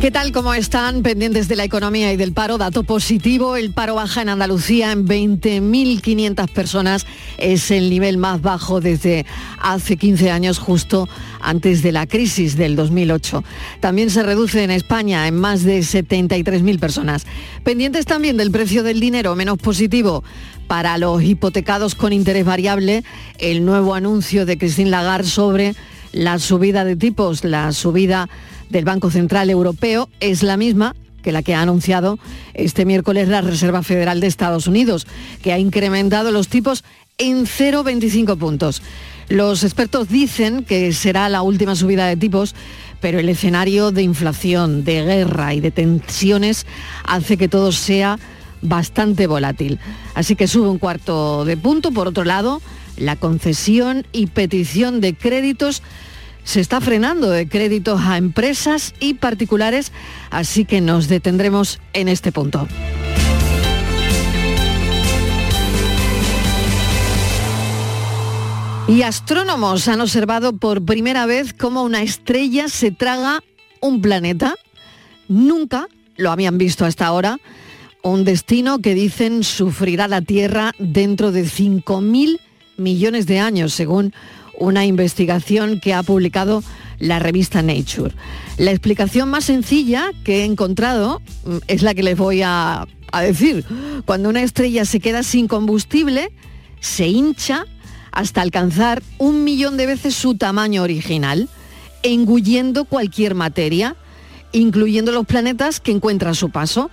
¿Qué 0.00 0.12
tal? 0.12 0.30
¿Cómo 0.30 0.54
están? 0.54 1.02
Pendientes 1.02 1.48
de 1.48 1.56
la 1.56 1.64
economía 1.64 2.12
y 2.12 2.16
del 2.16 2.32
paro. 2.32 2.56
Dato 2.56 2.84
positivo, 2.84 3.56
el 3.56 3.72
paro 3.72 3.96
baja 3.96 4.22
en 4.22 4.28
Andalucía 4.28 4.92
en 4.92 5.08
20.500 5.08 6.48
personas. 6.52 7.04
Es 7.36 7.72
el 7.72 7.90
nivel 7.90 8.16
más 8.16 8.40
bajo 8.40 8.80
desde 8.80 9.26
hace 9.60 9.96
15 9.96 10.30
años, 10.30 10.60
justo 10.60 11.08
antes 11.40 11.82
de 11.82 11.90
la 11.90 12.06
crisis 12.06 12.56
del 12.56 12.76
2008. 12.76 13.42
También 13.80 14.10
se 14.10 14.22
reduce 14.22 14.62
en 14.62 14.70
España 14.70 15.26
en 15.26 15.34
más 15.34 15.64
de 15.64 15.80
73.000 15.80 16.78
personas. 16.78 17.26
Pendientes 17.64 18.06
también 18.06 18.36
del 18.36 18.52
precio 18.52 18.84
del 18.84 19.00
dinero, 19.00 19.34
menos 19.34 19.58
positivo 19.58 20.22
para 20.68 20.96
los 20.96 21.24
hipotecados 21.24 21.96
con 21.96 22.12
interés 22.12 22.44
variable, 22.44 23.02
el 23.38 23.64
nuevo 23.64 23.96
anuncio 23.96 24.46
de 24.46 24.58
Christine 24.58 24.90
Lagarde 24.90 25.28
sobre 25.28 25.74
la 26.12 26.38
subida 26.38 26.84
de 26.84 26.94
tipos, 26.94 27.42
la 27.42 27.72
subida 27.72 28.28
del 28.70 28.84
Banco 28.84 29.10
Central 29.10 29.50
Europeo 29.50 30.08
es 30.20 30.42
la 30.42 30.56
misma 30.56 30.94
que 31.22 31.32
la 31.32 31.42
que 31.42 31.54
ha 31.54 31.62
anunciado 31.62 32.18
este 32.54 32.84
miércoles 32.84 33.28
la 33.28 33.40
Reserva 33.40 33.82
Federal 33.82 34.20
de 34.20 34.26
Estados 34.28 34.66
Unidos, 34.66 35.06
que 35.42 35.52
ha 35.52 35.58
incrementado 35.58 36.30
los 36.30 36.48
tipos 36.48 36.84
en 37.18 37.46
0,25 37.46 38.38
puntos. 38.38 38.82
Los 39.28 39.64
expertos 39.64 40.08
dicen 40.08 40.64
que 40.64 40.92
será 40.92 41.28
la 41.28 41.42
última 41.42 41.74
subida 41.74 42.06
de 42.06 42.16
tipos, 42.16 42.54
pero 43.00 43.18
el 43.18 43.28
escenario 43.28 43.90
de 43.90 44.02
inflación, 44.02 44.84
de 44.84 45.04
guerra 45.04 45.54
y 45.54 45.60
de 45.60 45.70
tensiones 45.70 46.66
hace 47.04 47.36
que 47.36 47.48
todo 47.48 47.72
sea 47.72 48.18
bastante 48.62 49.26
volátil. 49.26 49.78
Así 50.14 50.34
que 50.34 50.48
sube 50.48 50.68
un 50.68 50.78
cuarto 50.78 51.44
de 51.44 51.56
punto. 51.56 51.92
Por 51.92 52.08
otro 52.08 52.24
lado, 52.24 52.62
la 52.96 53.16
concesión 53.16 54.06
y 54.12 54.26
petición 54.26 55.00
de 55.00 55.14
créditos 55.14 55.82
se 56.44 56.60
está 56.60 56.80
frenando 56.80 57.30
de 57.30 57.48
créditos 57.48 58.00
a 58.00 58.16
empresas 58.16 58.94
y 59.00 59.14
particulares, 59.14 59.92
así 60.30 60.64
que 60.64 60.80
nos 60.80 61.08
detendremos 61.08 61.80
en 61.92 62.08
este 62.08 62.32
punto. 62.32 62.66
Y 68.88 69.02
astrónomos 69.02 69.86
han 69.86 70.00
observado 70.00 70.56
por 70.56 70.82
primera 70.82 71.26
vez 71.26 71.52
cómo 71.52 71.82
una 71.82 72.00
estrella 72.00 72.70
se 72.70 72.90
traga 72.90 73.42
un 73.82 74.00
planeta. 74.00 74.54
Nunca 75.28 75.88
lo 76.16 76.30
habían 76.30 76.56
visto 76.56 76.86
hasta 76.86 77.06
ahora. 77.06 77.38
Un 78.02 78.24
destino 78.24 78.78
que 78.78 78.94
dicen 78.94 79.44
sufrirá 79.44 80.08
la 80.08 80.22
Tierra 80.22 80.72
dentro 80.78 81.32
de 81.32 81.44
5.000 81.44 82.40
millones 82.78 83.26
de 83.26 83.40
años, 83.40 83.74
según 83.74 84.14
una 84.58 84.84
investigación 84.84 85.80
que 85.80 85.94
ha 85.94 86.02
publicado 86.02 86.62
la 86.98 87.18
revista 87.18 87.62
Nature. 87.62 88.14
La 88.56 88.70
explicación 88.70 89.30
más 89.30 89.44
sencilla 89.44 90.10
que 90.24 90.40
he 90.40 90.44
encontrado 90.44 91.22
mm, 91.44 91.56
es 91.68 91.82
la 91.82 91.94
que 91.94 92.02
les 92.02 92.16
voy 92.16 92.42
a, 92.42 92.86
decir. 93.22 93.64
Cuando 94.04 94.28
una 94.28 94.42
estrella 94.42 94.84
se 94.84 95.00
queda 95.00 95.22
sin 95.22 95.48
combustible, 95.48 96.30
se 96.80 97.08
hincha 97.08 97.64
hasta 98.12 98.42
alcanzar 98.42 99.02
un 99.16 99.44
millón 99.44 99.76
de 99.76 99.86
veces 99.86 100.14
su 100.14 100.34
tamaño 100.34 100.82
original, 100.82 101.48
engullendo 102.02 102.84
cualquier 102.84 103.34
materia, 103.34 103.96
incluyendo 104.52 105.12
los 105.12 105.26
planetas 105.26 105.80
que 105.80 105.92
encuentra 105.92 106.30
a 106.30 106.34
su 106.34 106.50
paso. 106.50 106.90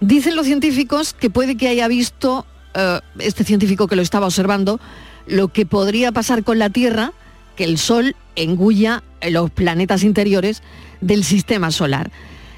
Dicen 0.00 0.34
los 0.34 0.46
científicos 0.46 1.12
que 1.12 1.28
puede 1.28 1.56
que 1.56 1.68
haya 1.68 1.88
visto, 1.88 2.46
eh, 2.74 3.00
este 3.18 3.44
científico 3.44 3.86
que 3.86 3.96
lo 3.96 4.02
estaba 4.02 4.26
observando, 4.26 4.80
lo 5.26 5.48
que 5.48 5.66
podría 5.66 6.12
pasar 6.12 6.44
con 6.44 6.58
la 6.58 6.70
Tierra, 6.70 7.12
que 7.56 7.64
el 7.64 7.78
Sol 7.78 8.16
engulla 8.36 9.02
los 9.28 9.50
planetas 9.50 10.02
interiores 10.02 10.62
del 11.00 11.24
sistema 11.24 11.70
solar. 11.70 12.10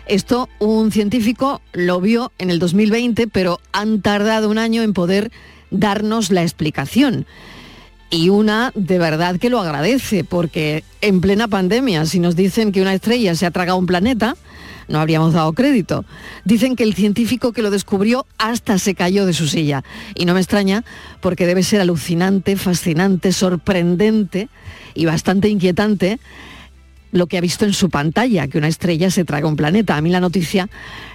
Esto 0.06 0.48
un 0.59 0.91
científico 0.91 1.60
lo 1.72 2.00
vio 2.00 2.32
en 2.38 2.50
el 2.50 2.59
2020, 2.59 3.28
pero 3.28 3.60
han 3.72 4.03
tardado 4.03 4.50
un 4.50 4.59
año 4.59 4.82
en 4.82 4.92
poder 4.92 5.31
darnos 5.70 6.31
la 6.31 6.42
explicación. 6.42 7.26
Y 8.10 8.28
una 8.28 8.72
de 8.75 8.98
verdad 8.98 9.38
que 9.38 9.48
lo 9.48 9.60
agradece, 9.60 10.22
porque 10.25 10.84
en 11.00 11.20
plena 11.20 11.48
pandemia, 11.48 12.04
si 12.04 12.19
nos 12.19 12.37
dicen 12.37 12.72
que 12.72 12.82
una 12.82 12.94
estrella 12.94 13.34
se 13.34 13.47
ha 13.47 13.50
tragado 13.50 13.78
un 13.78 13.87
planeta, 13.87 14.37
no 14.88 15.00
habríamos 15.00 15.32
dado 15.32 15.53
crédito. 15.53 16.04
Dicen 16.44 16.76
que 16.76 16.84
el 16.84 16.94
científico 16.94 17.53
que 17.53 17.62
lo 17.62 17.70
descubrió 17.70 18.26
hasta 18.38 18.78
se 18.78 18.94
cayó 18.94 19.26
de 19.26 19.32
su 19.32 19.48
silla. 19.48 19.84
Y 20.15 20.25
no 20.25 20.34
me 20.34 20.41
extraña 20.41 20.84
porque 21.20 21.47
debe 21.47 21.62
ser 21.62 21.81
alucinante, 21.81 22.56
fascinante, 22.56 23.32
sorprendente 23.32 24.48
y 24.94 25.06
bastante 25.06 25.48
inquietante 25.48 26.19
lo 27.12 27.26
que 27.26 27.37
ha 27.37 27.43
visto 27.43 27.65
en 27.65 27.75
su 27.75 27.91
pantalla, 27.91 28.48
que 28.48 28.59
una 28.59 28.69
estrella 28.69 29.10
se 29.10 29.25
traga 29.25 29.47
un 29.47 29.56
planeta. 29.56 29.97
A 29.97 30.00
mí 30.00 30.10
la 30.10 30.20
noticia, 30.20 30.69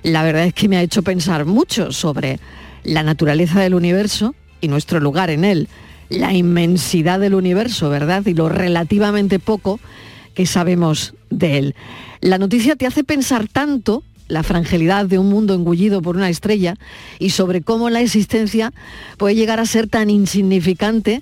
la 0.04 0.24
verdad 0.24 0.46
es 0.46 0.54
que 0.54 0.70
me 0.70 0.78
ha 0.78 0.84
hecho 0.84 1.02
pensar 1.02 1.46
mucho 1.46 1.92
sobre 1.92 2.40
la 2.84 3.04
naturaleza 3.04 3.60
del 3.60 3.74
universo 3.74 4.36
y 4.62 4.68
nuestro 4.68 5.00
lugar 5.00 5.30
en 5.30 5.44
él, 5.44 5.68
la 6.10 6.34
inmensidad 6.34 7.20
del 7.20 7.34
universo, 7.34 7.90
¿verdad? 7.90 8.26
Y 8.26 8.34
lo 8.34 8.48
relativamente 8.48 9.40
poco 9.40 9.80
que 10.36 10.46
sabemos 10.46 11.16
de 11.30 11.58
él. 11.58 11.76
La 12.22 12.38
noticia 12.38 12.76
te 12.76 12.88
hace 12.88 13.04
pensar 13.04 13.48
tanto 13.48 14.04
la 14.28 14.44
fragilidad 14.44 15.06
de 15.06 15.20
un 15.20 15.30
mundo 15.30 15.54
engullido 15.54 16.02
por 16.02 16.18
una 16.18 16.30
estrella 16.30 16.76
y 17.20 17.30
sobre 17.30 17.62
cómo 17.62 17.90
la 17.90 18.02
existencia 18.02 18.74
puede 19.18 19.36
llegar 19.36 19.60
a 19.60 19.66
ser 19.66 19.88
tan 19.88 20.10
insignificante 20.10 21.22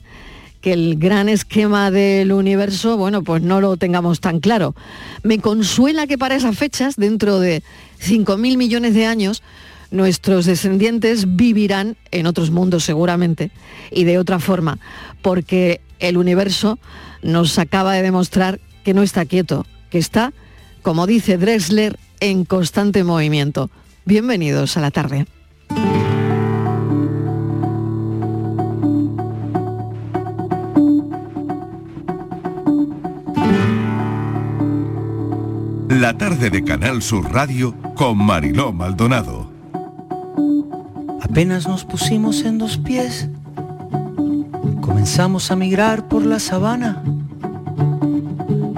que 0.61 0.73
el 0.73 0.97
gran 0.97 1.29
esquema 1.29 1.91
del 1.91 2.31
universo, 2.31 2.97
bueno, 2.97 3.23
pues 3.23 3.43
no 3.43 3.61
lo 3.61 3.77
tengamos 3.77 4.19
tan 4.19 4.39
claro. 4.39 4.73
Me 5.21 5.37
consuela 5.37 6.07
que 6.07 6.17
para 6.17 6.35
esas 6.35 6.57
fechas, 6.57 6.95
dentro 6.95 7.39
de 7.39 7.61
5.000 8.01 8.57
millones 8.57 8.95
de 8.95 9.05
años, 9.05 9.43
nuestros 9.91 10.45
descendientes 10.45 11.35
vivirán 11.35 11.97
en 12.09 12.25
otros 12.25 12.49
mundos 12.49 12.83
seguramente 12.83 13.51
y 13.91 14.05
de 14.05 14.17
otra 14.17 14.39
forma, 14.39 14.79
porque 15.21 15.81
el 15.99 16.17
universo 16.17 16.79
nos 17.21 17.59
acaba 17.59 17.93
de 17.93 18.01
demostrar 18.01 18.59
que 18.83 18.95
no 18.95 19.03
está 19.03 19.25
quieto, 19.25 19.67
que 19.91 19.99
está 19.99 20.33
como 20.85 21.07
dice 21.07 21.39
Drexler, 21.39 21.97
en 22.19 22.45
constante 22.45 23.03
movimiento. 23.03 23.71
Bienvenidos 24.05 24.77
a 24.77 24.81
la 24.81 24.91
tarde. 24.91 25.25
La 35.89 36.15
tarde 36.19 36.51
de 36.51 36.63
Canal 36.63 37.01
Sur 37.01 37.33
Radio 37.33 37.73
con 37.95 38.19
Mariló 38.19 38.71
Maldonado. 38.71 39.49
Apenas 41.19 41.67
nos 41.67 41.83
pusimos 41.83 42.43
en 42.43 42.59
dos 42.59 42.77
pies, 42.77 43.27
comenzamos 44.81 45.49
a 45.49 45.55
migrar 45.55 46.07
por 46.07 46.23
la 46.23 46.39
sabana 46.39 47.01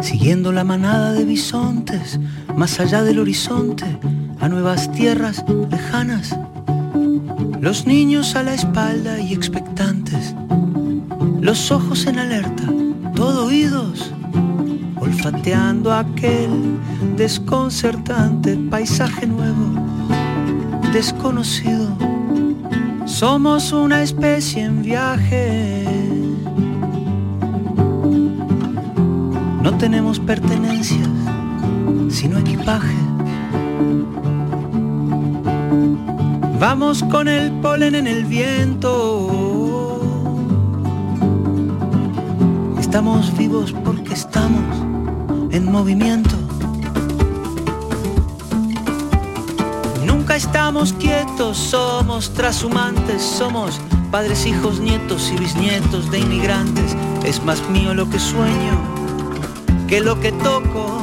siguiendo 0.02 0.52
la 0.52 0.64
manada 0.64 1.14
de 1.14 1.26
bisontes, 1.26 2.20
más 2.56 2.80
allá 2.80 3.04
del 3.04 3.20
horizonte, 3.20 3.86
a 4.40 4.48
nuevas 4.48 4.92
tierras 4.92 5.44
lejanas. 5.70 6.36
Los 7.60 7.88
niños 7.88 8.36
a 8.36 8.44
la 8.44 8.54
espalda 8.54 9.20
y 9.20 9.34
expectantes, 9.34 10.36
los 11.42 11.72
ojos 11.72 12.06
en 12.06 12.20
alerta, 12.20 12.64
todo 13.16 13.46
oídos, 13.46 14.12
olfateando 15.00 15.94
aquel 15.94 16.78
desconcertante 17.16 18.56
paisaje 18.70 19.26
nuevo, 19.26 19.82
desconocido. 20.94 21.88
Somos 23.06 23.72
una 23.72 24.04
especie 24.04 24.64
en 24.64 24.84
viaje 24.84 25.97
No 29.62 29.78
tenemos 29.78 30.20
pertenencias, 30.20 31.08
sino 32.10 32.38
equipaje. 32.38 32.96
Vamos 36.60 37.04
con 37.04 37.28
el 37.28 37.52
polen 37.60 37.96
en 37.96 38.08
el 38.08 38.26
viento. 38.26 40.00
Estamos 42.80 43.36
vivos 43.38 43.74
porque 43.84 44.14
estamos 44.14 44.78
en 45.52 45.72
movimiento. 45.72 46.36
Nunca 50.06 50.36
estamos 50.36 50.94
quietos, 50.94 51.58
somos 51.58 52.34
trashumantes, 52.34 53.22
somos 53.22 53.82
padres, 54.12 54.46
hijos, 54.46 54.80
nietos 54.80 55.32
y 55.32 55.38
bisnietos 55.38 56.10
de 56.10 56.20
inmigrantes. 56.20 56.96
Es 57.26 57.44
más 57.44 57.68
mío 57.70 57.94
lo 57.94 58.10
que 58.10 58.20
sueño 58.20 58.97
que 59.88 60.02
lo 60.02 60.20
que 60.20 60.34
toco, 60.34 61.02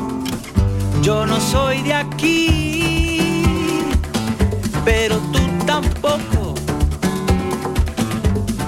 yo 1.00 1.24
no 1.24 1.40
soy 1.40 1.80
de 1.82 1.94
aquí, 1.94 3.82
pero 4.84 5.16
tú 5.32 5.40
tampoco, 5.66 6.54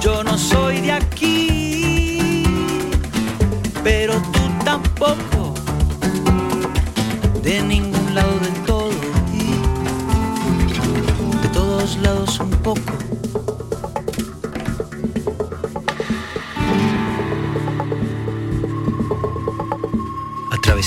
yo 0.01 0.25
no 0.25 0.39
soy 0.39 0.81
de 0.81 0.93
aquí, 0.93 2.45
pero 3.85 4.15
tú 4.33 4.41
tampoco. 4.65 5.36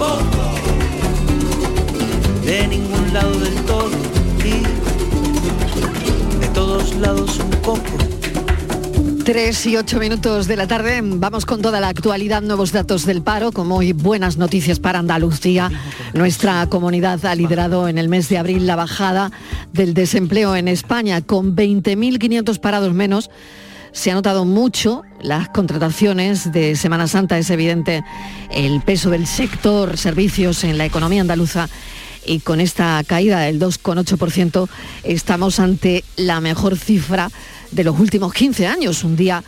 tampoco. 0.00 0.50
De 2.44 2.66
ningún 2.68 3.12
lado 3.12 3.38
del 3.38 3.54
todo 3.66 3.90
y 4.44 6.38
de 6.40 6.46
todos 6.54 6.94
lados 6.96 7.38
un 7.38 7.50
poco. 7.62 7.82
3 9.24 9.66
y 9.66 9.76
8 9.76 9.98
minutos 9.98 10.46
de 10.48 10.56
la 10.56 10.66
tarde, 10.66 11.00
vamos 11.04 11.44
con 11.46 11.62
toda 11.62 11.78
la 11.80 11.88
actualidad, 11.88 12.42
nuevos 12.42 12.72
datos 12.72 13.04
del 13.04 13.22
paro, 13.22 13.52
como 13.52 13.76
hoy 13.76 13.92
buenas 13.92 14.38
noticias 14.38 14.80
para 14.80 14.98
Andalucía. 14.98 15.70
Nuestra 16.14 16.66
comunidad 16.66 17.24
ha 17.26 17.34
liderado 17.34 17.86
en 17.86 17.98
el 17.98 18.08
mes 18.08 18.28
de 18.28 18.38
abril 18.38 18.66
la 18.66 18.76
bajada 18.76 19.30
del 19.72 19.94
desempleo 19.94 20.56
en 20.56 20.66
España, 20.66 21.20
con 21.20 21.54
20.500 21.54 22.58
parados 22.58 22.92
menos. 22.94 23.30
Se 23.92 24.10
ha 24.10 24.14
notado 24.14 24.44
mucho 24.44 25.02
las 25.20 25.48
contrataciones 25.48 26.52
de 26.52 26.76
Semana 26.76 27.08
Santa, 27.08 27.38
es 27.38 27.50
evidente 27.50 28.04
el 28.50 28.80
peso 28.82 29.10
del 29.10 29.26
sector 29.26 29.96
servicios 29.98 30.62
en 30.64 30.78
la 30.78 30.84
economía 30.84 31.20
andaluza. 31.20 31.68
Y 32.24 32.40
con 32.40 32.60
esta 32.60 33.02
caída 33.04 33.40
del 33.40 33.58
2,8% 33.58 34.68
estamos 35.02 35.58
ante 35.58 36.04
la 36.16 36.40
mejor 36.40 36.78
cifra 36.78 37.30
de 37.72 37.84
los 37.84 37.98
últimos 37.98 38.32
15 38.32 38.66
años, 38.66 39.02
un 39.02 39.16
día 39.16 39.42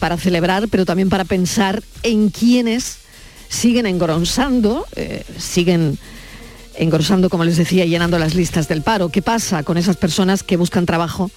para 0.00 0.16
celebrar, 0.16 0.68
pero 0.68 0.84
también 0.84 1.08
para 1.08 1.24
pensar 1.24 1.82
en 2.02 2.30
quienes 2.30 2.98
siguen 3.48 3.86
engrosando, 3.86 4.86
eh, 4.96 5.24
siguen 5.38 5.98
engrosando, 6.76 7.30
como 7.30 7.44
les 7.44 7.56
decía, 7.56 7.84
llenando 7.84 8.18
las 8.18 8.34
listas 8.34 8.66
del 8.66 8.82
paro. 8.82 9.10
¿Qué 9.10 9.22
pasa 9.22 9.62
con 9.62 9.76
esas 9.76 9.96
personas 9.96 10.42
que 10.42 10.56
buscan 10.56 10.86
trabajo 10.86 11.30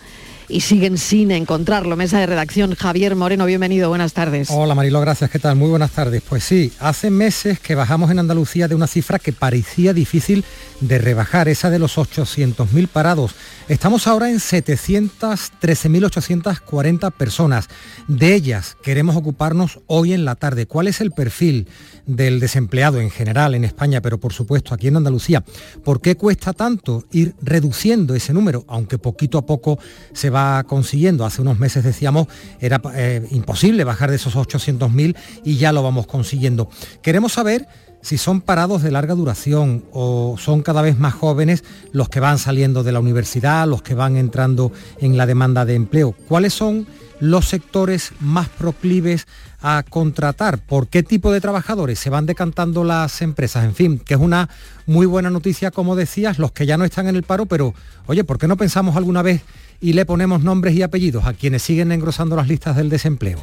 y 0.49 0.61
siguen 0.61 0.97
sin 0.97 1.31
encontrarlo? 1.31 1.95
Mesa 1.95 2.19
de 2.19 2.25
redacción, 2.25 2.75
Javier 2.75 3.15
Moreno, 3.15 3.45
bienvenido, 3.45 3.89
buenas 3.89 4.13
tardes. 4.13 4.49
Hola 4.51 4.75
Marilo, 4.75 5.01
gracias, 5.01 5.29
¿qué 5.29 5.39
tal? 5.39 5.55
Muy 5.55 5.69
buenas 5.69 5.91
tardes. 5.91 6.21
Pues 6.27 6.43
sí, 6.43 6.71
hace 6.79 7.09
meses 7.09 7.59
que 7.59 7.75
bajamos 7.75 8.11
en 8.11 8.19
Andalucía 8.19 8.67
de 8.67 8.75
una 8.75 8.87
cifra 8.87 9.19
que 9.19 9.33
parecía 9.33 9.93
difícil 9.93 10.43
de 10.79 10.99
rebajar, 10.99 11.47
esa 11.47 11.69
de 11.69 11.79
los 11.79 11.97
800.000 11.97 12.87
parados. 12.87 13.35
Estamos 13.67 14.07
ahora 14.07 14.29
en 14.29 14.37
713.840 14.37 17.11
personas. 17.11 17.67
De 18.07 18.33
ellas 18.33 18.77
queremos 18.81 19.15
ocuparnos 19.15 19.79
hoy 19.87 20.13
en 20.13 20.23
la 20.23 20.35
tarde. 20.35 20.67
¿Cuál 20.67 20.87
es 20.87 21.01
el 21.01 21.11
perfil 21.11 21.67
del 22.05 22.39
desempleado 22.39 23.01
en 23.01 23.09
general 23.09 23.55
en 23.55 23.65
España, 23.65 24.01
pero 24.01 24.19
por 24.19 24.33
supuesto 24.33 24.73
aquí 24.73 24.87
en 24.87 24.97
Andalucía? 24.97 25.43
¿Por 25.83 25.99
qué 25.99 26.15
cuesta 26.15 26.53
tanto 26.53 27.03
ir 27.11 27.35
reduciendo 27.41 28.15
ese 28.15 28.33
número, 28.33 28.63
aunque 28.67 28.97
poquito 28.97 29.37
a 29.37 29.45
poco 29.45 29.79
se 30.13 30.29
va 30.29 30.36
consiguiendo? 30.67 31.25
Hace 31.25 31.41
unos 31.41 31.59
meses 31.59 31.83
decíamos 31.83 32.27
era 32.59 32.81
eh, 32.95 33.27
imposible 33.31 33.83
bajar 33.83 34.09
de 34.09 34.17
esos 34.17 34.35
800.000 34.35 35.15
y 35.43 35.57
ya 35.57 35.71
lo 35.71 35.83
vamos 35.83 36.07
consiguiendo. 36.07 36.69
Queremos 37.01 37.33
saber 37.33 37.67
si 38.01 38.17
son 38.17 38.41
parados 38.41 38.83
de 38.83 38.91
larga 38.91 39.15
duración 39.15 39.83
o 39.91 40.35
son 40.37 40.61
cada 40.61 40.81
vez 40.81 40.97
más 40.97 41.13
jóvenes 41.13 41.63
los 41.91 42.09
que 42.09 42.19
van 42.19 42.39
saliendo 42.39 42.83
de 42.83 42.91
la 42.91 42.99
universidad, 42.99 43.67
los 43.67 43.81
que 43.81 43.95
van 43.95 44.17
entrando 44.17 44.71
en 44.99 45.17
la 45.17 45.25
demanda 45.25 45.65
de 45.65 45.75
empleo. 45.75 46.15
¿Cuáles 46.27 46.53
son 46.53 46.87
los 47.19 47.47
sectores 47.47 48.11
más 48.19 48.47
proclives 48.47 49.27
a 49.61 49.83
contratar? 49.89 50.59
¿Por 50.59 50.87
qué 50.87 51.03
tipo 51.03 51.31
de 51.31 51.41
trabajadores 51.41 51.99
se 51.99 52.09
van 52.09 52.25
decantando 52.25 52.83
las 52.83 53.21
empresas? 53.21 53.65
En 53.65 53.75
fin, 53.75 53.99
que 53.99 54.13
es 54.13 54.19
una 54.19 54.49
muy 54.85 55.05
buena 55.05 55.29
noticia, 55.29 55.71
como 55.71 55.95
decías, 55.95 56.39
los 56.39 56.51
que 56.51 56.65
ya 56.65 56.77
no 56.77 56.85
están 56.85 57.07
en 57.07 57.15
el 57.15 57.23
paro, 57.23 57.45
pero 57.45 57.73
oye, 58.05 58.23
¿por 58.23 58.37
qué 58.37 58.47
no 58.47 58.55
pensamos 58.55 58.95
alguna 58.95 59.21
vez 59.21 59.41
y 59.79 59.93
le 59.93 60.05
ponemos 60.05 60.43
nombres 60.43 60.75
y 60.75 60.81
apellidos 60.81 61.25
a 61.25 61.33
quienes 61.33 61.63
siguen 61.63 61.91
engrosando 61.91 62.35
las 62.35 62.47
listas 62.47 62.75
del 62.75 62.89
desempleo? 62.89 63.39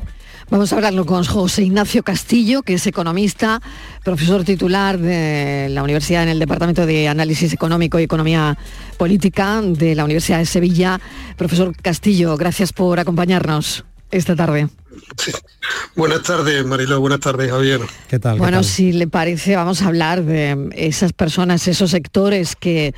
Vamos 0.50 0.72
a 0.72 0.76
hablarlo 0.76 1.06
con 1.06 1.24
José 1.24 1.62
Ignacio 1.62 2.02
Castillo, 2.02 2.62
que 2.62 2.74
es 2.74 2.86
economista, 2.86 3.62
profesor 4.04 4.44
titular 4.44 4.98
de 4.98 5.68
la 5.70 5.82
Universidad 5.82 6.22
en 6.22 6.28
el 6.28 6.38
Departamento 6.38 6.84
de 6.84 7.08
Análisis 7.08 7.52
Económico 7.52 7.98
y 7.98 8.02
Economía 8.02 8.58
Política 8.98 9.62
de 9.62 9.94
la 9.94 10.04
Universidad 10.04 10.38
de 10.38 10.46
Sevilla. 10.46 11.00
Profesor 11.36 11.74
Castillo, 11.80 12.36
gracias 12.36 12.74
por 12.74 13.00
acompañarnos 13.00 13.84
esta 14.10 14.36
tarde. 14.36 14.68
Sí. 15.16 15.32
Buenas 15.96 16.22
tardes, 16.22 16.64
Marilo. 16.66 17.00
Buenas 17.00 17.20
tardes, 17.20 17.50
Javier. 17.50 17.80
¿Qué 18.08 18.18
tal? 18.18 18.38
Bueno, 18.38 18.58
¿Qué 18.58 18.64
tal? 18.64 18.70
si 18.70 18.92
le 18.92 19.06
parece, 19.06 19.56
vamos 19.56 19.82
a 19.82 19.86
hablar 19.86 20.24
de 20.24 20.70
esas 20.76 21.12
personas, 21.12 21.66
esos 21.68 21.90
sectores 21.90 22.54
que 22.54 22.94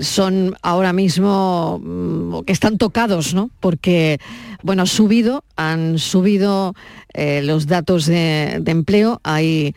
son 0.00 0.56
ahora 0.62 0.92
mismo, 0.92 1.80
mm, 1.82 2.44
que 2.44 2.52
están 2.52 2.78
tocados, 2.78 3.34
¿no? 3.34 3.50
Porque, 3.60 4.18
bueno, 4.62 4.82
ha 4.82 4.86
subido, 4.86 5.44
han 5.56 5.98
subido 5.98 6.74
eh, 7.14 7.42
los 7.42 7.66
datos 7.66 8.06
de, 8.06 8.62
empleo, 8.66 9.20
hay 9.24 9.74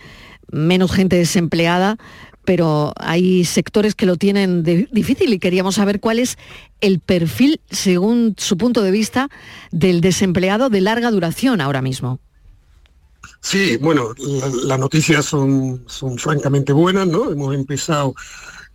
menos 0.52 0.92
gente 0.92 1.16
desempleada, 1.16 1.98
pero 2.46 2.94
hay 2.98 3.46
sectores 3.46 3.94
que 3.94 4.06
lo 4.08 4.16
tienen 4.16 4.64
difícil 4.64 5.32
y 5.34 5.40
queríamos 5.40 5.76
saber 5.76 6.00
cuál 6.00 6.20
es 6.20 6.38
el 6.82 7.00
perfil, 7.00 7.62
según 7.70 8.34
su 8.38 8.58
punto 8.58 8.82
de 8.82 8.92
vista, 8.92 9.30
del 9.72 10.02
desempleado 10.02 10.70
de 10.70 10.82
larga 10.82 11.12
duración 11.12 11.62
ahora 11.62 11.82
mismo. 11.82 12.20
Sí, 13.42 13.78
bueno, 13.78 14.14
la- 14.18 14.50
las 14.66 14.80
noticias 14.80 15.26
son, 15.26 15.84
son 15.88 16.18
francamente 16.18 16.74
buenas, 16.74 17.08
¿no? 17.08 17.32
Hemos 17.32 17.56
empezado 17.56 18.14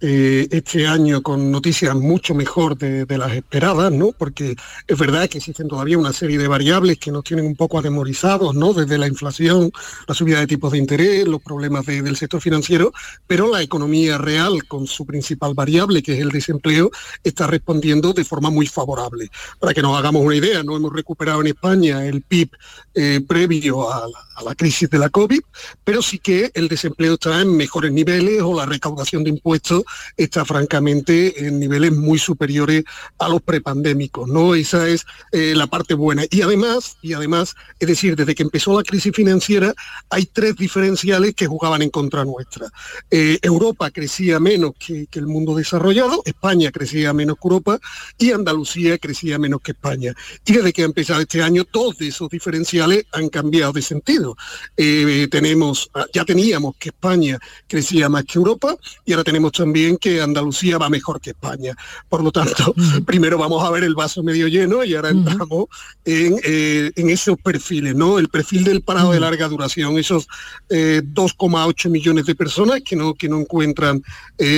eh, 0.00 0.48
este 0.50 0.86
año 0.86 1.22
con 1.22 1.50
noticias 1.50 1.94
mucho 1.94 2.34
mejor 2.34 2.76
de, 2.76 3.06
las 3.16 3.32
esperadas, 3.32 3.92
¿no? 3.92 4.12
Porque 4.12 4.56
es 4.86 4.98
verdad 4.98 5.28
que 5.28 5.38
existen 5.38 5.68
todavía 5.68 5.96
una 5.96 6.12
serie 6.12 6.36
de 6.36 6.48
variables 6.48 6.98
que 6.98 7.12
nos 7.12 7.24
tienen 7.24 7.46
un 7.46 7.56
poco 7.56 7.78
atemorizados, 7.78 8.54
¿no? 8.54 8.72
Desde 8.72 8.98
la 8.98 9.06
inflación, 9.06 9.70
la 10.06 10.14
subida 10.14 10.40
de 10.40 10.46
tipos 10.46 10.72
de 10.72 10.78
interés, 10.78 11.26
los 11.26 11.40
problemas 11.40 11.86
del 11.86 12.16
sector 12.16 12.40
financiero, 12.40 12.92
pero 13.26 13.48
la 13.50 13.62
economía 13.62 14.18
real, 14.18 14.66
con 14.66 14.86
su 14.86 15.06
principal 15.06 15.54
variable, 15.54 16.02
que 16.02 16.14
es 16.14 16.20
el 16.20 16.30
desempleo, 16.30 16.90
está 17.22 17.46
respondiendo 17.46 18.12
de 18.12 18.24
forma 18.24 18.50
muy 18.50 18.66
favorable. 18.66 19.30
Para 19.58 19.72
que 19.72 19.82
nos 19.82 19.96
hagamos 19.96 20.22
una 20.22 20.34
idea, 20.34 20.62
no 20.62 20.76
hemos 20.76 20.92
recuperado 20.92 21.40
en 21.40 21.48
España 21.48 22.04
el 22.04 22.22
PIB 22.22 22.50
eh, 22.94 23.20
previo 23.26 23.92
a 23.92 24.06
la, 24.44 24.54
crisis 24.54 24.90
de 24.90 24.98
la 24.98 25.08
COVID, 25.08 25.40
pero 25.84 26.02
sí 26.02 26.18
que 26.18 26.50
el 26.54 26.68
desempleo 26.68 27.14
está 27.14 27.40
en 27.40 27.56
mejores 27.56 27.92
niveles 27.92 28.42
o 28.42 28.54
la 28.54 28.66
recaudación 28.66 29.24
de 29.24 29.30
impuestos 29.30 29.83
está 30.16 30.44
francamente 30.44 31.46
en 31.46 31.58
niveles 31.58 31.92
muy 31.92 32.18
superiores 32.18 32.84
a 33.18 33.28
los 33.28 33.42
prepandémicos, 33.42 34.28
¿no? 34.28 34.54
Esa 34.54 34.88
es 34.88 35.06
eh, 35.32 35.54
la 35.54 35.66
parte 35.66 35.94
buena. 35.94 36.24
Y 36.30 36.42
además, 36.42 36.96
y 37.02 37.12
además, 37.12 37.54
es 37.78 37.88
decir, 37.88 38.16
desde 38.16 38.34
que 38.34 38.42
empezó 38.42 38.76
la 38.76 38.82
crisis 38.82 39.12
financiera 39.14 39.74
hay 40.10 40.26
tres 40.26 40.56
diferenciales 40.56 41.34
que 41.34 41.46
jugaban 41.46 41.82
en 41.82 41.90
contra 41.90 42.24
nuestra. 42.24 42.68
Eh, 43.10 43.38
Europa 43.42 43.90
crecía 43.90 44.40
menos 44.40 44.72
que, 44.78 45.06
el 45.12 45.26
mundo 45.26 45.54
desarrollado, 45.54 46.22
España 46.24 46.70
crecía 46.72 47.12
menos 47.12 47.36
que 47.36 47.48
Europa 47.48 47.78
y 48.18 48.32
Andalucía 48.32 48.98
crecía 48.98 49.38
menos 49.38 49.60
que 49.60 49.72
España. 49.72 50.14
Y 50.44 50.52
desde 50.52 50.72
que 50.72 50.82
ha 50.82 50.86
empezado 50.86 51.20
este 51.20 51.42
año, 51.42 51.64
todos 51.64 52.00
esos 52.00 52.28
diferenciales 52.28 53.06
han 53.12 53.28
cambiado 53.28 53.72
de 53.72 53.82
sentido. 53.82 54.36
Eh, 54.76 55.28
tenemos, 55.30 55.90
ya 56.12 56.24
teníamos 56.24 56.76
que 56.76 56.88
España 56.90 57.38
crecía 57.68 58.08
más 58.08 58.24
que 58.24 58.38
Europa 58.38 58.76
y 59.04 59.12
ahora 59.12 59.24
tenemos 59.24 59.52
también 59.52 59.73
que 60.00 60.20
Andalucía 60.20 60.78
va 60.78 60.88
mejor 60.88 61.20
que 61.20 61.30
España. 61.30 61.76
Por 62.08 62.22
lo 62.22 62.30
tanto, 62.30 62.74
primero 63.06 63.38
vamos 63.38 63.64
a 63.64 63.70
ver 63.70 63.84
el 63.84 63.94
vaso 63.94 64.22
medio 64.22 64.48
lleno 64.48 64.84
y 64.84 64.94
ahora 64.94 65.10
entramos 65.10 65.66
eh, 66.04 66.92
en, 66.94 67.10
esos 67.10 67.38
perfiles, 67.38 67.94
¿no? 67.94 68.18
El 68.18 68.28
perfil 68.28 68.64
del 68.64 68.82
parado 68.82 69.12
de 69.12 69.20
larga 69.20 69.48
duración, 69.48 69.98
esos 69.98 70.26
2,8 70.68 71.86
eh, 71.86 71.88
millones 71.88 72.26
de 72.26 72.34
personas 72.34 72.82
que 72.82 72.96
no, 72.96 73.14
que 73.14 73.28
no 73.28 73.40
encuentran 73.40 74.02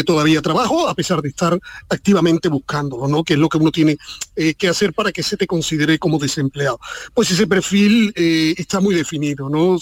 todavía 0.04 0.40
trabajo, 0.40 0.88
a 0.88 0.94
pesar 0.94 1.20
de 1.20 1.28
estar 1.28 1.58
activamente 1.88 2.49
buscándolo, 2.49 3.08
¿no? 3.08 3.25
Que 3.25 3.35
es 3.35 3.38
lo 3.38 3.49
que 3.49 3.58
uno 3.58 3.70
tiene 3.70 3.96
que 4.56 4.68
hacer 4.68 4.92
para 4.92 5.12
que 5.12 5.23
se 5.23 5.37
te 5.37 5.46
considere 5.46 5.99
como 5.99 6.18
desempleado. 6.18 6.78
Pues 7.14 7.30
ese 7.30 7.46
perfil 7.46 8.12
eh, 8.14 8.54
está 8.56 8.80
muy 8.80 8.94
definido, 8.94 9.49
¿no? 9.49 9.78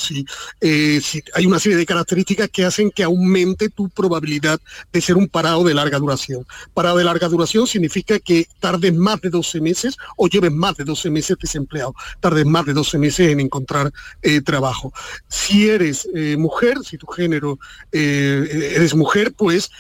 Eh, 0.61 1.01
si, 1.03 1.23
hay 1.35 1.47
una 1.47 1.59
serie 1.59 1.79
de 1.79 1.87
características 1.87 2.51
que 2.51 2.65
hacen 2.65 2.91
que 2.91 3.03
aumente 3.03 3.69
tu 3.69 3.89
probabilidad 3.89 4.61
de 4.93 5.01
ser 5.01 5.17
un 5.17 5.24
parado 5.29 5.65
de 5.65 5.75
larga 5.75 5.99
duración. 5.99 6.47
Parado 6.73 6.99
de 6.99 7.05
larga 7.05 7.29
duración 7.29 7.67
significa 7.67 8.19
que 8.19 8.47
tardes 8.61 8.95
más 8.95 9.21
de 9.21 9.31
12 9.31 9.61
meses 9.61 9.97
o 10.17 10.29
lleves 10.29 10.53
más 10.53 10.77
de 10.77 10.85
12 10.85 11.11
meses 11.11 11.37
desempleado, 11.41 11.95
tardes 12.21 12.47
más 12.47 12.65
de 12.67 12.73
12 12.73 12.99
meses 12.99 13.31
en 13.31 13.41
encontrar 13.41 13.93
eh, 14.23 14.41
trabajo. 14.41 14.93
Si 15.29 15.69
eres 15.69 16.09
mujer, 16.39 16.79
si 16.85 16.99
tu 16.99 17.07
género 17.07 17.59
eres 17.93 18.95
mujer, 18.95 19.33
pues 19.33 19.71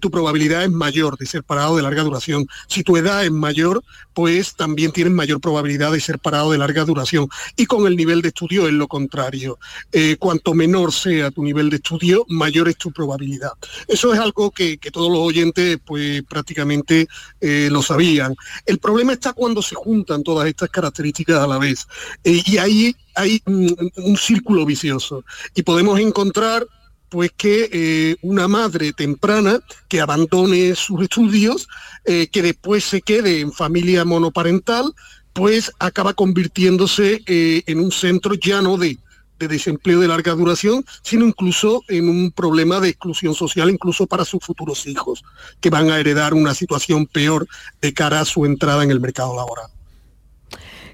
tu 0.00 0.10
probabilidad 0.10 0.64
es 0.64 0.70
mayor 0.70 1.16
de 1.16 1.26
ser 1.26 1.42
parado 1.42 1.76
de 1.76 1.82
larga 1.82 2.02
duración. 2.02 2.46
Si 2.68 2.82
tu 2.82 2.96
edad 2.96 3.24
es 3.24 3.30
mayor, 3.30 3.82
pues 4.12 4.54
también 4.54 4.92
tienes 4.92 5.12
mayor 5.12 5.40
probabilidad 5.40 5.92
de 5.92 6.00
ser 6.00 6.18
parado 6.18 6.52
de 6.52 6.58
larga 6.58 6.84
duración. 6.84 7.28
Y 7.56 7.66
con 7.66 7.86
el 7.86 7.96
nivel 7.96 8.22
de 8.22 8.28
estudio 8.28 8.66
es 8.66 8.72
lo 8.72 8.88
contrario. 8.88 9.58
Eh, 9.92 10.16
cuanto 10.18 10.54
menor 10.54 10.92
sea 10.92 11.30
tu 11.30 11.42
nivel 11.42 11.70
de 11.70 11.76
estudio, 11.76 12.24
mayor 12.28 12.68
es 12.68 12.76
tu 12.76 12.92
probabilidad. 12.92 13.52
Eso 13.88 14.12
es 14.12 14.20
algo 14.20 14.50
que, 14.50 14.78
todos 14.94 15.10
los 15.10 15.20
oyentes 15.20 15.78
pues 15.84 16.22
prácticamente 16.22 17.08
eh, 17.40 17.68
lo 17.70 17.82
sabían. 17.82 18.34
El 18.64 18.78
problema 18.78 19.12
está 19.12 19.32
cuando 19.32 19.60
se 19.60 19.74
juntan 19.74 20.22
todas 20.22 20.46
estas 20.46 20.70
características 20.70 21.40
a 21.40 21.48
la 21.48 21.58
vez. 21.58 21.86
Eh, 22.22 22.40
y 22.46 22.58
ahí 22.58 22.96
hay 23.16 23.42
un 23.46 24.16
círculo 24.16 24.64
vicioso. 24.64 25.24
Y 25.54 25.62
podemos 25.62 25.98
encontrar 25.98 26.64
pues 27.08 27.32
que 27.36 27.68
eh, 27.72 28.16
una 28.22 28.46
madre 28.46 28.92
temprana 28.92 29.58
que 29.88 30.00
abandone 30.00 30.74
sus 30.76 31.02
estudios, 31.02 31.68
que 32.04 32.42
después 32.42 32.84
se 32.84 33.00
quede 33.00 33.40
en 33.40 33.50
familia 33.50 34.04
monoparental, 34.04 34.92
pues 35.32 35.72
acaba 35.78 36.12
convirtiéndose 36.12 37.22
en 37.26 37.80
un 37.80 37.90
centro 37.90 38.34
ya 38.34 38.60
no 38.60 38.76
de, 38.76 38.98
de 39.38 39.48
desempleo 39.48 40.00
de 40.00 40.08
larga 40.08 40.32
duración, 40.32 40.84
sino 41.02 41.26
incluso 41.26 41.82
en 41.88 42.08
un 42.08 42.30
problema 42.30 42.80
de 42.80 42.90
exclusión 42.90 43.34
social, 43.34 43.70
incluso 43.70 44.06
para 44.06 44.24
sus 44.24 44.44
futuros 44.44 44.86
hijos, 44.86 45.22
que 45.60 45.70
van 45.70 45.90
a 45.90 45.98
heredar 45.98 46.34
una 46.34 46.54
situación 46.54 47.06
peor 47.06 47.46
de 47.80 47.92
cara 47.92 48.20
a 48.20 48.24
su 48.24 48.46
entrada 48.46 48.84
en 48.84 48.90
el 48.90 49.00
mercado 49.00 49.36
laboral. 49.36 49.66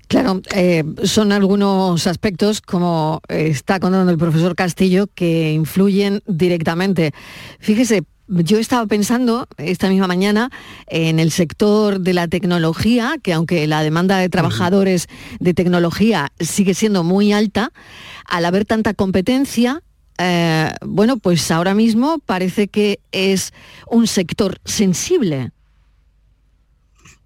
Claro, 0.09 0.43
eh, 0.53 0.83
son 1.05 1.31
algunos 1.31 2.09
aspectos, 2.09 2.61
como 2.61 3.21
está 3.29 3.79
contando 3.79 4.11
el 4.11 4.19
profesor 4.19 4.57
Castillo, 4.57 5.07
que 5.15 5.53
influyen 5.53 6.21
directamente. 6.27 7.13
Fíjese, 7.61 8.03
yo 8.31 8.59
estaba 8.59 8.87
pensando 8.87 9.49
esta 9.57 9.89
misma 9.89 10.07
mañana 10.07 10.51
en 10.87 11.19
el 11.19 11.31
sector 11.31 12.01
de 12.01 12.15
la 12.15 12.29
tecnología, 12.29 13.17
que 13.23 13.33
aunque 13.33 13.67
la 13.67 13.83
demanda 13.83 14.19
de 14.19 14.29
trabajadores 14.29 15.09
de 15.41 15.53
tecnología 15.53 16.33
sigue 16.39 16.75
siendo 16.75 17.03
muy 17.03 17.33
alta, 17.33 17.73
al 18.27 18.45
haber 18.45 18.65
tanta 18.65 18.95
competencia, 18.95 19.83
eh, 20.19 20.73
bueno, 20.83 21.17
pues 21.17 21.51
ahora 21.51 21.75
mismo 21.75 22.19
parece 22.19 22.69
que 22.69 23.01
es 23.11 23.53
un 23.89 24.07
sector 24.07 24.61
sensible. 24.65 25.51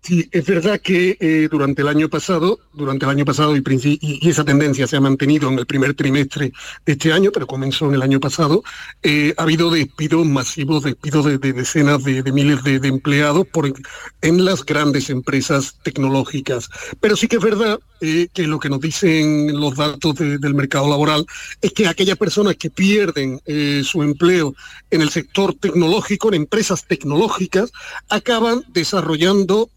Sí, 0.05 0.29
es 0.33 0.45
verdad 0.45 0.83
que 0.83 1.17
eh, 1.19 1.49
durante 1.51 1.81
el 1.81 1.89
año 1.89 2.11
pasado, 2.11 2.61
durante 2.75 3.07
el 3.07 3.11
año 3.11 3.25
pasado 3.25 3.57
y, 3.57 4.29
esa 4.29 4.45
tendencia 4.45 4.87
se 4.87 4.97
ha 4.97 5.01
mantenido 5.01 5.49
en 5.49 5.59
el 5.59 5.65
primer 5.65 5.95
trimestre 5.95 6.53
de 6.85 6.93
este 6.93 7.11
año, 7.11 7.31
pero 7.33 7.47
comenzó 7.47 7.87
en 7.87 7.95
el 7.95 8.03
año 8.03 8.21
pasado, 8.21 8.63
eh, 9.03 9.33
ha 9.39 9.45
habido 9.45 9.71
despidos 9.71 10.27
masivos, 10.27 10.85
despidos 10.85 11.25
de, 11.25 11.39
decenas 11.55 12.05
de, 12.05 12.23
miles 12.33 12.63
de, 12.63 12.87
empleados 12.87 13.47
por, 13.47 13.73
en 14.21 14.45
las 14.45 14.67
grandes 14.67 15.09
empresas 15.09 15.77
tecnológicas. 15.83 16.69
Pero 17.01 17.17
sí 17.17 17.27
que 17.27 17.37
es 17.37 17.43
verdad 17.43 17.81
eh, 18.03 18.29
que 18.31 18.47
lo 18.47 18.59
que 18.59 18.69
nos 18.69 18.81
dicen 18.83 19.59
los 19.59 19.75
datos 19.75 20.17
del 20.17 20.55
mercado 20.55 20.87
laboral 20.87 21.25
es 21.63 21.73
que 21.73 21.89
aquellas 21.89 22.19
personas 22.19 22.57
que 22.57 22.69
pierden 22.69 23.41
su 23.85 24.03
empleo 24.03 24.55
en 24.91 25.01
el 25.01 25.09
sector 25.09 25.55
tecnológico, 25.55 26.29
en 26.29 26.35
empresas 26.35 26.85
tecnológicas, 26.85 27.73
acaban 28.11 28.65
desarrollando 28.69 29.71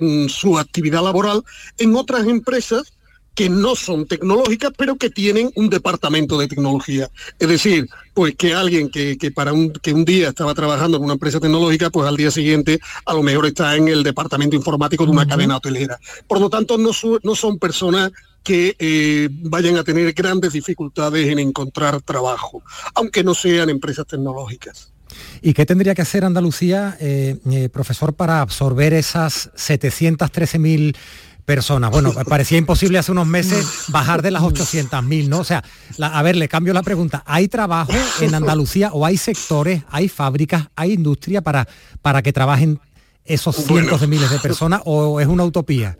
Mm, 0.00 0.28
su, 0.28 0.58
actividad 0.58 1.02
laboral 1.02 1.42
en 1.78 1.94
otras 1.96 2.26
empresas 2.26 2.92
que 3.34 3.50
no 3.50 3.76
son 3.76 4.06
tecnológicas, 4.06 4.72
pero 4.78 4.96
que 4.96 5.10
tienen 5.10 5.50
un 5.56 5.68
departamento 5.68 6.38
de 6.38 6.48
tecnología. 6.48 7.10
Es 7.38 7.48
decir, 7.48 7.86
pues 8.14 8.34
que 8.34 8.54
alguien 8.54 8.88
que, 8.88 9.30
para 9.34 9.52
un, 9.52 9.72
que 9.72 9.92
un 9.92 10.06
día 10.06 10.30
estaba 10.30 10.54
trabajando 10.54 10.96
en 10.96 11.04
una 11.04 11.12
empresa 11.12 11.38
tecnológica, 11.38 11.90
pues 11.90 12.08
al 12.08 12.16
día 12.16 12.30
siguiente 12.30 12.80
a 13.04 13.12
lo 13.12 13.22
mejor 13.22 13.44
está 13.44 13.76
en 13.76 13.88
el 13.88 14.02
departamento 14.02 14.56
informático 14.56 15.04
de 15.04 15.10
una 15.10 15.26
cadena 15.26 15.58
hotelera. 15.58 15.98
Por 16.26 16.40
lo 16.40 16.48
tanto, 16.48 16.78
no, 16.78 16.92
no 17.22 17.34
son 17.34 17.58
personas 17.58 18.10
que 18.42 18.74
eh, 18.78 19.28
vayan 19.30 19.76
a 19.76 19.84
tener 19.84 20.10
grandes 20.14 20.54
dificultades 20.54 21.28
en 21.28 21.38
encontrar 21.38 22.00
trabajo, 22.00 22.62
aunque 22.94 23.22
no 23.22 23.34
sean 23.34 23.68
empresas 23.68 24.06
tecnológicas. 24.06 24.95
¿Y 25.42 25.52
qué 25.54 25.66
tendría 25.66 25.94
que 25.94 26.02
hacer 26.02 26.24
Andalucía, 26.24 26.96
eh, 27.00 27.36
eh, 27.50 27.68
profesor, 27.68 28.14
para 28.14 28.40
absorber 28.40 28.94
esas 28.94 29.50
713.000 29.54 30.96
personas? 31.44 31.90
Bueno, 31.90 32.12
parecía 32.28 32.58
imposible 32.58 32.98
hace 32.98 33.12
unos 33.12 33.26
meses 33.26 33.66
bajar 33.88 34.22
de 34.22 34.30
las 34.30 34.42
800.000, 34.42 35.28
¿no? 35.28 35.40
O 35.40 35.44
sea, 35.44 35.62
a 36.00 36.22
ver, 36.22 36.36
le 36.36 36.48
cambio 36.48 36.72
la 36.72 36.82
pregunta. 36.82 37.22
¿Hay 37.26 37.48
trabajo 37.48 37.92
en 38.20 38.34
Andalucía 38.34 38.90
o 38.92 39.06
hay 39.06 39.16
sectores, 39.16 39.82
hay 39.90 40.08
fábricas, 40.08 40.68
hay 40.76 40.92
industria 40.92 41.42
para, 41.42 41.68
para 42.02 42.22
que 42.22 42.32
trabajen 42.32 42.80
esos 43.24 43.56
cientos 43.56 44.00
de 44.00 44.06
miles 44.06 44.30
de 44.30 44.38
personas 44.38 44.80
o 44.84 45.20
es 45.20 45.26
una 45.26 45.44
utopía? 45.44 45.98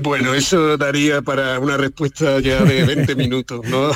Bueno, 0.00 0.32
eso 0.32 0.78
daría 0.78 1.20
para 1.20 1.60
una 1.60 1.76
respuesta 1.76 2.40
ya 2.40 2.64
de 2.64 2.84
20 2.84 3.14
minutos, 3.14 3.60
¿no? 3.66 3.90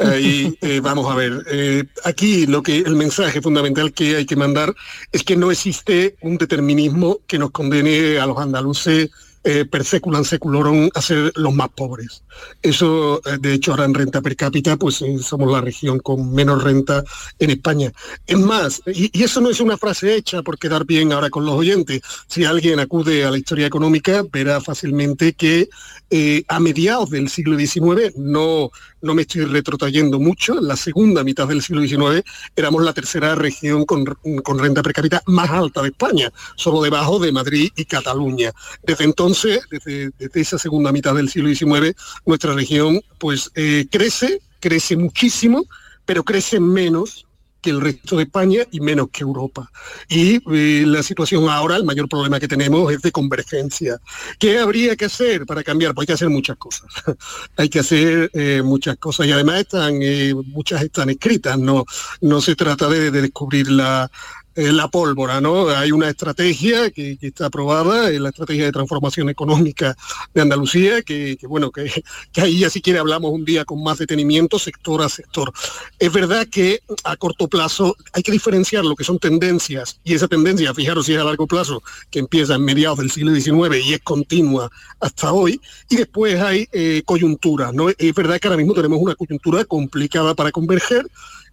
Ahí 0.06 0.58
eh, 0.60 0.80
vamos 0.80 1.10
a 1.10 1.14
ver. 1.14 1.42
Eh, 1.50 1.84
aquí 2.04 2.46
lo 2.46 2.62
que 2.62 2.78
el 2.78 2.96
mensaje 2.96 3.40
fundamental 3.40 3.94
que 3.94 4.16
hay 4.16 4.26
que 4.26 4.36
mandar 4.36 4.74
es 5.12 5.22
que 5.22 5.34
no 5.34 5.50
existe 5.50 6.16
un 6.20 6.36
determinismo 6.36 7.20
que 7.26 7.38
nos 7.38 7.50
condene 7.50 8.18
a 8.18 8.26
los 8.26 8.38
andaluces 8.38 9.10
eh, 9.46 9.64
per 9.64 9.84
seculan 9.84 10.24
seculorum 10.24 10.90
a 10.92 11.00
ser 11.00 11.32
los 11.36 11.54
más 11.54 11.68
pobres. 11.68 12.24
Eso, 12.62 13.22
eh, 13.24 13.38
de 13.38 13.54
hecho, 13.54 13.70
ahora 13.70 13.84
en 13.84 13.94
renta 13.94 14.20
per 14.20 14.34
cápita, 14.34 14.76
pues 14.76 15.04
somos 15.22 15.52
la 15.52 15.60
región 15.60 16.00
con 16.00 16.32
menos 16.34 16.64
renta 16.64 17.04
en 17.38 17.50
España. 17.50 17.92
Es 18.26 18.38
más, 18.38 18.82
y, 18.86 19.08
y, 19.16 19.22
eso 19.22 19.40
no 19.40 19.48
es 19.48 19.60
una 19.60 19.78
frase 19.78 20.16
hecha 20.16 20.42
por 20.42 20.58
quedar 20.58 20.84
bien 20.84 21.12
ahora 21.12 21.30
con 21.30 21.44
los 21.44 21.54
oyentes. 21.54 22.02
Si 22.26 22.44
alguien 22.44 22.80
acude 22.80 23.24
a 23.24 23.30
la 23.30 23.38
historia 23.38 23.68
económica, 23.68 24.24
verá 24.32 24.60
fácilmente 24.60 25.34
que 25.34 25.68
eh, 26.10 26.44
a 26.48 26.60
mediados 26.60 27.10
del 27.10 27.28
siglo 27.28 27.58
XIX, 27.58 28.16
no, 28.16 28.70
no 29.02 29.14
me 29.14 29.22
estoy 29.22 29.44
retrotrayendo 29.44 30.20
mucho, 30.20 30.58
en 30.58 30.68
la 30.68 30.76
segunda 30.76 31.24
mitad 31.24 31.48
del 31.48 31.62
siglo 31.62 31.82
XIX 31.82 32.24
éramos 32.54 32.84
la 32.84 32.92
tercera 32.92 33.34
región 33.34 33.84
con, 33.84 34.04
con 34.04 34.58
renta 34.58 34.82
per 34.82 34.92
cápita 34.92 35.22
más 35.26 35.50
alta 35.50 35.82
de 35.82 35.88
España, 35.88 36.32
solo 36.56 36.80
debajo 36.82 37.18
de 37.18 37.32
Madrid 37.32 37.70
y 37.74 37.84
Cataluña. 37.84 38.52
Desde 38.84 39.04
entonces, 39.04 39.60
desde, 39.70 40.12
esa 40.34 40.58
segunda 40.58 40.92
mitad 40.92 41.14
del 41.14 41.28
siglo 41.28 41.52
XIX, 41.52 41.96
nuestra 42.24 42.54
región 42.54 43.00
pues 43.18 43.50
eh, 43.54 43.86
crece, 43.90 44.40
crece 44.60 44.96
muchísimo, 44.96 45.64
pero 46.04 46.22
crece 46.22 46.60
menos 46.60 47.26
que 47.66 47.72
el 47.72 47.80
resto 47.80 48.16
de 48.16 48.22
España 48.22 48.60
y 48.70 48.78
menos 48.78 49.08
que 49.10 49.24
Europa. 49.24 49.68
Y 50.08 50.36
eh, 50.54 50.84
la 50.86 51.02
situación 51.02 51.48
ahora, 51.48 51.74
el 51.74 51.82
mayor 51.82 52.08
problema 52.08 52.38
que 52.38 52.46
tenemos 52.46 52.92
es 52.92 53.02
de 53.02 53.10
convergencia. 53.10 53.98
¿Qué 54.38 54.60
habría 54.60 54.94
que 54.94 55.06
hacer 55.06 55.46
para 55.46 55.64
cambiar? 55.64 55.92
Pues 55.92 56.04
hay 56.04 56.06
que 56.06 56.12
hacer 56.12 56.30
muchas 56.30 56.56
cosas. 56.58 56.86
hay 57.56 57.68
que 57.68 57.80
hacer 57.80 58.30
eh, 58.34 58.62
muchas 58.64 58.98
cosas 58.98 59.26
y 59.26 59.32
además 59.32 59.62
están, 59.62 59.98
eh, 60.00 60.32
muchas 60.32 60.80
están 60.80 61.10
escritas, 61.10 61.58
no, 61.58 61.84
no 62.20 62.40
se 62.40 62.54
trata 62.54 62.88
de, 62.88 63.10
de 63.10 63.22
descubrir 63.22 63.68
la, 63.68 64.08
eh, 64.56 64.72
la 64.72 64.88
pólvora, 64.88 65.38
¿no? 65.42 65.68
Hay 65.68 65.92
una 65.92 66.08
estrategia 66.08 66.90
que, 66.90 67.18
está 67.20 67.46
aprobada, 67.46 68.08
la 68.10 68.30
estrategia 68.30 68.64
de 68.64 68.72
transformación 68.72 69.28
económica 69.28 69.94
de 70.32 70.40
Andalucía, 70.40 71.02
que, 71.02 71.36
bueno, 71.42 71.70
que, 71.70 71.92
que, 72.32 72.40
ahí 72.40 72.60
ya 72.60 72.70
si 72.70 72.80
quiere 72.80 72.98
hablamos 72.98 73.32
un 73.32 73.44
día 73.44 73.66
con 73.66 73.82
más 73.82 73.98
detenimiento, 73.98 74.58
sector 74.58 75.02
a 75.02 75.10
sector. 75.10 75.52
Es 75.98 76.10
verdad 76.10 76.46
que 76.46 76.80
a 77.04 77.18
corto 77.18 77.48
plazo 77.48 77.96
hay 78.14 78.22
que 78.22 78.32
diferenciar 78.32 78.82
lo 78.86 78.96
que 78.96 79.04
son 79.04 79.18
tendencias, 79.18 80.00
y 80.04 80.14
esa 80.14 80.26
tendencia, 80.26 80.72
fijaros 80.72 81.04
si 81.04 81.12
es 81.12 81.20
a 81.20 81.24
largo 81.24 81.46
plazo, 81.46 81.82
que 82.10 82.20
empieza 82.20 82.54
en 82.54 82.64
mediados 82.64 82.96
del 82.96 83.10
siglo 83.10 83.34
XIX 83.34 83.84
y 83.84 83.92
es 83.92 84.00
continua 84.00 84.70
hasta 85.00 85.32
hoy, 85.32 85.60
y 85.90 85.96
después 85.96 86.40
hay 86.40 86.66
eh, 86.72 87.02
coyunturas, 87.04 87.74
¿no? 87.74 87.90
Es 87.90 88.14
verdad 88.14 88.40
que 88.40 88.48
ahora 88.48 88.56
mismo 88.56 88.72
tenemos 88.72 89.00
una 89.02 89.16
coyuntura 89.16 89.66
complicada 89.66 90.34
para 90.34 90.50
converger, 90.50 91.06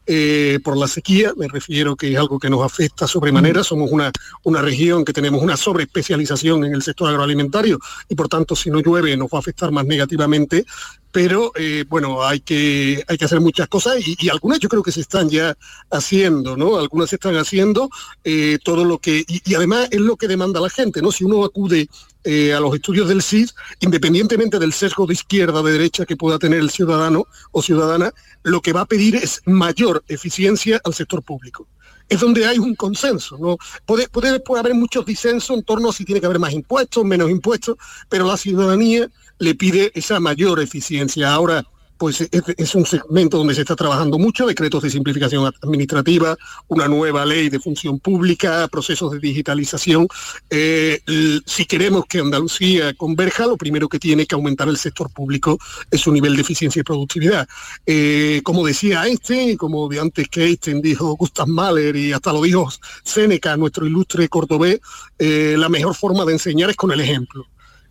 eh, 0.05 0.59
por 0.63 0.77
la 0.77 0.87
sequía, 0.87 1.33
me 1.37 1.47
refiero 1.47 1.95
que 1.95 2.11
es 2.11 2.17
algo 2.17 2.37
que 2.39 2.49
nos 2.49 2.63
afecta 2.63 3.07
sobremanera, 3.07 3.63
somos 3.63 3.91
una, 3.91 4.11
una 4.43 4.61
región 4.61 5.05
que 5.05 5.13
tenemos 5.13 5.41
una 5.41 5.55
sobreespecialización 5.55 6.65
en 6.65 6.73
el 6.73 6.81
sector 6.81 7.09
agroalimentario 7.09 7.79
y 8.09 8.15
por 8.15 8.27
tanto 8.27 8.55
si 8.55 8.69
no 8.69 8.81
llueve 8.81 9.15
nos 9.15 9.27
va 9.27 9.37
a 9.37 9.39
afectar 9.39 9.71
más 9.71 9.85
negativamente, 9.85 10.65
pero 11.13 11.51
eh, 11.55 11.85
bueno, 11.87 12.25
hay 12.25 12.39
que, 12.39 13.03
hay 13.07 13.17
que 13.19 13.25
hacer 13.25 13.39
muchas 13.39 13.67
cosas 13.67 14.05
y, 14.05 14.17
y, 14.19 14.29
algunas 14.29 14.59
yo 14.59 14.67
creo 14.67 14.81
que 14.81 14.91
se 14.91 15.01
están 15.01 15.29
ya 15.29 15.55
haciendo, 15.91 16.57
¿no? 16.57 16.79
Algunas 16.79 17.11
se 17.11 17.17
están 17.17 17.35
haciendo, 17.37 17.87
eh, 18.23 18.57
todo 18.63 18.83
lo 18.83 18.97
que, 18.97 19.23
y, 19.27 19.53
además 19.53 19.89
es 19.91 20.01
lo 20.01 20.17
que 20.17 20.27
demanda 20.27 20.59
la 20.59 20.71
gente, 20.71 21.03
¿no? 21.03 21.11
Si 21.11 21.23
uno 21.23 21.45
acude 21.45 21.87
eh, 22.23 22.51
a 22.53 22.59
los 22.59 22.73
estudios 22.73 23.07
del 23.07 23.21
CIS, 23.21 23.53
independientemente 23.79 24.57
del 24.57 24.73
sesgo 24.73 25.05
de 25.05 25.13
izquierda 25.13 25.59
o 25.59 25.63
de 25.63 25.73
derecha 25.73 26.07
que 26.07 26.17
pueda 26.17 26.39
tener 26.39 26.59
el 26.59 26.71
ciudadano 26.71 27.27
o 27.51 27.61
ciudadana, 27.61 28.11
lo 28.41 28.61
que 28.61 28.73
va 28.73 28.81
a 28.81 28.85
pedir 28.87 29.15
es 29.15 29.43
mayor 29.45 30.03
eficiencia 30.07 30.81
al 30.83 30.95
sector 30.95 31.21
público 31.21 31.67
es 32.09 32.19
donde 32.19 32.45
hay 32.45 32.59
un 32.59 32.75
consenso. 32.75 33.37
¿no? 33.39 33.57
Puede, 33.85 34.07
puede 34.07 34.31
después 34.31 34.59
haber 34.59 34.73
muchos 34.73 35.05
disensos 35.05 35.57
en 35.57 35.63
torno 35.63 35.89
a 35.89 35.93
si 35.93 36.05
tiene 36.05 36.19
que 36.19 36.25
haber 36.25 36.39
más 36.39 36.53
impuestos, 36.53 37.03
menos 37.05 37.29
impuestos, 37.29 37.77
pero 38.09 38.27
la 38.27 38.37
ciudadanía 38.37 39.09
le 39.39 39.55
pide 39.55 39.91
esa 39.95 40.19
mayor 40.19 40.59
eficiencia. 40.59 41.33
Ahora, 41.33 41.65
pues 42.03 42.27
es, 42.31 42.75
un 42.75 42.85
segmento 42.85 43.37
donde 43.37 43.55
se 43.55 43.61
está 43.61 43.77
trabajando 43.77 44.19
mucho, 44.19 44.45
decretos 44.45 44.83
de 44.83 44.89
simplificación 44.89 45.49
administrativa, 45.61 46.37
una 46.67 46.87
nueva 46.89 47.25
ley 47.25 47.47
de 47.47 47.61
función 47.61 47.97
pública, 47.97 48.67
procesos 48.67 49.11
de 49.13 49.19
digitalización. 49.19 50.07
Eh, 50.49 50.99
si 51.45 51.65
queremos 51.65 52.05
que 52.05 52.19
Andalucía 52.19 52.93
converja, 52.95 53.47
lo 53.47 53.55
primero 53.55 53.87
que 53.87 53.99
tiene 53.99 54.25
que 54.25 54.35
aumentar 54.35 54.67
el 54.67 54.77
sector 54.77 55.11
público 55.11 55.57
es 55.89 56.01
su 56.01 56.11
nivel 56.11 56.35
de 56.35 56.41
eficiencia 56.41 56.81
y 56.81 56.83
productividad. 56.83 57.47
Eh, 57.85 58.41
como 58.43 58.65
decía 58.65 59.07
Einstein, 59.07 59.55
como 59.55 59.87
de 59.87 60.01
antes 60.01 60.27
que 60.27 60.43
Einstein 60.43 60.81
dijo 60.81 61.15
Gustav 61.15 61.47
Mahler 61.47 61.95
y 61.95 62.11
hasta 62.11 62.33
lo 62.33 62.41
dijo 62.41 62.69
Séneca, 63.05 63.55
nuestro 63.55 63.85
ilustre 63.85 64.27
cordobés, 64.27 64.81
eh, 65.19 65.55
la 65.57 65.69
mejor 65.69 65.95
forma 65.95 66.25
de 66.25 66.33
enseñar 66.33 66.69
es 66.69 66.75
con 66.75 66.91
el 66.91 66.99
ejemplo 66.99 67.47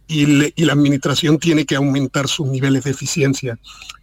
y, 0.06 0.26
le, 0.26 0.52
y, 0.56 0.64
la 0.64 0.73
administración 0.73 1.38
tiene 1.38 1.64
que 1.64 1.76
aumentar 1.76 2.28
sus 2.28 2.47
niveles 2.47 2.85
de 2.85 2.90
eficiencia, 2.90 3.59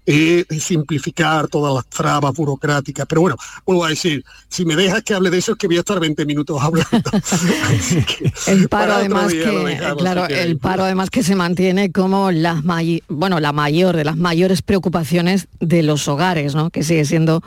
eh, 0.06 0.44
simplificar 0.60 1.48
todas 1.48 1.74
las 1.74 1.86
trabas 1.86 2.34
burocráticas. 2.34 3.06
Pero 3.08 3.22
bueno, 3.22 3.38
vuelvo 3.66 3.86
a 3.86 3.90
decir, 3.90 4.24
si 4.48 4.66
me 4.66 4.76
dejas 4.76 5.04
que 5.04 5.14
hable 5.14 5.30
de 5.30 5.38
eso 5.38 5.52
es 5.52 5.58
que 5.58 5.68
voy 5.68 5.78
a 5.78 5.82
estar 5.82 6.00
20 6.00 6.26
minutos 6.26 6.60
hablando. 6.62 7.12
el 8.48 8.70
paro 8.70 8.94
además 8.94 9.32
que, 9.32 9.38
dejamos, 9.38 10.02
claro, 10.02 10.26
si 10.28 10.34
el 10.34 10.58
paro 10.58 10.84
además 10.84 11.10
que 11.10 11.22
se 11.22 11.36
mantiene 11.36 11.92
como 11.92 12.32
las 12.32 12.64
may 12.64 13.04
bueno, 13.08 13.40
la 13.40 13.52
mayor 13.52 13.96
de 13.96 14.06
las 14.06 14.18
mayores 14.18 14.62
preocupaciones 14.62 15.48
de 15.60 15.84
los 15.84 16.08
hogares, 16.08 16.56
¿no? 16.56 16.72
Que 16.72 16.84
sigue 16.84 17.06
siendo 17.06 17.44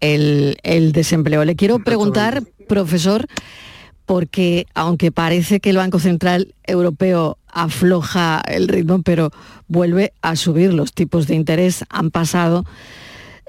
el, 0.00 0.56
el 0.62 0.92
desempleo. 0.92 1.44
Le 1.44 1.56
quiero 1.56 1.80
preguntar, 1.80 2.42
profesor, 2.66 3.26
porque 4.10 4.66
aunque 4.74 5.12
parece 5.12 5.60
que 5.60 5.70
el 5.70 5.76
Banco 5.76 6.00
Central 6.00 6.52
Europeo 6.64 7.38
afloja 7.46 8.42
el 8.44 8.66
ritmo, 8.66 9.02
pero 9.02 9.30
vuelve 9.68 10.12
a 10.20 10.34
subir 10.34 10.74
los 10.74 10.92
tipos 10.92 11.28
de 11.28 11.36
interés, 11.36 11.84
han 11.88 12.10
pasado 12.10 12.64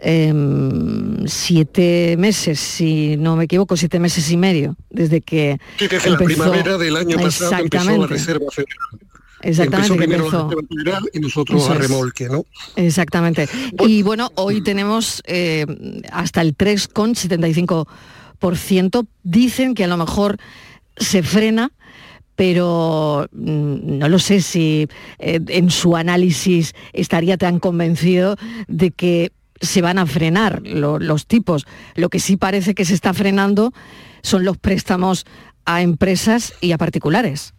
eh, 0.04 0.32
siete 1.26 2.16
meses, 2.20 2.60
si 2.60 3.18
no 3.18 3.36
me 3.38 3.46
equivoco, 3.46 3.76
siete 3.76 4.00
meses 4.00 4.30
y 4.30 4.38
medio, 4.38 4.76
desde 4.92 5.22
que 5.22 5.58
sí, 5.80 5.88
desde 5.88 6.10
empezó, 6.10 6.12
la 6.12 6.26
primavera 6.26 6.78
del 6.78 6.96
año 6.96 7.18
pasado 7.18 7.64
empezó 7.64 7.98
la 7.98 8.06
Reserva 8.06 8.46
Federal. 8.52 8.78
Exactamente. 9.42 10.04
Empezó 10.04 10.48
la 10.86 11.02
y 11.12 11.20
nosotros 11.22 11.70
a 11.72 11.74
remolque, 11.74 12.30
¿no? 12.30 12.46
Exactamente. 12.76 13.50
Bueno, 13.74 13.92
y 13.92 14.04
bueno, 14.04 14.32
hoy 14.36 14.62
tenemos 14.62 15.24
eh, 15.26 15.66
hasta 16.12 16.42
el 16.42 16.56
3,75 16.56 17.88
dicen 19.24 19.76
que 19.76 19.84
a 19.84 19.88
lo 19.88 19.98
mejor 19.98 20.38
se 20.98 21.24
frena, 21.24 21.72
pero 22.36 23.28
mm, 23.32 24.00
no 24.00 24.10
lo 24.10 24.20
sé 24.20 24.42
si 24.42 24.88
eh, 25.20 25.40
en 25.48 25.70
su 25.70 25.96
análisis 25.96 26.74
estaría 26.94 27.38
tan 27.38 27.60
convencido 27.60 28.36
de 28.68 28.92
que 28.92 29.32
se 29.62 29.82
van 29.82 30.00
a 30.00 30.06
frenar 30.06 30.62
lo, 30.64 31.00
los 31.00 31.28
tipos. 31.28 31.66
Lo 31.96 32.10
que 32.10 32.20
sí 32.20 32.38
parece 32.38 32.74
que 32.74 32.86
se 32.86 32.96
está 32.96 33.14
frenando 33.14 33.74
son 34.24 34.44
los 34.44 34.58
préstamos 34.58 35.26
a 35.66 35.82
empresas 35.82 36.54
y 36.62 36.72
a 36.72 36.78
particulares. 36.78 37.54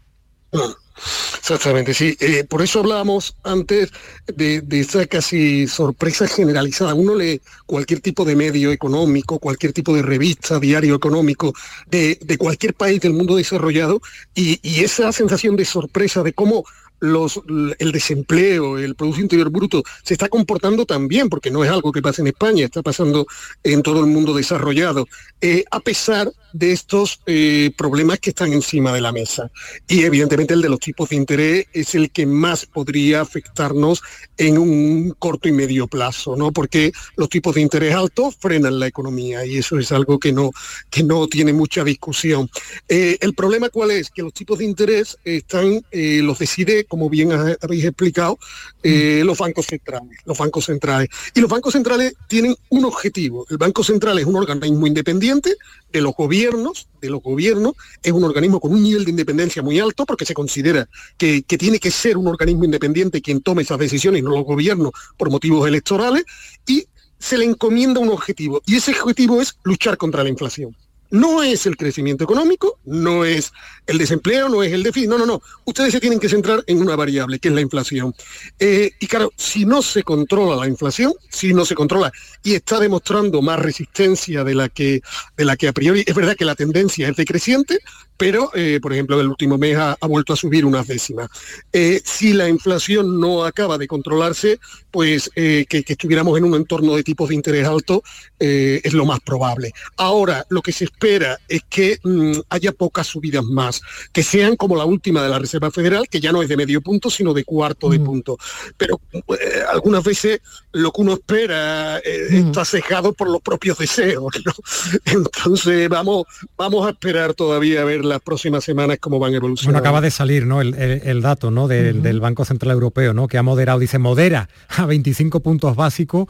Exactamente, 1.39 1.95
sí. 1.95 2.17
Eh, 2.21 2.45
por 2.45 2.63
eso 2.63 2.81
hablábamos 2.81 3.35
antes 3.43 3.91
de, 4.27 4.61
de, 4.61 4.81
esa 4.81 5.07
casi 5.07 5.67
sorpresa 5.67 6.29
generalizada. 6.29 6.95
Uno 6.95 7.17
lee 7.17 7.41
cualquier 7.67 8.01
tipo 8.01 8.25
de 8.25 8.37
medio 8.37 8.71
económico, 8.71 9.39
cualquier 9.39 9.73
tipo 9.73 9.95
de 9.95 10.03
revista, 10.03 10.61
diario 10.61 10.95
económico 10.95 11.53
de, 11.87 12.19
cualquier 12.39 12.75
país 12.75 13.01
del 13.01 13.15
mundo 13.15 13.37
desarrollado 13.37 14.01
y 14.35 14.85
esa 14.85 15.11
sensación 15.13 15.57
de 15.57 15.65
sorpresa 15.65 16.23
de 16.23 16.33
cómo 16.33 16.65
los, 17.03 17.41
el 17.81 17.91
desempleo, 17.91 18.79
el 18.79 18.95
Producto 18.95 19.21
Interior 19.21 19.51
Bruto 19.51 19.83
se 20.05 20.15
está 20.15 20.29
comportando 20.29 20.87
también, 20.87 21.29
porque 21.29 21.51
no 21.51 21.65
es 21.65 21.71
algo 21.71 21.91
que 21.91 22.01
pasa 22.01 22.23
en 22.23 22.29
España, 22.29 22.65
está 22.65 22.81
pasando 22.81 23.27
en 23.65 23.83
todo 23.83 23.99
el 23.99 24.07
mundo 24.07 24.33
desarrollado, 24.33 25.09
eh, 25.41 25.65
a 25.73 25.81
pesar 25.81 26.33
de 26.53 26.71
estos 26.71 27.21
eh, 27.27 27.73
problemas 27.77 28.21
que 28.21 28.31
están 28.31 28.53
encima 28.53 28.93
de 28.93 29.01
la 29.01 29.11
mesa. 29.11 29.51
Y 29.89 30.05
evidentemente 30.05 30.55
el 30.55 30.63
de 30.63 30.69
los 30.69 30.79
tipos 30.79 31.09
de 31.09 31.17
interés 31.17 31.67
es 31.73 31.97
el 31.97 32.13
que 32.13 32.25
más 32.25 32.67
podría 32.67 33.21
afectarnos 33.21 34.01
en 34.37 34.59
un 34.59 35.11
corto 35.19 35.49
y 35.49 35.53
medio 35.53 35.89
plazo, 35.89 36.37
¿no? 36.37 36.53
Porque 36.53 36.93
los 37.17 37.29
tipos 37.29 37.57
de 37.57 37.63
interés 37.63 37.97
altos 37.97 38.37
frenan 38.39 38.79
la 38.79 38.87
economía 38.87 39.45
y 39.45 39.57
eso 39.57 39.77
es 39.77 39.91
algo 39.91 40.21
que 40.21 40.33
no, 40.33 40.53
que 40.89 41.03
no 41.03 41.27
tiene 41.27 41.53
mucha 41.53 41.83
discusión. 41.83 42.49
Eh, 42.89 43.19
el 43.21 43.35
problema 43.35 43.71
cuál 43.71 43.91
es? 43.91 44.11
Que 44.11 44.23
los 44.23 44.35
tipos 44.35 44.59
de 44.59 44.67
interés 44.67 45.19
están, 45.25 45.83
los 45.91 46.39
decide 46.39 46.85
como 46.93 47.09
bien 47.09 47.33
habéis 47.33 47.87
explicado, 47.87 48.39
eh, 48.83 49.23
los 49.25 49.39
bancos 49.39 49.65
centrales, 49.65 50.19
los 50.27 50.37
bancos 50.37 50.67
centrales. 50.67 51.09
Y 51.35 51.41
los 51.41 51.49
bancos 51.49 51.73
centrales 51.73 52.13
tienen 52.29 52.55
un 52.69 52.85
objetivo. 52.85 53.47
El 53.49 53.57
Banco 53.57 53.83
Central 53.83 54.19
es 54.19 54.27
un 54.27 54.37
organismo 54.37 54.87
independiente 54.87 55.57
de 55.91 56.01
los 56.03 56.15
gobiernos, 56.15 56.89
de 57.01 57.09
los 57.09 57.23
gobiernos, 57.23 57.77
es 58.03 58.13
un 58.13 58.25
organismo 58.25 58.61
con 58.61 58.75
un 58.75 58.83
nivel 58.83 59.07
de 59.07 59.11
independencia 59.11 59.63
muy 59.63 59.81
alto 59.81 60.05
porque 60.05 60.27
se 60.27 60.35
considera 60.35 60.87
que, 61.17 61.45
que 61.45 61.57
tiene 61.57 61.79
que 61.79 61.91
ser 61.91 62.19
un 62.19 62.27
organismo 62.27 62.67
independiente 62.67 63.23
quien 63.23 63.41
tome 63.41 63.63
esas 63.63 63.79
decisiones, 63.79 64.23
no 64.23 64.29
los 64.29 64.45
gobiernos 64.45 64.93
por 65.17 65.31
motivos 65.31 65.67
electorales, 65.67 66.25
y 66.67 66.85
se 67.19 67.39
le 67.39 67.47
encomienda 67.47 68.01
un 68.01 68.11
objetivo. 68.11 68.61
Y 68.67 68.77
ese 68.77 68.91
objetivo 69.01 69.41
es 69.41 69.57
luchar 69.65 69.97
contra 69.97 70.23
la 70.23 70.29
inflación 70.29 70.77
No 71.13 71.43
es 71.43 71.67
el 71.67 71.77
crecimiento 71.77 72.25
económico, 72.25 72.79
no 72.87 73.27
es 73.27 73.53
el 73.87 73.99
desempleo, 73.99 74.49
no 74.49 74.63
es 74.63 74.73
el 74.73 74.83
déficit, 74.83 75.11
no, 75.11 75.19
no, 75.19 75.27
no. 75.27 75.43
Ustedes 75.67 75.93
se 75.93 76.01
tienen 76.01 76.19
que 76.19 76.31
centrar 76.31 76.65
en 76.67 76.81
una 76.81 76.97
variable, 76.97 77.39
que 77.39 77.49
es 77.49 77.55
la 77.55 77.61
inflación. 77.61 78.15
Eh, 78.59 78.93
y 78.99 79.07
claro, 79.07 79.31
si 79.37 79.67
no 79.67 79.83
se 79.83 80.03
controla 80.05 80.57
la 80.57 80.67
inflación, 80.67 81.13
si 81.29 81.53
no 81.53 81.67
se 81.67 81.75
controla 81.75 82.11
y 82.43 82.55
está 82.55 82.81
demostrando 82.81 83.43
más 83.43 83.59
resistencia 83.59 84.43
de 84.43 84.55
la 84.55 84.71
que, 84.71 85.03
de 85.37 85.45
la 85.45 85.57
que 85.57 85.69
a 85.69 85.73
priori, 85.75 86.03
es 86.07 86.15
verdad 86.15 86.35
que 86.35 86.47
la 86.47 86.55
tendencia 86.55 87.09
es 87.09 87.17
decreciente, 87.17 87.81
pero, 88.23 88.53
eh, 88.55 88.79
por 88.81 88.93
ejemplo, 88.93 89.21
el 89.21 89.27
último 89.27 89.59
mes 89.59 89.77
ha, 89.77 89.97
vuelto 90.07 90.33
a 90.33 90.37
subir 90.37 90.65
unas 90.65 90.87
décimas. 90.87 91.29
Eh, 91.73 92.01
si 92.05 92.33
la 92.35 92.49
inflación 92.49 93.19
no 93.19 93.45
acaba 93.45 93.79
de 93.79 93.89
controlarse, 93.89 94.61
pues 94.93 95.29
que, 95.35 95.67
estuviéramos 95.69 96.39
en 96.39 96.45
un 96.45 96.55
entorno 96.55 96.95
de 96.95 97.03
tipos 97.03 97.31
de 97.31 97.35
interés 97.35 97.67
alto 97.67 98.05
es 98.39 98.93
lo 98.93 99.07
más 99.07 99.21
probable. 99.21 99.73
Ahora, 99.97 100.47
lo 100.51 100.63
que 100.63 100.71
se 100.71 100.85
espera 100.85 101.39
es 101.49 101.63
que 101.69 101.99
mm, 102.03 102.33
haya 102.49 102.73
pocas 102.73 103.07
subidas 103.07 103.45
más, 103.45 103.81
que 104.13 104.23
sean 104.23 104.57
como 104.57 104.77
la 104.77 104.85
última 104.85 105.23
de 105.23 105.29
la 105.29 105.39
Reserva 105.39 105.71
Federal, 105.71 106.09
que 106.09 106.21
ya 106.21 106.33
no 106.33 106.43
es 106.43 106.49
de 106.49 106.57
medio 106.57 106.81
punto, 106.81 107.11
sino 107.11 107.35
de 107.35 107.45
cuarto 107.45 107.89
de 107.89 107.99
mm. 107.99 108.05
punto. 108.05 108.39
Pero 108.77 109.01
eh, 109.13 109.63
algunas 109.69 110.05
veces 110.05 110.41
lo 110.73 110.93
que 110.93 111.01
uno 111.01 111.15
espera 111.15 111.99
eh, 111.99 112.29
mm. 112.31 112.47
está 112.49 112.65
cejado 112.65 113.13
por 113.13 113.29
los 113.31 113.41
propios 113.41 113.79
deseos. 113.79 114.33
Entonces 115.05 115.89
vamos, 115.89 116.25
vamos 116.57 116.87
a 116.87 116.91
esperar 116.91 117.35
todavía 117.35 117.83
a 117.83 117.85
ver 117.85 118.05
las 118.13 118.23
próximas 118.23 118.65
semanas 118.65 118.99
cómo 119.01 119.19
van 119.19 119.35
evolucionando. 119.35 119.73
Bueno, 119.73 119.79
acaba 119.79 120.01
de 120.01 120.11
salir 120.11 120.47
¿no? 120.47 120.61
el, 120.61 121.23
dato 121.23 121.51
¿no? 121.51 121.69
Del, 121.69 122.03
del 122.03 122.21
Banco 122.21 122.45
Central 122.45 122.73
Europeo, 122.73 123.15
¿no? 123.15 123.29
que 123.29 123.39
ha 123.39 123.43
moderado, 123.43 123.79
dice, 123.79 123.99
modera 123.99 124.49
a 124.69 124.87
25 124.87 125.41
puntos 125.41 125.77
básicos 125.77 126.29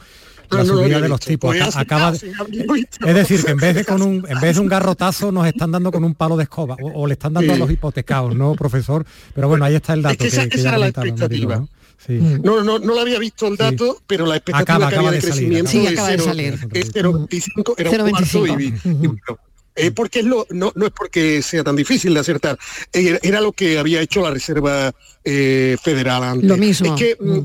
la 0.57 0.65
subida 0.65 1.01
de 1.01 1.09
los 1.09 1.19
tipos. 1.19 1.55
Pues 1.55 1.75
acaba 1.75 2.13
Es 3.05 3.15
decir, 3.15 3.43
que 3.43 3.51
en 3.51 3.57
vez 3.57 3.75
de 3.75 3.85
con 3.85 4.01
un, 4.01 4.25
en 4.29 4.39
vez 4.39 4.55
de 4.55 4.61
un 4.61 4.67
garrotazo 4.67 5.31
nos 5.31 5.47
están 5.47 5.71
dando 5.71 5.91
con 5.91 6.03
un 6.03 6.15
palo 6.15 6.37
de 6.37 6.43
escoba 6.43 6.75
o, 6.81 7.07
le 7.07 7.13
están 7.13 7.33
dando 7.33 7.53
a 7.53 7.57
los 7.57 7.71
hipotecados, 7.71 8.35
¿no, 8.35 8.55
profesor? 8.55 9.05
Pero 9.33 9.47
bueno, 9.47 9.65
ahí 9.65 9.75
está 9.75 9.93
el 9.93 10.01
dato. 10.01 10.23
esa, 10.23 10.43
era 10.43 10.77
la 10.77 10.87
expectativa. 10.87 11.57
¿no? 11.57 11.69
No, 12.07 12.63
no, 12.63 12.79
no 12.79 12.93
lo 12.93 12.99
había 12.99 13.17
visto 13.17 13.47
el 13.47 13.55
dato, 13.55 14.01
pero 14.05 14.25
la 14.25 14.35
expectativa 14.35 14.87
acaba, 14.87 15.11
de, 15.11 15.19
crecimiento 15.19 15.71
sí, 15.71 15.87
acaba 15.87 16.09
de, 16.09 16.19
salir. 16.19 16.53
es 16.73 16.93
0,25, 16.93 17.75
era 17.77 17.91
0,25. 17.91 19.37
Eh, 19.75 19.91
porque 19.91 20.19
es 20.19 20.25
lo, 20.25 20.45
no, 20.51 20.71
no 20.75 20.85
es 20.85 20.91
porque 20.91 21.41
sea 21.41 21.63
tan 21.63 21.75
difícil 21.75 22.13
de 22.13 22.19
acertar, 22.19 22.59
eh, 22.91 23.19
era 23.23 23.41
lo 23.41 23.51
que 23.51 23.79
había 23.79 24.01
hecho 24.01 24.21
la 24.21 24.31
Reserva 24.31 24.93
eh, 25.23 25.77
Federal 25.81 26.23
antes. 26.23 26.49
Lo 26.49 26.57
mismo. 26.57 26.93
Es 26.93 27.01
que 27.01 27.17
mm, 27.19 27.43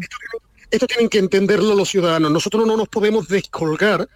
esto 0.71 0.87
tienen 0.87 1.09
que 1.09 1.19
entenderlo 1.19 1.75
los 1.75 1.89
ciudadanos. 1.89 2.31
Nosotros 2.31 2.67
no 2.67 2.77
nos 2.77 2.89
podemos 2.89 3.29
descolgar 3.29 4.09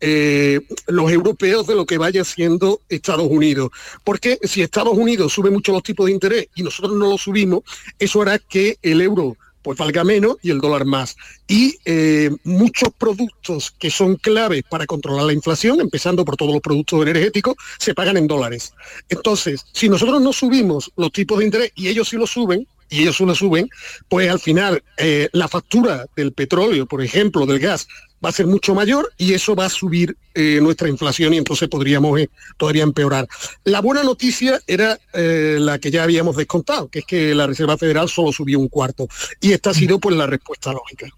eh, 0.00 0.60
los 0.86 1.10
europeos 1.10 1.66
de 1.66 1.74
lo 1.74 1.84
que 1.84 1.98
vaya 1.98 2.22
siendo 2.24 2.80
Estados 2.88 3.26
Unidos. 3.28 3.70
Porque 4.04 4.38
si 4.44 4.62
Estados 4.62 4.96
Unidos 4.96 5.32
sube 5.32 5.50
mucho 5.50 5.72
los 5.72 5.82
tipos 5.82 6.06
de 6.06 6.12
interés 6.12 6.48
y 6.54 6.62
nosotros 6.62 6.96
no 6.96 7.10
lo 7.10 7.18
subimos, 7.18 7.62
eso 7.98 8.22
hará 8.22 8.38
que 8.38 8.78
el 8.82 9.00
euro 9.00 9.36
pues 9.68 9.76
valga 9.76 10.02
menos 10.02 10.38
y 10.40 10.48
el 10.48 10.62
dólar 10.62 10.86
más. 10.86 11.14
Y 11.46 11.76
eh, 11.84 12.30
muchos 12.44 12.88
productos 12.96 13.70
que 13.78 13.90
son 13.90 14.16
claves 14.16 14.62
para 14.66 14.86
controlar 14.86 15.26
la 15.26 15.34
inflación, 15.34 15.78
empezando 15.82 16.24
por 16.24 16.38
todos 16.38 16.54
los 16.54 16.62
productos 16.62 17.02
energéticos, 17.02 17.54
se 17.78 17.92
pagan 17.92 18.16
en 18.16 18.26
dólares. 18.26 18.72
Entonces, 19.10 19.66
si 19.72 19.90
nosotros 19.90 20.22
no 20.22 20.32
subimos 20.32 20.90
los 20.96 21.12
tipos 21.12 21.40
de 21.40 21.44
interés 21.44 21.72
y 21.74 21.88
ellos 21.88 22.08
sí 22.08 22.16
lo 22.16 22.26
suben, 22.26 22.66
y 22.88 23.02
ellos 23.02 23.20
una 23.20 23.34
suben, 23.34 23.68
pues 24.08 24.30
al 24.30 24.40
final 24.40 24.82
eh, 24.96 25.28
la 25.32 25.48
factura 25.48 26.06
del 26.16 26.32
petróleo, 26.32 26.86
por 26.86 27.02
ejemplo, 27.02 27.44
del 27.44 27.58
gas, 27.58 27.88
va 28.24 28.30
a 28.30 28.32
ser 28.32 28.46
mucho 28.46 28.74
mayor 28.74 29.12
y 29.16 29.34
eso 29.34 29.54
va 29.54 29.66
a 29.66 29.70
subir 29.70 30.16
eh, 30.34 30.60
nuestra 30.60 30.88
inflación 30.88 31.34
y 31.34 31.38
entonces 31.38 31.68
podríamos 31.68 32.20
eh, 32.20 32.30
todavía 32.56 32.82
empeorar. 32.82 33.28
La 33.64 33.80
buena 33.80 34.02
noticia 34.02 34.60
era 34.66 34.98
la 35.12 35.78
que 35.78 35.90
ya 35.90 36.04
habíamos 36.04 36.36
descontado, 36.36 36.88
que 36.88 37.00
es 37.00 37.04
que 37.04 37.34
la 37.34 37.46
Reserva 37.46 37.76
Federal 37.76 38.08
solo 38.08 38.32
subió 38.32 38.58
un 38.58 38.68
cuarto 38.68 39.08
y 39.40 39.52
esta 39.52 39.70
ha 39.70 39.74
sido 39.74 39.98
pues 39.98 40.16
la 40.16 40.26
respuesta 40.26 40.72
lógica. 40.72 41.08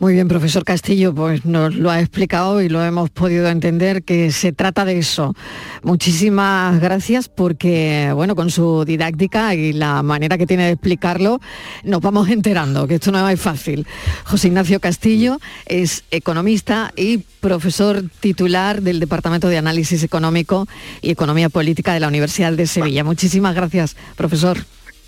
Muy 0.00 0.14
bien, 0.14 0.26
profesor 0.26 0.64
Castillo, 0.64 1.14
pues 1.14 1.44
nos 1.44 1.76
lo 1.76 1.88
ha 1.88 2.00
explicado 2.00 2.60
y 2.60 2.68
lo 2.68 2.84
hemos 2.84 3.10
podido 3.10 3.48
entender 3.48 4.02
que 4.02 4.32
se 4.32 4.52
trata 4.52 4.84
de 4.84 4.98
eso. 4.98 5.34
Muchísimas 5.82 6.80
gracias 6.80 7.28
porque, 7.28 8.10
bueno, 8.12 8.34
con 8.34 8.50
su 8.50 8.84
didáctica 8.84 9.54
y 9.54 9.72
la 9.72 10.02
manera 10.02 10.36
que 10.36 10.46
tiene 10.48 10.64
de 10.64 10.72
explicarlo, 10.72 11.40
nos 11.84 12.00
vamos 12.00 12.28
enterando 12.28 12.88
que 12.88 12.96
esto 12.96 13.12
no 13.12 13.26
es 13.28 13.40
fácil. 13.40 13.86
José 14.24 14.48
Ignacio 14.48 14.80
Castillo 14.80 15.38
es 15.64 16.02
economista 16.10 16.92
y 16.96 17.18
profesor 17.40 18.02
titular 18.18 18.82
del 18.82 18.98
Departamento 18.98 19.48
de 19.48 19.58
Análisis 19.58 20.02
Económico 20.02 20.66
y 21.02 21.12
Economía 21.12 21.48
Política 21.48 21.94
de 21.94 22.00
la 22.00 22.08
Universidad 22.08 22.52
de 22.52 22.66
Sevilla. 22.66 23.04
Muchísimas 23.04 23.54
gracias, 23.54 23.96
profesor. 24.16 24.58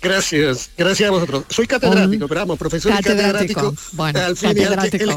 Gracias, 0.01 0.69
gracias 0.77 1.09
a 1.09 1.11
vosotros. 1.11 1.45
Soy 1.49 1.65
catedrático, 1.65 2.27
pero 2.27 2.41
vamos, 2.41 2.59
profesor 2.59 2.91
catedrático. 2.91 3.73
Bueno, 3.93 4.19
al 4.19 4.37
fin 4.37 4.53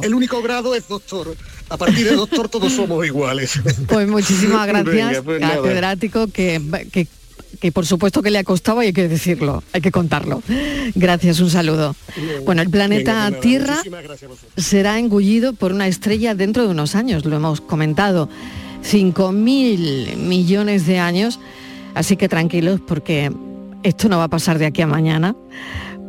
el, 0.02 0.14
único 0.14 0.42
grado 0.42 0.74
es 0.74 0.88
doctor. 0.88 1.36
A 1.68 1.76
partir 1.76 2.08
de 2.08 2.16
doctor 2.16 2.48
todos 2.48 2.72
somos 2.72 3.04
iguales. 3.06 3.60
Pues 3.86 4.08
muchísimas 4.08 4.66
gracias, 4.68 5.22
pues 5.22 5.40
catedrático, 5.40 6.26
que, 6.28 6.60
que, 6.90 7.06
que, 7.60 7.72
por 7.72 7.86
supuesto 7.86 8.22
que 8.22 8.30
le 8.30 8.38
ha 8.38 8.44
costado 8.44 8.82
y 8.82 8.86
hay 8.86 8.92
que 8.92 9.06
decirlo, 9.06 9.62
hay 9.72 9.82
que 9.82 9.92
contarlo. 9.92 10.42
Gracias, 10.94 11.40
un 11.40 11.50
saludo. 11.50 11.94
Bueno, 12.44 12.62
el 12.62 12.70
planeta 12.70 13.26
pues 13.28 13.40
Tierra 13.42 13.82
será 14.56 14.98
engullido 14.98 15.52
por 15.52 15.72
una 15.72 15.86
estrella 15.88 16.34
dentro 16.34 16.62
de 16.62 16.70
unos 16.70 16.94
años, 16.94 17.24
lo 17.26 17.36
hemos 17.36 17.60
comentado. 17.60 18.28
5.000 18.82 20.16
millones 20.16 20.86
de 20.86 20.98
años, 20.98 21.38
así 21.94 22.16
que 22.16 22.30
tranquilos 22.30 22.80
porque 22.80 23.30
esto 23.82 24.08
no 24.08 24.18
va 24.18 24.24
a 24.24 24.28
pasar 24.28 24.58
de 24.58 24.66
aquí 24.66 24.82
a 24.82 24.86
mañana, 24.86 25.34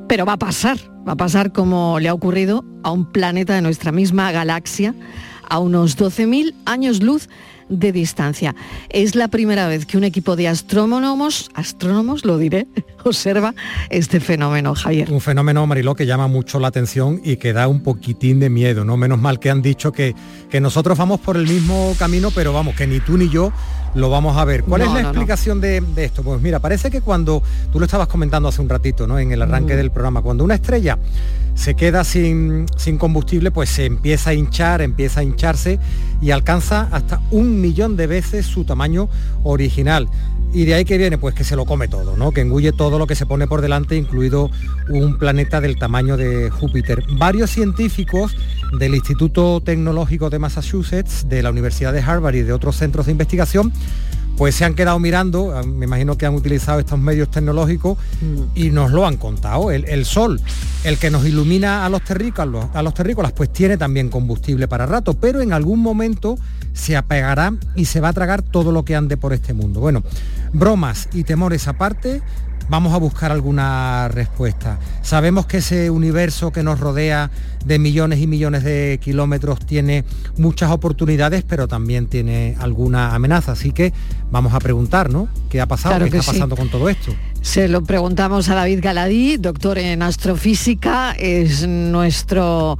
pero 0.07 0.25
va 0.25 0.33
a 0.33 0.37
pasar, 0.37 0.77
va 1.07 1.13
a 1.13 1.17
pasar 1.17 1.51
como 1.51 1.99
le 1.99 2.09
ha 2.09 2.13
ocurrido 2.13 2.65
a 2.83 2.91
un 2.91 3.11
planeta 3.11 3.55
de 3.55 3.61
nuestra 3.61 3.91
misma 3.91 4.31
galaxia, 4.31 4.93
a 5.49 5.59
unos 5.59 5.97
12.000 5.97 6.53
años 6.65 7.01
luz 7.01 7.29
de 7.71 7.91
distancia. 7.91 8.55
Es 8.89 9.15
la 9.15 9.29
primera 9.29 9.67
vez 9.67 9.85
que 9.85 9.97
un 9.97 10.03
equipo 10.03 10.35
de 10.35 10.47
astrónomos, 10.47 11.49
astrónomos 11.55 12.25
lo 12.25 12.37
diré, 12.37 12.67
observa 13.03 13.55
este 13.89 14.19
fenómeno, 14.19 14.75
Javier. 14.75 15.11
Un 15.11 15.21
fenómeno, 15.21 15.65
Mariló, 15.65 15.95
que 15.95 16.05
llama 16.05 16.27
mucho 16.27 16.59
la 16.59 16.67
atención 16.67 17.21
y 17.23 17.37
que 17.37 17.53
da 17.53 17.67
un 17.67 17.81
poquitín 17.81 18.39
de 18.39 18.49
miedo, 18.49 18.85
¿no? 18.85 18.97
Menos 18.97 19.19
mal 19.19 19.39
que 19.39 19.49
han 19.49 19.61
dicho 19.61 19.91
que, 19.91 20.13
que 20.49 20.61
nosotros 20.61 20.97
vamos 20.97 21.19
por 21.19 21.37
el 21.37 21.47
mismo 21.47 21.95
camino, 21.97 22.29
pero 22.31 22.53
vamos, 22.53 22.75
que 22.75 22.85
ni 22.85 22.99
tú 22.99 23.17
ni 23.17 23.29
yo 23.29 23.51
lo 23.93 24.09
vamos 24.09 24.37
a 24.37 24.45
ver. 24.45 24.63
¿Cuál 24.63 24.81
es 24.81 24.91
la 24.91 25.01
explicación 25.01 25.61
De, 25.61 25.81
esto? 25.97 26.23
Pues 26.23 26.41
mira, 26.41 26.59
parece 26.59 26.91
que 26.91 27.01
cuando, 27.01 27.41
tú 27.71 27.79
lo 27.79 27.85
estabas 27.85 28.07
comentando 28.07 28.49
hace 28.49 28.61
un 28.61 28.69
ratito, 28.69 29.07
¿no? 29.07 29.19
En 29.19 29.31
el 29.31 29.41
arranque 29.41 29.73
mm. 29.73 29.77
del 29.77 29.91
programa, 29.91 30.21
cuando 30.21 30.43
una 30.43 30.55
estrella 30.55 30.97
se 31.55 31.75
queda 31.75 32.03
sin, 32.03 32.65
combustible, 32.97 33.51
pues 33.51 33.69
se 33.69 33.85
empieza 33.85 34.31
a 34.31 34.33
hinchar, 34.33 34.81
empieza 34.81 35.19
a 35.19 35.23
hincharse 35.23 35.79
y 36.21 36.31
alcanza 36.31 36.87
hasta 36.91 37.21
un 37.31 37.61
millón 37.61 37.97
de 37.97 38.07
veces 38.07 38.45
su 38.45 38.63
tamaño 38.63 39.09
original. 39.43 40.07
Y 40.53 40.65
de 40.65 40.73
ahí 40.73 40.83
que 40.83 40.97
viene, 40.97 41.17
pues 41.17 41.33
que 41.33 41.45
se 41.45 41.55
lo 41.55 41.65
come 41.65 41.87
todo, 41.87 42.17
¿no? 42.17 42.31
Que 42.31 42.41
engulle 42.41 42.73
todo 42.73 42.99
lo 42.99 43.07
que 43.07 43.15
se 43.15 43.25
pone 43.25 43.47
por 43.47 43.61
delante, 43.61 43.95
incluido 43.95 44.49
un 44.89 45.17
planeta 45.17 45.61
del 45.61 45.77
tamaño 45.77 46.17
de 46.17 46.49
Júpiter. 46.49 47.03
Varios 47.17 47.51
científicos 47.51 48.35
del 48.77 48.95
Instituto 48.95 49.61
Tecnológico 49.61 50.29
de 50.29 50.39
Massachusetts, 50.39 51.29
de 51.29 51.41
la 51.41 51.51
Universidad 51.51 51.93
de 51.93 52.01
Harvard 52.01 52.35
y 52.35 52.41
de 52.41 52.51
otros 52.51 52.75
centros 52.75 53.05
de 53.05 53.13
investigación, 53.13 53.71
pues 54.41 54.55
se 54.55 54.65
han 54.65 54.73
quedado 54.73 54.97
mirando, 54.97 55.55
ah, 55.55 55.61
me 55.61 55.85
imagino 55.85 56.17
que 56.17 56.25
han 56.25 56.33
utilizado 56.33 56.79
estos 56.79 56.97
medios 56.97 57.29
tecnológicos 57.29 57.99
y 58.55 58.71
nos 58.71 58.89
lo 58.89 59.05
han 59.05 59.17
contado. 59.17 59.69
El, 59.69 60.03
sol, 60.03 60.41
el 60.83 60.97
que 60.97 61.11
nos 61.11 61.27
ilumina 61.27 61.85
a 61.85 61.89
los 61.89 62.03
terrícolas, 62.03 62.69
a 62.73 62.81
los 62.81 62.95
terrícolas, 62.95 63.33
pues 63.33 63.53
tiene 63.53 63.77
también 63.77 64.09
combustible 64.09 64.67
para 64.67 64.87
rato, 64.87 65.13
pero 65.13 65.41
en 65.41 65.53
algún 65.53 65.79
momento 65.79 66.39
se 66.73 66.97
apegará 66.97 67.53
y 67.75 67.85
se 67.85 67.99
va 67.99 68.09
a 68.09 68.13
tragar 68.13 68.41
todo 68.41 68.71
lo 68.71 68.83
que 68.83 68.95
ande 68.95 69.15
por 69.15 69.31
este 69.31 69.53
mundo. 69.53 69.79
Bueno, 69.79 70.01
bromas 70.53 71.07
y 71.13 71.23
temores 71.23 71.67
aparte, 71.67 72.23
vamos 72.71 72.93
a 72.93 72.97
buscar 72.97 73.33
alguna 73.33 74.07
respuesta. 74.07 74.79
Sabemos 75.01 75.45
que 75.45 75.57
ese 75.57 75.89
universo 75.89 76.53
que 76.53 76.63
nos 76.63 76.79
rodea 76.79 77.29
de 77.65 77.77
millones 77.79 78.19
y 78.19 78.27
millones 78.27 78.63
de 78.63 78.97
kilómetros 79.03 79.59
tiene 79.65 80.05
muchas 80.37 80.71
oportunidades, 80.71 81.43
pero 81.43 81.67
también 81.67 82.07
tiene 82.07 82.55
alguna 82.59 83.13
amenaza. 83.13 83.51
Así 83.51 83.73
que 83.73 83.91
vamos 84.31 84.53
a 84.53 84.59
preguntar, 84.59 85.11
¿no? 85.11 85.27
¿Qué 85.49 85.59
ha 85.59 85.65
pasado? 85.65 85.99
¿Qué 86.09 86.17
está 86.17 86.31
pasando 86.31 86.55
con 86.55 86.69
todo 86.69 86.87
esto? 86.87 87.13
Se 87.41 87.67
lo 87.67 87.83
preguntamos 87.83 88.47
a 88.47 88.55
David 88.55 88.79
Galadí, 88.81 89.35
doctor 89.35 89.77
en 89.77 90.01
astrofísica, 90.01 91.11
es 91.11 91.67
nuestro 91.67 92.79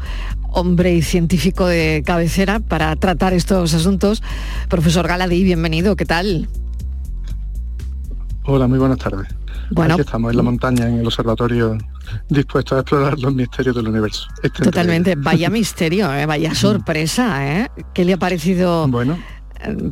hombre 0.54 0.94
y 0.94 1.02
científico 1.02 1.68
de 1.68 2.02
cabecera 2.06 2.62
para 2.62 2.96
tratar 2.96 3.34
estos 3.34 3.74
asuntos. 3.74 4.24
Profesor 4.70 5.06
Galadí, 5.06 5.44
bienvenido, 5.44 5.98
¿qué 5.98 6.06
tal? 6.06 6.48
Hola, 8.46 8.68
muy 8.68 8.80
buenas 8.80 8.98
tardes. 8.98 9.41
Bueno, 9.72 9.94
Aquí 9.94 10.02
estamos 10.02 10.32
en 10.32 10.38
la 10.38 10.44
montaña, 10.44 10.88
en 10.88 11.00
el 11.00 11.06
observatorio, 11.06 11.78
dispuestos 12.30 12.78
a 12.78 12.82
explorar 12.82 13.18
los 13.20 13.34
misterios 13.34 13.76
del 13.76 13.88
universo. 13.88 14.28
Totalmente, 14.62 15.16
vaya 15.16 15.50
misterio, 15.50 16.14
¿eh? 16.14 16.26
vaya 16.26 16.54
sorpresa. 16.56 17.48
¿eh? 17.48 17.72
¿Qué 17.94 18.04
le 18.04 18.14
ha 18.14 18.18
parecido 18.18 18.88
bueno. 18.90 19.18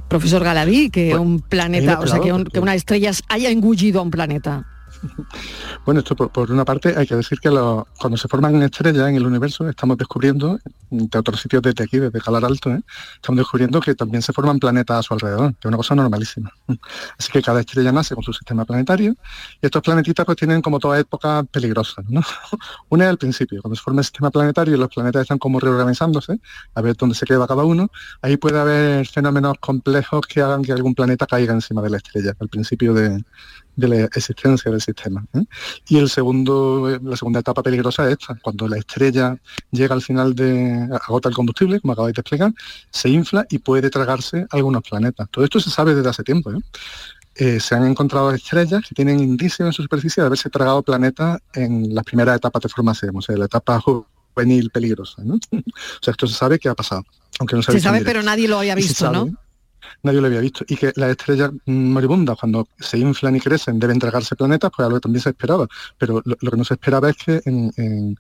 profesor 0.09 0.43
Galadí, 0.43 0.89
que 0.89 1.15
un 1.15 1.39
planeta, 1.39 1.99
o 1.99 2.07
sea, 2.07 2.19
que, 2.19 2.43
que 2.51 2.59
una 2.59 2.75
estrella 2.75 3.11
haya 3.29 3.49
engullido 3.49 4.01
a 4.01 4.03
un 4.03 4.11
planeta. 4.11 4.65
Bueno, 5.85 6.01
esto 6.01 6.15
por, 6.15 6.51
una 6.51 6.65
parte 6.65 6.93
hay 6.95 7.07
que 7.07 7.15
decir 7.15 7.39
que 7.39 7.49
cuando 7.49 8.17
se 8.17 8.27
forman 8.27 8.62
estrellas 8.62 9.09
en 9.09 9.15
el 9.15 9.25
universo 9.25 9.67
estamos 9.67 9.97
descubriendo, 9.97 10.59
de 10.89 11.19
otros 11.19 11.41
sitios 11.41 11.62
desde 11.62 11.83
aquí, 11.83 11.99
desde 11.99 12.19
Calar 12.19 12.45
Alto, 12.45 12.69
¿eh? 12.71 12.81
estamos 13.15 13.38
descubriendo 13.38 13.79
que 13.79 13.95
también 13.95 14.21
se 14.21 14.33
forman 14.33 14.59
planetas 14.59 14.99
a 14.99 15.03
su 15.03 15.13
alrededor, 15.13 15.53
que 15.53 15.59
es 15.62 15.65
una 15.65 15.77
cosa 15.77 15.95
normalísima. 15.95 16.51
Así 17.17 17.31
que 17.31 17.41
cada 17.41 17.62
estrella 17.62 17.91
nace 17.91 18.15
con 18.15 18.23
su 18.23 18.33
sistema 18.33 18.65
planetario 18.65 19.15
y 19.62 19.65
estos 19.65 19.81
planetitas 19.81 20.25
pues 20.25 20.38
tienen 20.38 20.62
como 20.62 20.79
toda 20.79 20.99
época 20.99 21.43
peligrosas. 21.43 22.05
¿no? 22.09 22.21
una 22.89 23.05
es 23.05 23.09
al 23.09 23.17
principio, 23.17 23.62
cuando 23.62 23.75
se 23.75 23.81
forma 23.81 24.01
el 24.01 24.05
sistema 24.05 24.31
planetario 24.31 24.75
y 24.75 24.77
los 24.77 24.89
planetas 24.89 25.23
están 25.23 25.38
como 25.38 25.59
reorganizándose, 25.59 26.39
a 26.75 26.81
ver 26.81 26.95
dónde 26.95 27.15
se 27.15 27.25
queda 27.25 27.47
cada 27.47 27.63
uno, 27.63 27.89
ahí 28.21 28.38
puede 28.38 28.59
haber 28.59 29.07
fenómenos 29.07 29.57
complejos 29.59 30.25
que 30.27 30.41
hagan 30.41 30.63
que 30.63 30.71
algún 30.71 30.93
planeta 30.93 31.25
caiga 31.25 31.53
encima 31.53 31.81
de 31.81 31.89
la 31.89 31.97
estrella 31.97 32.33
al 32.39 32.49
principio 32.49 32.93
de, 32.93 33.23
de 33.79 33.87
la 33.87 34.05
existencia 34.05 34.71
del 34.71 34.81
sistema. 34.81 35.25
¿eh? 35.33 35.43
Y 35.87 35.97
el 35.97 36.09
segundo, 36.09 36.99
la 37.01 37.15
segunda 37.15 37.39
etapa 37.39 37.63
peligrosa 37.63 38.05
es 38.07 38.17
esta, 38.19 38.35
cuando 38.41 38.67
la 38.67 38.77
estrella 38.77 39.37
llega 39.71 39.95
al 39.95 40.01
final 40.01 40.35
de, 40.35 40.87
agota 41.01 41.29
el 41.29 41.35
combustible, 41.35 41.79
como 41.79 41.93
acabáis 41.93 42.15
de 42.15 42.21
explicar, 42.21 42.53
se 42.91 43.09
infla 43.09 43.45
y 43.49 43.59
puede 43.59 43.89
tragarse 43.89 44.45
algunos 44.51 44.83
planetas. 44.83 45.29
Todo 45.29 45.45
esto 45.45 45.59
se 45.59 45.69
sabe 45.69 45.95
desde 45.95 46.09
hace 46.09 46.23
tiempo. 46.23 46.51
¿eh? 46.51 46.59
Eh, 47.35 47.59
se 47.59 47.75
han 47.75 47.85
encontrado 47.85 48.31
estrellas 48.33 48.83
que 48.87 48.93
tienen 48.93 49.19
indicios 49.19 49.65
en 49.65 49.73
su 49.73 49.81
superficie 49.81 50.21
de 50.21 50.27
haberse 50.27 50.49
tragado 50.49 50.83
planetas 50.83 51.39
en 51.53 51.95
las 51.95 52.03
primeras 52.03 52.35
etapas 52.35 52.61
de 52.63 52.69
formación, 52.69 53.15
o 53.15 53.21
sea, 53.21 53.37
la 53.37 53.45
etapa 53.45 53.79
juvenil 53.79 54.69
peligrosa. 54.71 55.21
o 55.25 55.39
sea, 56.01 56.11
esto 56.11 56.27
se 56.27 56.33
sabe 56.33 56.59
que 56.59 56.67
ha 56.67 56.75
pasado. 56.75 57.05
Aunque 57.39 57.55
no 57.55 57.61
se, 57.61 57.71
se 57.71 57.79
sabe, 57.79 58.01
pero 58.01 58.21
nadie 58.23 58.49
lo 58.49 58.59
había 58.59 58.75
visto, 58.75 59.09
¿no? 59.11 59.29
Nadie 60.03 60.21
lo 60.21 60.27
había 60.27 60.39
visto. 60.39 60.65
Y 60.67 60.75
que 60.75 60.91
las 60.95 61.11
estrellas 61.11 61.51
moribundas, 61.65 62.37
cuando 62.39 62.67
se 62.79 62.97
inflan 62.97 63.35
y 63.35 63.39
crecen, 63.39 63.79
deben 63.79 63.99
tragarse 63.99 64.35
planetas, 64.35 64.71
pues 64.75 64.85
algo 64.85 64.97
que 64.97 65.01
también 65.01 65.21
se 65.21 65.29
esperaba. 65.29 65.67
Pero 65.97 66.21
lo, 66.25 66.51
que 66.51 66.57
no 66.57 66.63
se 66.63 66.73
esperaba 66.75 67.09
es 67.09 67.17
que, 67.17 67.41
en, 67.45 68.17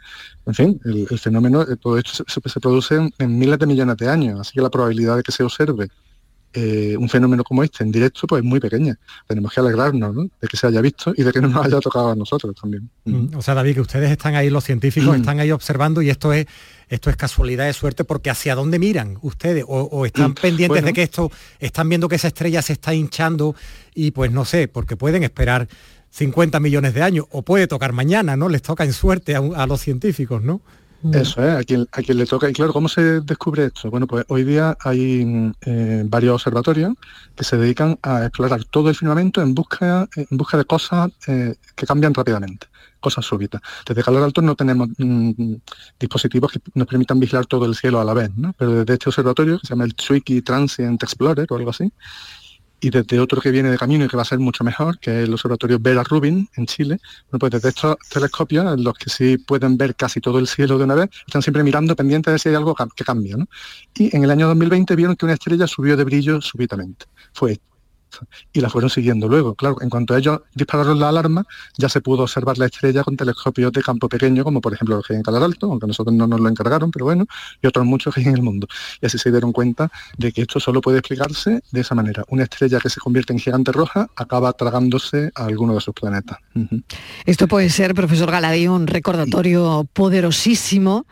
fin, 0.53 0.79
el, 0.85 1.07
fenómeno, 1.19 1.61
eh, 1.63 1.75
todo 1.77 1.97
esto 1.97 2.23
se, 2.27 2.59
produce 2.59 3.11
en, 3.17 3.39
miles 3.39 3.59
de 3.59 3.65
millones 3.67 3.97
de 3.97 4.09
años. 4.09 4.39
Así 4.39 4.53
que 4.53 4.61
la 4.61 4.69
probabilidad 4.69 5.17
de 5.17 5.23
que 5.23 5.31
se 5.31 5.43
observe 5.43 5.89
eh, 6.53 6.97
un 6.97 7.07
fenómeno 7.07 7.43
como 7.43 7.63
este 7.63 7.83
en 7.83 7.91
directo 7.91 8.25
pues 8.25 8.41
es 8.41 8.45
muy 8.45 8.59
pequeña. 8.59 8.97
Tenemos 9.27 9.53
que 9.53 9.59
alegrarnos 9.59 10.15
de 10.15 10.47
que 10.47 10.57
se 10.57 10.65
haya 10.65 10.81
visto 10.81 11.13
y 11.15 11.21
de 11.21 11.31
que 11.31 11.41
no 11.41 11.47
nos 11.47 11.63
haya 11.63 11.79
tocado 11.79 12.09
a 12.09 12.15
nosotros 12.15 12.55
también. 12.59 12.89
Mm, 13.05 13.37
o 13.37 13.41
sea, 13.43 13.53
David, 13.53 13.75
que 13.75 13.81
ustedes 13.81 14.09
están 14.09 14.33
ahí, 14.33 14.49
los 14.49 14.63
científicos 14.63 15.15
mm. 15.15 15.19
están 15.19 15.39
ahí 15.39 15.51
observando 15.51 16.01
y 16.01 16.09
esto 16.09 16.33
es 16.33 16.47
esto 16.89 17.09
es 17.09 17.15
casualidad 17.15 17.65
de 17.65 17.73
suerte 17.73 18.03
porque 18.03 18.29
hacia 18.29 18.55
dónde 18.55 18.79
miran 18.79 19.17
ustedes 19.21 19.63
o, 19.67 20.05
están 20.05 20.31
mm, 20.31 20.35
pendientes 20.35 20.83
de 20.83 20.93
que 20.93 21.03
esto 21.03 21.31
están 21.59 21.87
viendo 21.87 22.09
que 22.09 22.15
esa 22.15 22.27
estrella 22.27 22.61
se 22.61 22.73
está 22.73 22.93
hinchando 22.93 23.55
y 23.93 24.11
pues 24.11 24.31
no 24.31 24.45
sé, 24.45 24.67
porque 24.67 24.97
pueden 24.97 25.23
esperar 25.23 25.67
50 26.11 26.59
millones 26.59 26.93
de 26.93 27.03
años 27.03 27.25
o 27.31 27.43
puede 27.43 27.67
tocar 27.67 27.93
mañana, 27.93 28.35
¿no? 28.35 28.49
Les 28.49 28.61
toca 28.61 28.83
en 28.83 28.93
suerte 28.93 29.35
a 29.35 29.67
los 29.67 29.79
científicos, 29.79 30.41
¿no? 30.41 30.61
Eso 31.13 31.41
es, 31.41 31.55
a 31.55 31.63
quien, 31.63 31.87
a 31.91 32.01
quien 32.01 32.17
le 32.17 32.25
toca. 32.25 32.49
Y 32.49 32.53
claro, 32.53 32.73
¿cómo 32.73 32.89
se 32.89 33.21
descubre 33.21 33.65
esto? 33.65 33.89
Bueno, 33.89 34.05
pues 34.05 34.25
hoy 34.27 34.43
día 34.43 34.77
hay 34.81 35.53
eh, 35.61 36.03
varios 36.05 36.33
observatorios 36.33 36.93
que 37.35 37.43
se 37.45 37.57
dedican 37.57 37.97
a 38.01 38.25
explorar 38.25 38.65
todo 38.65 38.89
el 38.89 38.95
firmamento 38.95 39.41
en 39.41 39.55
busca, 39.55 40.09
en 40.15 40.37
busca 40.37 40.57
de 40.57 40.65
cosas 40.65 41.09
eh, 41.27 41.55
que 41.75 41.85
cambian 41.85 42.13
rápidamente, 42.13 42.67
cosas 42.99 43.25
súbitas. 43.25 43.61
Desde 43.85 44.03
calor 44.03 44.23
alto 44.23 44.41
no 44.41 44.55
tenemos 44.55 44.89
mm, 44.97 45.53
dispositivos 45.99 46.51
que 46.51 46.59
nos 46.73 46.87
permitan 46.87 47.19
vigilar 47.19 47.45
todo 47.45 47.65
el 47.65 47.75
cielo 47.75 47.99
a 47.99 48.03
la 48.03 48.13
vez, 48.13 48.31
¿no? 48.35 48.53
pero 48.57 48.71
desde 48.71 48.93
este 48.93 49.09
observatorio, 49.09 49.59
que 49.59 49.67
se 49.67 49.73
llama 49.73 49.85
el 49.85 49.93
Zwicky 49.99 50.41
Transient 50.41 51.01
Explorer 51.01 51.47
o 51.49 51.55
algo 51.55 51.69
así, 51.69 51.91
y 52.81 52.89
desde 52.89 53.19
otro 53.19 53.41
que 53.41 53.51
viene 53.51 53.69
de 53.69 53.77
camino 53.77 54.05
y 54.05 54.07
que 54.07 54.15
va 54.15 54.23
a 54.23 54.25
ser 54.25 54.39
mucho 54.39 54.63
mejor, 54.63 54.99
que 54.99 55.11
es 55.11 55.27
el 55.27 55.33
Observatorio 55.33 55.79
Vera 55.79 56.03
Rubin 56.03 56.47
en 56.55 56.65
Chile. 56.65 56.99
Bueno, 57.29 57.39
pues 57.39 57.51
desde 57.51 57.69
estos 57.69 57.97
telescopios, 58.09 58.79
los 58.79 58.93
que 58.93 59.09
sí 59.09 59.37
pueden 59.37 59.77
ver 59.77 59.95
casi 59.95 60.21
todo 60.21 60.39
el 60.39 60.47
cielo 60.47 60.77
de 60.77 60.85
una 60.85 60.95
vez, 60.95 61.09
están 61.27 61.41
siempre 61.41 61.63
mirando 61.63 61.95
pendientes 61.95 62.31
de 62.31 62.39
si 62.39 62.49
hay 62.49 62.55
algo 62.55 62.75
que 62.95 63.03
cambia. 63.03 63.37
¿no? 63.37 63.47
Y 63.95 64.15
en 64.15 64.23
el 64.23 64.31
año 64.31 64.47
2020 64.47 64.95
vieron 64.95 65.15
que 65.15 65.25
una 65.25 65.33
estrella 65.33 65.67
subió 65.67 65.97
de 65.97 66.03
brillo 66.03 66.41
súbitamente. 66.41 67.05
Fue 67.33 67.59
y 68.53 68.61
la 68.61 68.69
fueron 68.69 68.89
siguiendo 68.89 69.27
luego. 69.27 69.55
Claro, 69.55 69.77
en 69.81 69.89
cuanto 69.89 70.15
ellos 70.15 70.41
dispararon 70.53 70.99
la 70.99 71.09
alarma, 71.09 71.45
ya 71.77 71.89
se 71.89 72.01
pudo 72.01 72.23
observar 72.23 72.57
la 72.57 72.65
estrella 72.65 73.03
con 73.03 73.15
telescopios 73.15 73.71
de 73.71 73.81
campo 73.81 74.09
pequeño, 74.09 74.43
como 74.43 74.61
por 74.61 74.73
ejemplo 74.73 74.97
los 74.97 75.05
que 75.05 75.13
hay 75.13 75.17
en 75.17 75.23
Calar 75.23 75.43
Alto, 75.43 75.67
aunque 75.67 75.87
nosotros 75.87 76.15
no 76.15 76.27
nos 76.27 76.39
lo 76.39 76.49
encargaron, 76.49 76.91
pero 76.91 77.05
bueno, 77.05 77.25
y 77.61 77.67
otros 77.67 77.85
muchos 77.85 78.13
que 78.13 78.21
hay 78.21 78.27
en 78.27 78.35
el 78.35 78.41
mundo. 78.41 78.67
Y 79.01 79.05
así 79.05 79.17
se 79.17 79.31
dieron 79.31 79.51
cuenta 79.51 79.91
de 80.17 80.31
que 80.31 80.41
esto 80.41 80.59
solo 80.59 80.81
puede 80.81 80.99
explicarse 80.99 81.61
de 81.71 81.81
esa 81.81 81.95
manera. 81.95 82.23
Una 82.29 82.43
estrella 82.43 82.79
que 82.79 82.89
se 82.89 82.99
convierte 82.99 83.33
en 83.33 83.39
gigante 83.39 83.71
roja 83.71 84.09
acaba 84.15 84.53
tragándose 84.53 85.31
a 85.35 85.45
alguno 85.45 85.75
de 85.75 85.81
sus 85.81 85.93
planetas. 85.93 86.39
Esto 87.25 87.47
puede 87.47 87.69
ser, 87.69 87.93
profesor 87.93 88.31
Galadí, 88.31 88.67
un 88.67 88.87
recordatorio 88.87 89.87
poderosísimo 89.93 91.05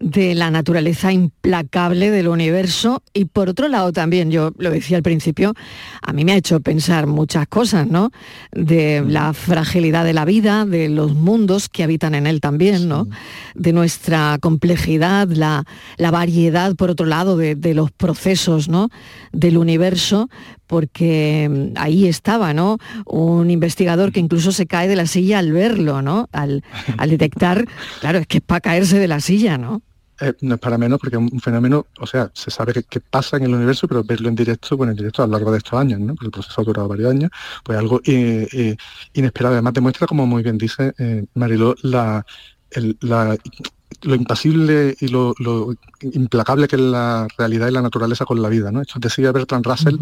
de 0.00 0.34
la 0.34 0.50
naturaleza 0.50 1.12
implacable 1.12 2.10
del 2.10 2.28
universo 2.28 3.02
y 3.12 3.26
por 3.26 3.48
otro 3.48 3.68
lado 3.68 3.92
también, 3.92 4.30
yo 4.30 4.52
lo 4.58 4.70
decía 4.70 4.96
al 4.96 5.02
principio, 5.02 5.54
a 6.02 6.12
mí 6.12 6.24
me 6.24 6.32
ha 6.32 6.36
hecho 6.36 6.60
pensar 6.60 7.06
muchas 7.06 7.46
cosas, 7.48 7.86
¿no? 7.86 8.10
De 8.52 9.02
la 9.06 9.32
fragilidad 9.32 10.04
de 10.04 10.12
la 10.12 10.24
vida, 10.24 10.64
de 10.64 10.88
los 10.88 11.14
mundos 11.14 11.68
que 11.68 11.82
habitan 11.82 12.14
en 12.14 12.26
él 12.26 12.40
también, 12.40 12.88
¿no? 12.88 13.08
De 13.54 13.72
nuestra 13.72 14.38
complejidad, 14.40 15.28
la, 15.28 15.64
variedad, 15.98 16.74
por 16.76 16.90
otro 16.90 17.06
lado, 17.06 17.36
de, 17.36 17.74
los 17.74 17.90
procesos, 17.90 18.68
¿no? 18.68 18.88
Del 19.32 19.56
universo, 19.56 20.28
porque 20.66 21.48
mm, 21.50 21.78
ahí 21.78 22.06
estaba, 22.06 22.54
¿no? 22.54 22.78
Un 23.06 23.50
investigador 23.50 24.12
que 24.12 24.20
incluso 24.20 24.52
se 24.52 24.66
cae 24.66 24.88
de 24.88 24.96
la 24.96 25.06
silla 25.06 25.38
al 25.38 25.52
verlo, 25.52 26.02
¿no? 26.02 26.28
Al, 26.32 26.64
al 26.98 27.10
detectar, 27.10 27.66
claro, 28.00 28.18
es 28.18 28.26
que 28.26 28.38
es 28.38 28.44
para 28.44 28.60
caerse 28.60 28.98
de 28.98 29.08
la 29.08 29.20
silla, 29.20 29.58
¿no? 29.58 29.82
Eh, 30.20 30.32
no 30.42 30.54
es 30.54 30.60
para 30.60 30.78
menos 30.78 31.00
porque 31.00 31.16
es 31.16 31.22
un 31.32 31.40
fenómeno, 31.40 31.86
o 31.98 32.06
sea, 32.06 32.30
se 32.34 32.50
sabe 32.50 32.72
que, 32.88 33.00
pasa 33.00 33.36
en 33.36 33.44
el 33.44 33.54
universo, 33.54 33.88
pero 33.88 34.04
verlo 34.04 34.28
en 34.28 34.36
directo, 34.36 34.76
bueno, 34.76 34.92
en 34.92 34.96
directo 34.96 35.22
a 35.22 35.26
lo 35.26 35.32
largo 35.32 35.50
de 35.50 35.58
estos 35.58 35.78
años, 35.78 35.98
¿no? 35.98 36.14
Porque 36.14 36.26
el 36.26 36.30
proceso 36.30 36.60
ha 36.60 36.64
durado 36.64 36.88
varios 36.88 37.10
años, 37.10 37.30
pues 37.64 37.78
algo 37.78 38.00
eh, 38.04 38.46
eh, 38.52 38.76
inesperado. 39.14 39.54
Además 39.54 39.74
demuestra, 39.74 40.06
como 40.06 40.26
muy 40.26 40.42
bien 40.42 40.56
dice 40.56 40.94
Mariló, 41.34 41.74
la, 41.82 42.24
lo 44.04 44.14
impasible 44.14 44.96
y 45.00 45.08
lo, 45.08 45.34
implacable 46.00 46.68
que 46.68 46.76
es 46.76 46.82
la 46.82 47.26
realidad 47.36 47.68
y 47.68 47.72
la 47.72 47.82
naturaleza 47.82 48.24
con 48.24 48.40
la 48.40 48.48
vida, 48.48 48.70
¿no? 48.70 48.82
Esto 48.82 48.98
decía 48.98 49.32
Bertrand 49.32 49.66
Russell, 49.66 49.96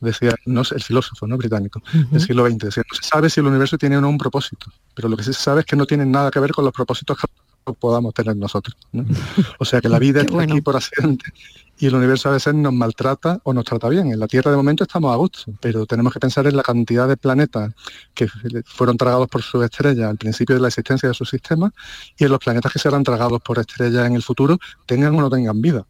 decía, 0.00 0.34
no 0.46 0.62
el 0.62 0.82
filósofo 0.82 1.26
¿no? 1.26 1.36
británico 1.36 1.82
del 2.10 2.20
siglo 2.20 2.46
XX, 2.46 2.58
decía, 2.58 2.82
no 2.90 2.96
se 2.96 3.08
sabe 3.08 3.30
si 3.30 3.40
el 3.40 3.46
universo 3.46 3.78
tiene 3.78 3.98
o 3.98 4.00
no 4.00 4.08
un 4.08 4.18
propósito, 4.18 4.66
pero 4.94 5.08
lo 5.08 5.16
que 5.16 5.24
sí 5.24 5.32
se 5.32 5.40
sabe 5.40 5.60
es 5.60 5.66
que 5.66 5.76
no 5.76 5.86
tiene 5.86 6.06
nada 6.06 6.30
que 6.30 6.40
ver 6.40 6.52
con 6.52 6.64
los 6.64 6.72
propósitos 6.72 7.18
que 7.18 7.72
podamos 7.74 8.14
tener 8.14 8.36
nosotros. 8.36 8.76
O 9.58 9.64
sea 9.64 9.80
que 9.80 9.88
la 9.88 9.98
vida 9.98 10.22
está 10.22 10.42
aquí 10.42 10.60
por 10.60 10.76
accidente 10.76 11.32
y 11.82 11.86
el 11.86 11.96
universo 11.96 12.28
a 12.28 12.32
veces 12.32 12.54
nos 12.54 12.72
maltrata 12.72 13.40
o 13.42 13.52
nos 13.52 13.64
trata 13.64 13.88
bien. 13.88 14.12
En 14.12 14.20
la 14.20 14.28
Tierra 14.28 14.52
de 14.52 14.56
momento 14.56 14.84
estamos 14.84 15.12
a 15.12 15.16
gusto, 15.16 15.52
pero 15.58 15.84
tenemos 15.84 16.12
que 16.12 16.20
pensar 16.20 16.46
en 16.46 16.56
la 16.56 16.62
cantidad 16.62 17.08
de 17.08 17.16
planetas 17.16 17.72
que 18.14 18.28
fueron 18.64 18.96
tragados 18.96 19.26
por 19.26 19.42
su 19.42 19.60
estrella 19.64 20.08
al 20.08 20.16
principio 20.16 20.54
de 20.54 20.60
la 20.60 20.68
existencia 20.68 21.08
de 21.08 21.14
su 21.16 21.24
sistema 21.24 21.72
y 22.16 22.22
en 22.22 22.30
los 22.30 22.38
planetas 22.38 22.72
que 22.72 22.78
serán 22.78 23.02
tragados 23.02 23.42
por 23.42 23.58
estrellas 23.58 24.06
en 24.06 24.14
el 24.14 24.22
futuro, 24.22 24.58
tengan 24.86 25.12
o 25.16 25.22
no 25.22 25.28
tengan 25.28 25.60
vida. 25.60 25.84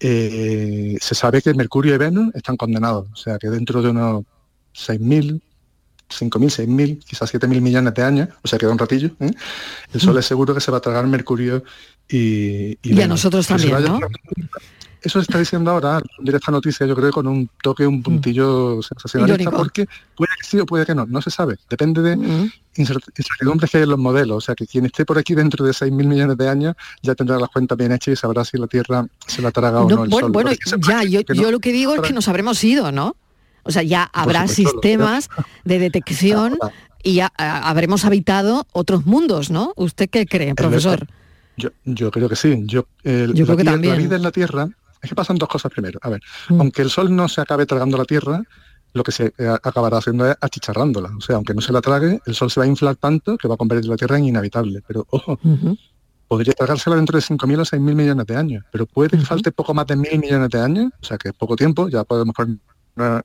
Eh, 0.00 0.96
se 0.98 1.14
sabe 1.14 1.42
que 1.42 1.52
Mercurio 1.52 1.96
y 1.96 1.98
Venus 1.98 2.34
están 2.34 2.56
condenados, 2.56 3.06
o 3.12 3.16
sea 3.16 3.36
que 3.38 3.50
dentro 3.50 3.82
de 3.82 3.90
unos 3.90 4.24
6.000, 4.74 5.38
5.000, 6.08 6.66
6.000, 6.66 7.04
quizás 7.04 7.34
7.000 7.34 7.60
millones 7.60 7.92
de 7.92 8.02
años, 8.02 8.28
o 8.42 8.48
sea, 8.48 8.58
queda 8.58 8.72
un 8.72 8.78
ratillo, 8.78 9.10
¿eh? 9.20 9.32
el 9.92 10.00
Sol 10.00 10.16
es 10.16 10.24
seguro 10.24 10.54
que 10.54 10.62
se 10.62 10.70
va 10.70 10.78
a 10.78 10.80
tragar 10.80 11.06
Mercurio 11.06 11.62
y... 12.08 12.78
Y, 12.80 12.98
a 13.02 13.06
nosotros 13.06 13.46
también, 13.46 13.84
¿no? 13.84 14.00
Eso 15.02 15.18
se 15.18 15.22
está 15.22 15.38
diciendo 15.38 15.70
ahora, 15.70 16.02
esta 16.24 16.52
noticia, 16.52 16.86
yo 16.86 16.94
creo, 16.94 17.10
con 17.10 17.26
un 17.26 17.48
toque, 17.62 17.86
un 17.86 18.02
puntillo 18.02 18.76
mm. 18.76 18.82
sensacionalista, 18.82 19.50
porque 19.50 19.86
puede 20.14 20.30
que 20.38 20.46
sí 20.46 20.58
o 20.58 20.66
puede 20.66 20.84
que 20.84 20.94
no, 20.94 21.06
no 21.06 21.22
se 21.22 21.30
sabe. 21.30 21.56
Depende 21.68 22.02
de 22.02 22.16
mm. 22.16 22.52
incertidumbres 22.76 23.70
que 23.70 23.78
hay 23.78 23.84
en 23.84 23.90
los 23.90 23.98
modelos. 23.98 24.36
O 24.36 24.40
sea, 24.40 24.54
que 24.54 24.66
quien 24.66 24.86
esté 24.86 25.04
por 25.04 25.18
aquí 25.18 25.34
dentro 25.34 25.64
de 25.64 25.72
6.000 25.72 25.90
millones 25.90 26.36
de 26.36 26.48
años 26.48 26.74
ya 27.02 27.14
tendrá 27.14 27.38
las 27.38 27.48
cuentas 27.48 27.78
bien 27.78 27.92
hechas 27.92 28.12
y 28.12 28.16
sabrá 28.16 28.44
si 28.44 28.58
la 28.58 28.66
Tierra 28.66 29.06
se 29.26 29.40
la 29.40 29.50
traga 29.50 29.80
o 29.80 29.88
no. 29.88 30.04
el 30.04 30.10
bueno, 30.10 30.28
bueno 30.28 30.50
ya, 30.86 31.02
yo, 31.04 31.20
yo 31.22 31.50
lo 31.50 31.60
que 31.60 31.72
digo 31.72 31.94
es 31.94 32.02
que 32.02 32.12
nos 32.12 32.28
habremos 32.28 32.62
ido, 32.62 32.92
¿no? 32.92 33.16
O 33.62 33.70
sea, 33.70 33.82
ya 33.82 34.04
habrá 34.04 34.48
sistemas 34.48 35.28
de 35.64 35.78
detección 35.78 36.58
y 37.02 37.14
ya 37.14 37.32
habremos 37.36 38.04
habitado 38.04 38.66
otros 38.72 39.06
mundos, 39.06 39.50
¿no? 39.50 39.72
¿Usted 39.76 40.10
qué 40.10 40.26
cree, 40.26 40.54
profesor? 40.54 41.06
Yo, 41.56 41.70
yo 41.84 42.10
creo 42.10 42.28
que 42.28 42.36
sí. 42.36 42.62
Yo, 42.64 42.86
creo 43.02 43.56
que 43.56 43.64
también. 43.64 43.94
La 43.94 44.00
vida 44.00 44.16
en 44.16 44.22
la 44.22 44.30
Tierra, 44.30 44.68
es 45.02 45.08
que 45.08 45.14
pasan 45.14 45.36
dos 45.36 45.48
cosas 45.48 45.70
primero. 45.72 45.98
A 46.02 46.10
ver, 46.10 46.20
mm. 46.48 46.60
aunque 46.60 46.82
el 46.82 46.90
Sol 46.90 47.14
no 47.14 47.28
se 47.28 47.40
acabe 47.40 47.66
tragando 47.66 47.96
la 47.96 48.04
Tierra, 48.04 48.42
lo 48.92 49.04
que 49.04 49.12
se 49.12 49.32
eh, 49.38 49.48
acabará 49.62 49.98
haciendo 49.98 50.28
es 50.28 50.36
achicharrándola. 50.40 51.10
O 51.16 51.20
sea, 51.20 51.36
aunque 51.36 51.54
no 51.54 51.60
se 51.60 51.72
la 51.72 51.80
trague, 51.80 52.20
el 52.26 52.34
Sol 52.34 52.50
se 52.50 52.60
va 52.60 52.64
a 52.64 52.68
inflar 52.68 52.96
tanto 52.96 53.36
que 53.36 53.48
va 53.48 53.54
a 53.54 53.58
convertir 53.58 53.88
la 53.88 53.96
Tierra 53.96 54.18
en 54.18 54.26
inhabitable. 54.26 54.82
Pero 54.86 55.06
ojo, 55.10 55.38
podría 56.30 56.52
tragársela 56.52 56.94
dentro 56.94 57.18
de 57.18 57.24
5.000 57.24 57.58
o 57.58 57.64
6.000 57.64 57.80
millones 57.80 58.26
de 58.26 58.36
años, 58.36 58.64
pero 58.70 58.86
puede 58.86 59.10
que 59.10 59.24
falte 59.24 59.50
poco 59.50 59.74
más 59.74 59.84
de 59.88 59.96
mil 59.96 60.16
millones 60.20 60.48
de 60.48 60.60
años, 60.60 60.92
o 61.02 61.04
sea 61.04 61.18
que 61.18 61.30
es 61.30 61.34
poco 61.34 61.56
tiempo, 61.56 61.88
ya 61.88 62.04
podemos 62.04 62.36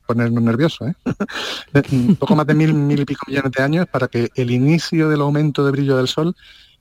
ponernos 0.08 0.44
nerviosos, 0.44 0.88
¿eh? 0.88 2.16
poco 2.20 2.36
más 2.36 2.48
de 2.48 2.56
mil, 2.56 2.74
mil 2.74 3.02
y 3.02 3.06
pico 3.06 3.22
millones 3.28 3.52
de 3.52 3.62
años 3.62 3.86
para 3.92 4.08
que 4.08 4.32
el 4.34 4.50
inicio 4.50 5.08
del 5.08 5.22
aumento 5.22 5.64
de 5.64 5.72
brillo 5.72 5.98
del 5.98 6.08
Sol 6.08 6.36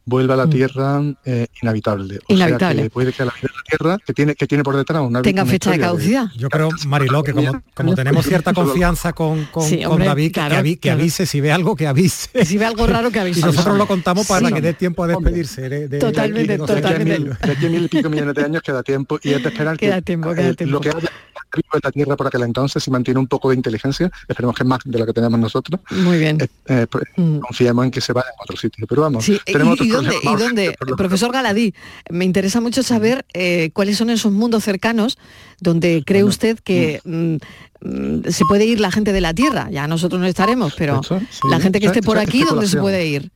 vuelva 0.06 0.34
a 0.34 0.36
la 0.36 0.46
mm. 0.46 0.50
Tierra 0.50 1.02
eh, 1.24 1.46
inhabitable. 1.62 2.18
O 2.28 2.32
inhabitable. 2.34 2.74
Sea 2.74 2.84
que 2.84 2.90
puede 2.90 3.12
que 3.12 3.24
la 3.24 3.32
vida 3.32 3.48
de 3.48 3.56
la 3.56 3.62
Tierra, 3.62 3.98
que 4.04 4.12
tiene, 4.12 4.34
que 4.34 4.46
tiene 4.46 4.64
por 4.64 4.76
detrás 4.76 5.02
una 5.02 5.22
Tenga 5.22 5.46
fecha 5.46 5.70
de 5.70 5.78
caducidad. 5.78 6.26
Yo 6.36 6.48
creo, 6.48 6.68
Mariló, 6.86 7.22
que 7.22 7.32
como, 7.32 7.62
como 7.74 7.94
tenemos 7.94 8.26
cierta 8.26 8.52
confianza 8.54 9.12
con, 9.12 9.44
con, 9.46 9.64
David, 9.98 10.32
que, 10.80 10.90
avise, 10.90 11.26
si 11.26 11.40
ve 11.40 11.52
algo 11.52 11.76
que 11.76 11.86
avise. 11.86 12.44
Si 12.44 12.58
ve 12.58 12.66
algo 12.66 12.86
raro 12.86 13.10
que 13.10 13.20
avise. 13.20 13.40
Y 13.40 13.44
nosotros 13.44 13.76
lo 13.78 13.86
contamos 13.86 14.26
para 14.26 14.50
que 14.50 14.60
dé 14.60 14.74
tiempo 14.74 15.04
a 15.04 15.08
despedirse. 15.08 15.68
De, 15.68 15.98
totalmente, 15.98 16.58
totalmente. 16.58 17.46
De 17.46 17.52
aquí 17.52 17.66
a 17.66 17.70
mil 17.70 17.84
y 17.84 17.88
pico 17.88 18.08
millones 18.08 18.34
de 18.34 18.44
años 18.44 18.62
queda 18.62 18.82
tiempo 18.82 19.18
y 19.22 19.32
es 19.32 19.42
de 19.42 19.48
esperar 19.48 19.76
queda 19.76 20.02
tiempo, 20.02 20.34
queda 20.34 20.54
tiempo. 20.54 20.72
lo 20.72 20.80
que 20.80 20.90
haya 20.90 21.10
de 21.54 21.80
la 21.82 21.92
Tierra 21.92 22.16
por 22.16 22.26
aquel 22.26 22.42
entonces 22.42 22.82
si 22.82 22.90
mantiene 22.90 23.20
un 23.20 23.26
poco 23.26 23.50
de 23.50 23.56
inteligencia, 23.56 24.10
esperemos 24.28 24.56
que 24.56 24.64
más 24.64 24.80
de 24.84 24.98
lo 24.98 25.06
que 25.06 25.12
tenemos 25.12 25.38
nosotros. 25.38 25.80
Muy 25.90 26.18
bien. 26.18 26.40
Eh, 26.40 26.48
eh, 26.66 26.86
pues, 26.90 27.04
mm. 27.16 27.38
Confiemos 27.38 27.84
en 27.84 27.90
que 27.90 28.00
se 28.00 28.12
vaya 28.12 28.28
a 28.28 28.42
otro 28.42 28.56
sitio. 28.56 28.86
Pero 28.86 29.02
vamos, 29.02 29.30
tenemos 29.44 29.80
¿Y, 29.80 29.88
dónde, 29.88 30.14
¿y 30.22 30.36
dónde 30.36 30.76
profesor 30.96 31.32
Galadí, 31.32 31.74
me 32.10 32.24
interesa 32.24 32.60
mucho 32.60 32.82
saber 32.82 33.24
eh, 33.32 33.70
cuáles 33.72 33.96
son 33.96 34.10
esos 34.10 34.32
mundos 34.32 34.64
cercanos 34.64 35.18
donde 35.60 36.02
cree 36.04 36.24
usted 36.24 36.58
que 36.58 37.00
mm, 37.04 37.36
mm, 37.80 38.22
se 38.28 38.44
puede 38.46 38.66
ir 38.66 38.80
la 38.80 38.90
gente 38.90 39.12
de 39.12 39.20
la 39.20 39.34
Tierra. 39.34 39.68
Ya 39.70 39.86
nosotros 39.86 40.20
no 40.20 40.26
estaremos, 40.26 40.74
pero 40.76 41.00
la 41.48 41.60
gente 41.60 41.80
que 41.80 41.86
esté 41.86 42.02
por 42.02 42.18
aquí, 42.18 42.44
¿dónde 42.44 42.66
se 42.66 42.78
puede 42.78 43.06
ir? 43.06 43.30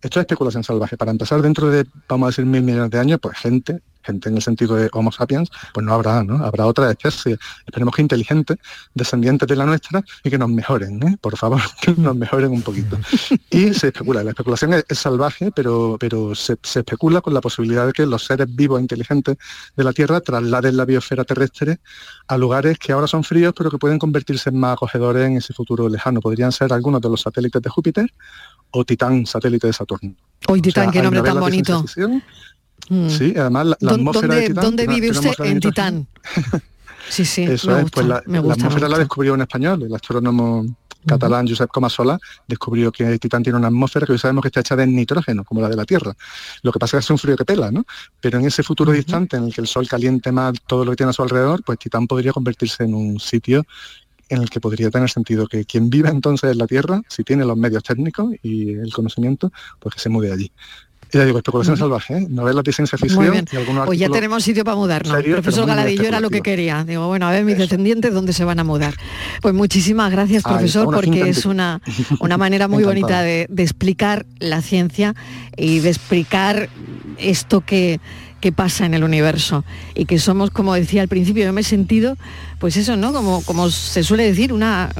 Esto 0.00 0.20
es 0.20 0.24
especulación 0.24 0.62
salvaje. 0.62 0.96
Para 0.96 1.10
empezar, 1.10 1.42
dentro 1.42 1.70
de, 1.70 1.86
vamos 2.08 2.26
a 2.26 2.30
decir, 2.30 2.46
mil 2.46 2.62
millones 2.62 2.90
de 2.90 2.98
años, 2.98 3.18
pues 3.20 3.36
gente 3.36 3.82
gente 4.08 4.28
en 4.28 4.36
el 4.36 4.42
sentido 4.42 4.74
de 4.76 4.88
Homo 4.92 5.12
sapiens, 5.12 5.50
pues 5.74 5.84
no 5.84 5.92
habrá, 5.92 6.24
¿no? 6.24 6.44
Habrá 6.44 6.66
otra 6.66 6.90
especie, 6.90 7.36
esperemos 7.66 7.94
que 7.94 8.02
inteligentes, 8.02 8.56
descendientes 8.94 9.46
de 9.46 9.56
la 9.56 9.66
nuestra, 9.66 10.02
y 10.24 10.30
que 10.30 10.38
nos 10.38 10.48
mejoren, 10.48 11.02
¿eh? 11.06 11.16
por 11.20 11.36
favor, 11.36 11.60
que 11.82 11.92
nos 11.92 12.16
mejoren 12.16 12.50
un 12.50 12.62
poquito. 12.62 12.98
Y 13.50 13.74
se 13.74 13.88
especula, 13.88 14.24
la 14.24 14.30
especulación 14.30 14.72
es, 14.74 14.98
salvaje, 14.98 15.50
pero, 15.52 15.96
pero 16.00 16.34
se, 16.34 16.56
especula 16.62 17.20
con 17.20 17.34
la 17.34 17.40
posibilidad 17.40 17.86
de 17.86 17.92
que 17.92 18.06
los 18.06 18.24
seres 18.24 18.48
vivos 18.54 18.78
e 18.78 18.82
inteligentes 18.82 19.36
de 19.76 19.84
la 19.84 19.92
Tierra 19.92 20.20
trasladen 20.20 20.76
la 20.76 20.84
biosfera 20.84 21.24
terrestre 21.24 21.80
a 22.26 22.36
lugares 22.38 22.78
que 22.78 22.92
ahora 22.92 23.06
son 23.06 23.24
fríos, 23.24 23.52
pero 23.56 23.70
que 23.70 23.78
pueden 23.78 23.98
convertirse 23.98 24.50
en 24.50 24.58
más 24.58 24.72
acogedores 24.74 25.26
en 25.26 25.36
ese 25.36 25.52
futuro 25.52 25.88
lejano. 25.88 26.20
Podrían 26.20 26.52
ser 26.52 26.72
algunos 26.72 27.00
de 27.00 27.08
los 27.10 27.20
satélites 27.20 27.60
de 27.60 27.68
Júpiter 27.68 28.12
o 28.70 28.84
Titán, 28.84 29.26
satélite 29.26 29.66
de 29.66 29.72
Saturno. 29.72 30.14
Hoy 30.48 30.62
Titán, 30.62 30.90
qué 30.90 31.02
nombre 31.02 31.22
tan 31.22 31.40
bonito. 31.40 31.84
Mm. 32.88 33.08
Sí, 33.08 33.34
además 33.36 33.66
la, 33.80 33.92
atmósfera 33.92 34.28
¿Dónde, 34.28 34.40
de 34.40 34.48
Titán, 34.48 34.64
¿Dónde 34.64 34.86
vive 34.86 35.10
usted? 35.10 35.32
En 35.40 35.60
Titán. 35.60 36.06
Sí, 37.10 37.24
sí. 37.24 37.42
Eso 37.48 37.76
es, 37.78 37.90
pues 37.90 38.06
la, 38.06 38.16
atmósfera 38.16 38.88
la 38.88 38.98
descubrió 38.98 39.34
un 39.34 39.42
español, 39.42 39.82
el 39.82 39.94
astrónomo 39.94 40.64
catalán 41.06 41.48
Josep 41.48 41.70
Comasola 41.70 42.18
descubrió 42.46 42.92
que 42.92 43.18
Titán 43.18 43.42
tiene 43.42 43.58
una 43.58 43.68
atmósfera 43.68 44.04
que 44.04 44.12
hoy 44.12 44.18
sabemos 44.18 44.42
que 44.42 44.48
está 44.48 44.60
hecha 44.60 44.76
de 44.76 44.86
nitrógeno, 44.86 45.44
como 45.44 45.60
la 45.60 45.68
de 45.68 45.76
la 45.76 45.84
Tierra. 45.84 46.12
Lo 46.62 46.72
que 46.72 46.78
pasa 46.78 46.98
es 46.98 47.00
que 47.00 47.06
es 47.06 47.10
un 47.10 47.18
frío 47.18 47.36
que 47.36 47.44
pela, 47.44 47.70
¿no? 47.70 47.84
Pero 48.20 48.38
en 48.38 48.46
ese 48.46 48.62
futuro 48.62 48.92
distante 48.92 49.36
en 49.36 49.44
el 49.44 49.54
que 49.54 49.60
el 49.60 49.66
Sol 49.66 49.88
caliente 49.88 50.32
más 50.32 50.54
todo 50.66 50.84
lo 50.84 50.92
que 50.92 50.96
tiene 50.96 51.10
a 51.10 51.12
su 51.12 51.22
alrededor, 51.22 51.62
pues 51.64 51.78
Titán 51.78 52.06
podría 52.06 52.32
convertirse 52.32 52.84
en 52.84 52.94
un 52.94 53.18
sitio 53.20 53.64
en 54.28 54.42
el 54.42 54.50
que 54.50 54.60
podría 54.60 54.90
tener 54.90 55.10
sentido 55.10 55.46
que 55.46 55.64
quien 55.64 55.90
vive 55.90 56.08
entonces 56.08 56.52
en 56.52 56.58
la 56.58 56.66
Tierra, 56.66 57.02
si 57.08 57.24
tiene 57.24 57.44
los 57.44 57.56
medios 57.56 57.82
técnicos 57.82 58.34
y 58.42 58.72
el 58.74 58.92
conocimiento, 58.92 59.52
pues 59.80 59.94
que 59.94 60.00
se 60.00 60.08
mude 60.08 60.32
allí. 60.32 60.52
Ya 61.10 61.24
digo, 61.24 61.38
especulación 61.38 61.76
salvaje, 61.76 62.18
¿eh? 62.18 62.26
novelas 62.28 62.62
de 62.64 62.72
ciencia 62.72 62.98
ficción. 62.98 63.46
pues 63.86 63.98
ya 63.98 64.10
tenemos 64.10 64.44
sitio 64.44 64.62
para 64.62 64.76
mudarnos. 64.76 65.22
profesor 65.22 65.66
Galadillo 65.66 66.04
era 66.04 66.20
lo 66.20 66.28
que 66.28 66.42
quería. 66.42 66.84
Digo, 66.84 67.06
bueno, 67.06 67.26
a 67.26 67.30
ver 67.30 67.44
mis 67.44 67.56
descendientes 67.56 68.12
dónde 68.12 68.34
se 68.34 68.44
van 68.44 68.58
a 68.58 68.64
mudar. 68.64 68.94
Pues 69.40 69.54
muchísimas 69.54 70.10
gracias, 70.10 70.42
profesor, 70.42 70.84
porque 70.92 71.30
es 71.30 71.46
una, 71.46 71.80
una 72.20 72.36
manera 72.36 72.68
muy 72.68 72.84
bonita 72.84 73.22
de, 73.22 73.48
explicar 73.56 74.26
la 74.38 74.60
ciencia 74.60 75.14
y 75.56 75.78
de 75.80 75.88
explicar 75.88 76.68
esto 77.18 77.62
que, 77.62 78.00
que 78.40 78.52
pasa 78.52 78.86
en 78.86 78.94
el 78.94 79.04
universo 79.04 79.64
y 79.94 80.04
que 80.04 80.18
somos, 80.18 80.50
como 80.50 80.74
decía 80.74 81.02
al 81.02 81.08
principio, 81.08 81.44
yo 81.44 81.52
me 81.52 81.62
he 81.62 81.64
sentido, 81.64 82.16
pues 82.58 82.76
eso, 82.76 82.96
¿no? 82.96 83.12
Como, 83.12 83.42
como 83.42 83.70
se 83.70 84.02
suele 84.02 84.24
decir, 84.24 84.52
una 84.52 84.90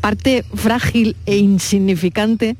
parte 0.00 0.44
frágil 0.54 1.16
e 1.26 1.36
insignificante 1.36 2.56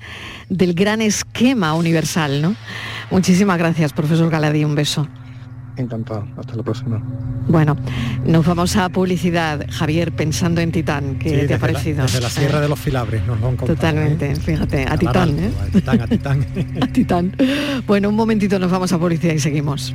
del 0.48 0.74
gran 0.74 1.00
esquema 1.00 1.74
universal, 1.74 2.40
¿no? 2.40 2.54
Muchísimas 3.10 3.58
gracias, 3.58 3.92
profesor 3.92 4.30
Galadí, 4.30 4.64
un 4.64 4.74
beso. 4.74 5.08
Encantado, 5.76 6.26
hasta 6.36 6.54
la 6.54 6.62
próxima. 6.62 7.02
Bueno, 7.48 7.76
nos 8.26 8.46
vamos 8.46 8.76
a 8.76 8.88
publicidad, 8.90 9.66
Javier, 9.70 10.12
pensando 10.12 10.60
en 10.60 10.70
Titán, 10.70 11.18
¿qué 11.18 11.46
te 11.46 11.54
ha 11.54 11.58
parecido? 11.58 11.98
La, 11.98 12.02
desde 12.04 12.20
la 12.20 12.30
Sierra 12.30 12.60
de 12.60 12.68
los 12.68 12.78
Filabres 12.78 13.26
nos 13.26 13.40
lo 13.40 13.48
han 13.48 13.56
contado. 13.56 13.76
Totalmente, 13.76 14.32
¿eh? 14.32 14.36
fíjate, 14.36 14.86
a 14.86 14.96
Titán, 14.98 15.38
¿eh? 15.38 15.50
A 15.60 15.66
Titán, 15.66 16.00
a 16.00 16.06
Titán. 16.06 16.46
a 16.82 16.86
Titán. 16.86 17.36
Bueno, 17.86 18.10
un 18.10 18.16
momentito 18.16 18.58
nos 18.58 18.70
vamos 18.70 18.92
a 18.92 18.98
publicidad 18.98 19.34
y 19.34 19.38
seguimos. 19.38 19.94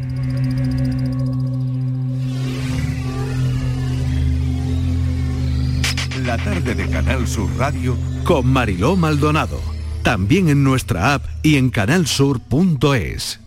La 6.26 6.38
tarde 6.38 6.76
de 6.76 6.90
Canal 6.90 7.26
Sur 7.28 7.50
Radio 7.58 7.96
con 8.26 8.48
Mariló 8.48 8.98
Maldonado. 8.98 9.62
También 10.04 10.50
en 10.50 10.64
nuestra 10.64 11.14
app 11.14 11.24
y 11.44 11.56
en 11.56 11.70
canalsur.es. 11.70 13.47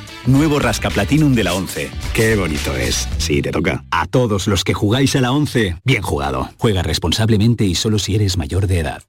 Nuevo 0.27 0.59
Rasca 0.59 0.89
Platinum 0.91 1.33
de 1.33 1.43
la 1.43 1.53
11. 1.55 1.89
Qué 2.13 2.35
bonito 2.35 2.75
es. 2.75 3.07
Sí, 3.17 3.41
te 3.41 3.51
toca. 3.51 3.83
A 3.89 4.05
todos 4.05 4.47
los 4.47 4.63
que 4.63 4.73
jugáis 4.73 5.15
a 5.15 5.21
la 5.21 5.31
11, 5.31 5.77
bien 5.83 6.03
jugado. 6.03 6.49
Juega 6.57 6.83
responsablemente 6.83 7.65
y 7.65 7.73
solo 7.73 7.97
si 7.97 8.15
eres 8.15 8.37
mayor 8.37 8.67
de 8.67 8.79
edad. 8.79 9.01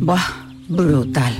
Buah, 0.00 0.48
brutal. 0.68 1.34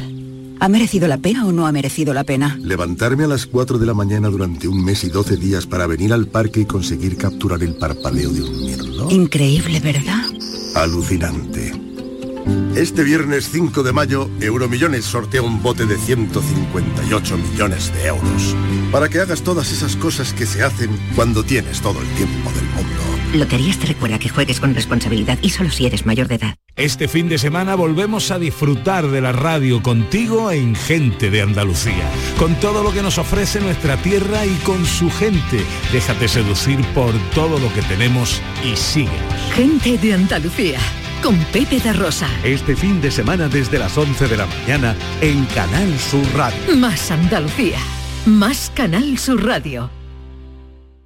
¿Ha 0.60 0.68
merecido 0.68 1.08
la 1.08 1.18
pena 1.18 1.46
o 1.46 1.52
no 1.52 1.66
ha 1.66 1.72
merecido 1.72 2.12
la 2.14 2.24
pena? 2.24 2.58
Levantarme 2.60 3.24
a 3.24 3.28
las 3.28 3.46
4 3.46 3.78
de 3.78 3.86
la 3.86 3.94
mañana 3.94 4.28
durante 4.28 4.68
un 4.68 4.84
mes 4.84 5.02
y 5.04 5.08
12 5.08 5.36
días 5.36 5.66
para 5.66 5.86
venir 5.86 6.12
al 6.12 6.26
parque 6.26 6.60
y 6.60 6.64
conseguir 6.66 7.16
capturar 7.16 7.62
el 7.62 7.74
parpadeo 7.74 8.30
de 8.30 8.42
un 8.42 8.60
mirlo. 8.60 9.10
Increíble, 9.10 9.80
¿verdad? 9.80 10.22
Alucinante. 10.74 11.72
Este 12.76 13.04
viernes 13.04 13.50
5 13.50 13.82
de 13.82 13.92
mayo, 13.92 14.28
Euromillones 14.40 15.04
sortea 15.04 15.42
un 15.42 15.62
bote 15.62 15.86
de 15.86 15.96
158 15.96 17.38
millones 17.38 17.92
de 17.94 18.06
euros. 18.06 18.54
Para 18.90 19.08
que 19.08 19.20
hagas 19.20 19.42
todas 19.42 19.70
esas 19.72 19.96
cosas 19.96 20.32
que 20.32 20.44
se 20.44 20.62
hacen 20.62 20.90
cuando 21.14 21.44
tienes 21.44 21.80
todo 21.80 22.00
el 22.00 22.08
tiempo 22.14 22.50
del 22.50 22.64
mundo. 22.64 23.04
Loterías 23.34 23.78
te 23.78 23.86
recuerda 23.86 24.18
que 24.18 24.28
juegues 24.28 24.60
con 24.60 24.74
responsabilidad 24.74 25.38
y 25.42 25.50
solo 25.50 25.70
si 25.70 25.86
eres 25.86 26.06
mayor 26.06 26.28
de 26.28 26.36
edad. 26.36 26.54
Este 26.76 27.08
fin 27.08 27.28
de 27.28 27.38
semana 27.38 27.74
volvemos 27.74 28.30
a 28.30 28.38
disfrutar 28.38 29.08
de 29.08 29.20
la 29.20 29.32
radio 29.32 29.82
contigo 29.82 30.50
en 30.50 30.74
Gente 30.74 31.30
de 31.30 31.42
Andalucía, 31.42 32.10
con 32.38 32.54
todo 32.60 32.82
lo 32.82 32.92
que 32.92 33.02
nos 33.02 33.18
ofrece 33.18 33.60
nuestra 33.60 33.96
tierra 33.96 34.44
y 34.46 34.54
con 34.64 34.84
su 34.84 35.10
gente. 35.10 35.64
Déjate 35.92 36.28
seducir 36.28 36.80
por 36.94 37.12
todo 37.34 37.58
lo 37.58 37.72
que 37.72 37.82
tenemos 37.82 38.40
y 38.64 38.76
síguenos. 38.76 39.52
Gente 39.54 39.98
de 39.98 40.14
Andalucía 40.14 40.80
con 41.24 41.38
Pepe 41.54 41.80
de 41.80 41.94
Rosa. 41.94 42.28
Este 42.44 42.76
fin 42.76 43.00
de 43.00 43.10
semana 43.10 43.48
desde 43.48 43.78
las 43.78 43.96
11 43.96 44.28
de 44.28 44.36
la 44.36 44.44
mañana 44.44 44.94
en 45.22 45.46
Canal 45.46 45.98
Sur 45.98 46.26
Radio. 46.36 46.76
Más 46.76 47.10
Andalucía, 47.10 47.78
más 48.26 48.70
Canal 48.74 49.16
Sur 49.16 49.42
Radio. 49.42 49.90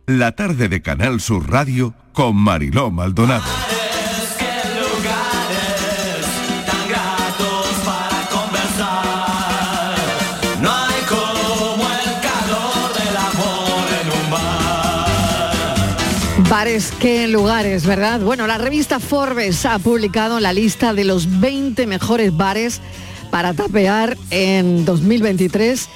La 0.07 0.33
tarde 0.33 0.69
de 0.69 0.83
Canal 0.83 1.21
Sur 1.21 1.49
Radio 1.49 1.95
con 2.13 2.35
Mariló 2.35 2.91
Maldonado. 2.91 3.78
Bares, 16.51 16.93
qué 16.99 17.29
lugares, 17.29 17.85
¿verdad? 17.85 18.21
Bueno, 18.21 18.47
la 18.47 18.57
revista 18.57 19.01
Forbes 19.01 19.67
ha 19.67 19.79
publicado 19.79 20.41
la 20.41 20.55
lista 20.55 20.95
de 20.95 21.05
los 21.05 21.41
20 21.41 21.87
mejores 21.87 22.35
bares 22.35 22.81
para 23.31 23.53
tapear 23.53 24.17
en 24.31 24.87
2023 24.87 25.89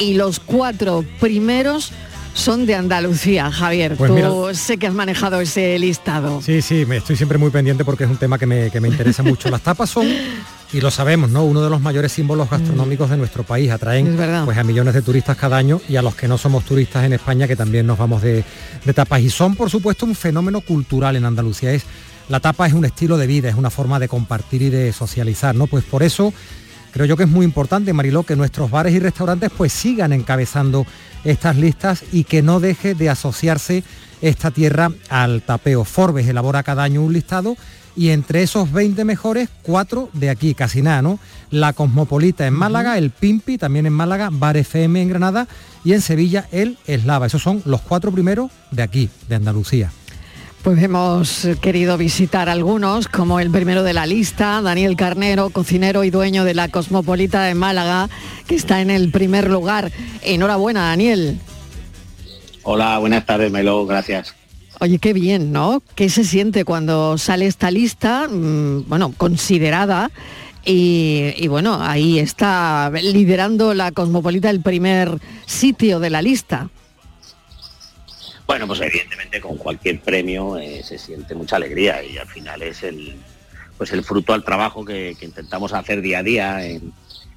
y 0.00 0.14
los 0.14 0.40
cuatro 0.40 1.04
primeros 1.20 1.92
son 2.34 2.66
de 2.66 2.74
Andalucía, 2.74 3.52
Javier. 3.52 3.94
Pues 3.96 4.08
Tú 4.10 4.14
mira- 4.16 4.54
sé 4.54 4.78
que 4.78 4.88
has 4.88 4.94
manejado 4.94 5.40
ese 5.40 5.78
listado. 5.78 6.42
Sí, 6.42 6.60
sí, 6.60 6.84
me 6.86 6.96
estoy 6.96 7.14
siempre 7.16 7.38
muy 7.38 7.50
pendiente 7.50 7.84
porque 7.84 8.04
es 8.04 8.10
un 8.10 8.16
tema 8.16 8.36
que 8.36 8.46
me, 8.46 8.70
que 8.70 8.80
me 8.80 8.88
interesa 8.88 9.22
mucho. 9.22 9.48
Las 9.48 9.60
tapas 9.62 9.90
son, 9.90 10.08
y 10.72 10.80
lo 10.80 10.90
sabemos, 10.90 11.30
¿no? 11.30 11.44
Uno 11.44 11.62
de 11.62 11.70
los 11.70 11.80
mayores 11.80 12.12
símbolos 12.12 12.48
gastronómicos 12.48 13.10
de 13.10 13.16
nuestro 13.16 13.42
país. 13.42 13.70
Atraen 13.70 14.16
pues 14.44 14.56
a 14.56 14.64
millones 14.64 14.94
de 14.94 15.02
turistas 15.02 15.36
cada 15.36 15.56
año 15.56 15.80
y 15.88 15.96
a 15.96 16.02
los 16.02 16.14
que 16.14 16.28
no 16.28 16.38
somos 16.38 16.64
turistas 16.64 17.04
en 17.04 17.12
España 17.12 17.48
que 17.48 17.56
también 17.56 17.86
nos 17.86 17.98
vamos 17.98 18.22
de, 18.22 18.44
de 18.84 18.94
tapas. 18.94 19.20
Y 19.20 19.30
son, 19.30 19.56
por 19.56 19.68
supuesto, 19.68 20.06
un 20.06 20.14
fenómeno 20.14 20.60
cultural 20.60 21.16
en 21.16 21.24
Andalucía. 21.24 21.72
Es, 21.72 21.84
la 22.28 22.38
tapa 22.38 22.68
es 22.68 22.72
un 22.72 22.84
estilo 22.84 23.18
de 23.18 23.26
vida, 23.26 23.48
es 23.48 23.56
una 23.56 23.70
forma 23.70 23.98
de 23.98 24.06
compartir 24.06 24.62
y 24.62 24.70
de 24.70 24.92
socializar, 24.92 25.54
¿no? 25.56 25.66
Pues 25.66 25.82
por 25.82 26.04
eso 26.04 26.32
creo 26.92 27.06
yo 27.06 27.16
que 27.16 27.24
es 27.24 27.28
muy 27.28 27.44
importante, 27.44 27.92
Mariló, 27.92 28.22
que 28.22 28.36
nuestros 28.36 28.70
bares 28.70 28.94
y 28.94 29.00
restaurantes 29.00 29.50
pues 29.56 29.72
sigan 29.72 30.12
encabezando 30.12 30.86
estas 31.24 31.56
listas 31.56 32.04
y 32.12 32.24
que 32.24 32.42
no 32.42 32.60
deje 32.60 32.94
de 32.94 33.10
asociarse 33.10 33.82
esta 34.20 34.50
tierra 34.52 34.92
al 35.08 35.42
tapeo. 35.42 35.84
Forbes 35.84 36.28
elabora 36.28 36.62
cada 36.62 36.84
año 36.84 37.02
un 37.02 37.12
listado 37.12 37.56
y 37.96 38.10
entre 38.10 38.42
esos 38.42 38.72
20 38.72 39.04
mejores, 39.04 39.48
cuatro 39.62 40.08
de 40.12 40.30
aquí, 40.30 40.54
casi 40.54 40.82
nada, 40.82 41.02
¿no? 41.02 41.18
La 41.50 41.72
Cosmopolita 41.72 42.46
en 42.46 42.54
Málaga, 42.54 42.98
el 42.98 43.10
Pimpi 43.10 43.58
también 43.58 43.86
en 43.86 43.92
Málaga, 43.92 44.28
Bar 44.32 44.56
FM 44.56 45.02
en 45.02 45.08
Granada 45.08 45.48
y 45.84 45.92
en 45.92 46.00
Sevilla 46.00 46.48
el 46.52 46.78
Eslava. 46.86 47.26
Esos 47.26 47.42
son 47.42 47.62
los 47.64 47.80
cuatro 47.80 48.12
primeros 48.12 48.50
de 48.70 48.82
aquí, 48.82 49.10
de 49.28 49.34
Andalucía. 49.36 49.92
Pues 50.62 50.82
hemos 50.82 51.48
querido 51.62 51.96
visitar 51.96 52.50
algunos, 52.50 53.08
como 53.08 53.40
el 53.40 53.50
primero 53.50 53.82
de 53.82 53.94
la 53.94 54.04
lista, 54.04 54.60
Daniel 54.60 54.94
Carnero, 54.94 55.48
cocinero 55.48 56.04
y 56.04 56.10
dueño 56.10 56.44
de 56.44 56.52
la 56.52 56.68
Cosmopolita 56.68 57.44
de 57.44 57.54
Málaga, 57.54 58.10
que 58.46 58.56
está 58.56 58.82
en 58.82 58.90
el 58.90 59.10
primer 59.10 59.48
lugar. 59.48 59.90
Enhorabuena, 60.22 60.88
Daniel. 60.88 61.40
Hola, 62.62 62.98
buenas 62.98 63.24
tardes, 63.24 63.50
Melo, 63.50 63.86
gracias. 63.86 64.34
Oye, 64.82 64.98
qué 64.98 65.12
bien, 65.12 65.52
¿no? 65.52 65.82
¿Qué 65.94 66.08
se 66.08 66.24
siente 66.24 66.64
cuando 66.64 67.18
sale 67.18 67.46
esta 67.46 67.70
lista, 67.70 68.26
mm, 68.28 68.88
bueno, 68.88 69.12
considerada? 69.14 70.10
Y, 70.64 71.34
y 71.36 71.48
bueno, 71.48 71.82
ahí 71.82 72.18
está 72.18 72.90
liderando 72.90 73.74
la 73.74 73.92
Cosmopolita 73.92 74.48
el 74.48 74.62
primer 74.62 75.18
sitio 75.44 76.00
de 76.00 76.08
la 76.08 76.22
lista. 76.22 76.70
Bueno, 78.46 78.66
pues 78.66 78.80
evidentemente 78.80 79.40
con 79.42 79.58
cualquier 79.58 80.00
premio 80.00 80.56
eh, 80.56 80.82
se 80.82 80.96
siente 80.96 81.34
mucha 81.34 81.56
alegría 81.56 82.02
y 82.02 82.16
al 82.16 82.26
final 82.26 82.62
es 82.62 82.82
el, 82.82 83.16
pues 83.76 83.92
el 83.92 84.02
fruto 84.02 84.32
al 84.32 84.44
trabajo 84.44 84.82
que, 84.82 85.14
que 85.20 85.26
intentamos 85.26 85.74
hacer 85.74 86.00
día 86.00 86.20
a 86.20 86.22
día 86.22 86.66
en, 86.66 86.92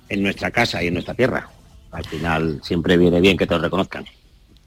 en 0.08 0.24
nuestra 0.24 0.50
casa 0.50 0.82
y 0.82 0.88
en 0.88 0.94
nuestra 0.94 1.14
tierra. 1.14 1.50
Al 1.91 2.06
final 2.06 2.62
siempre 2.64 2.96
viene 2.96 3.20
bien 3.20 3.38
que 3.38 3.46
te 3.46 3.54
lo 3.54 3.62
reconozcan. 3.62 4.06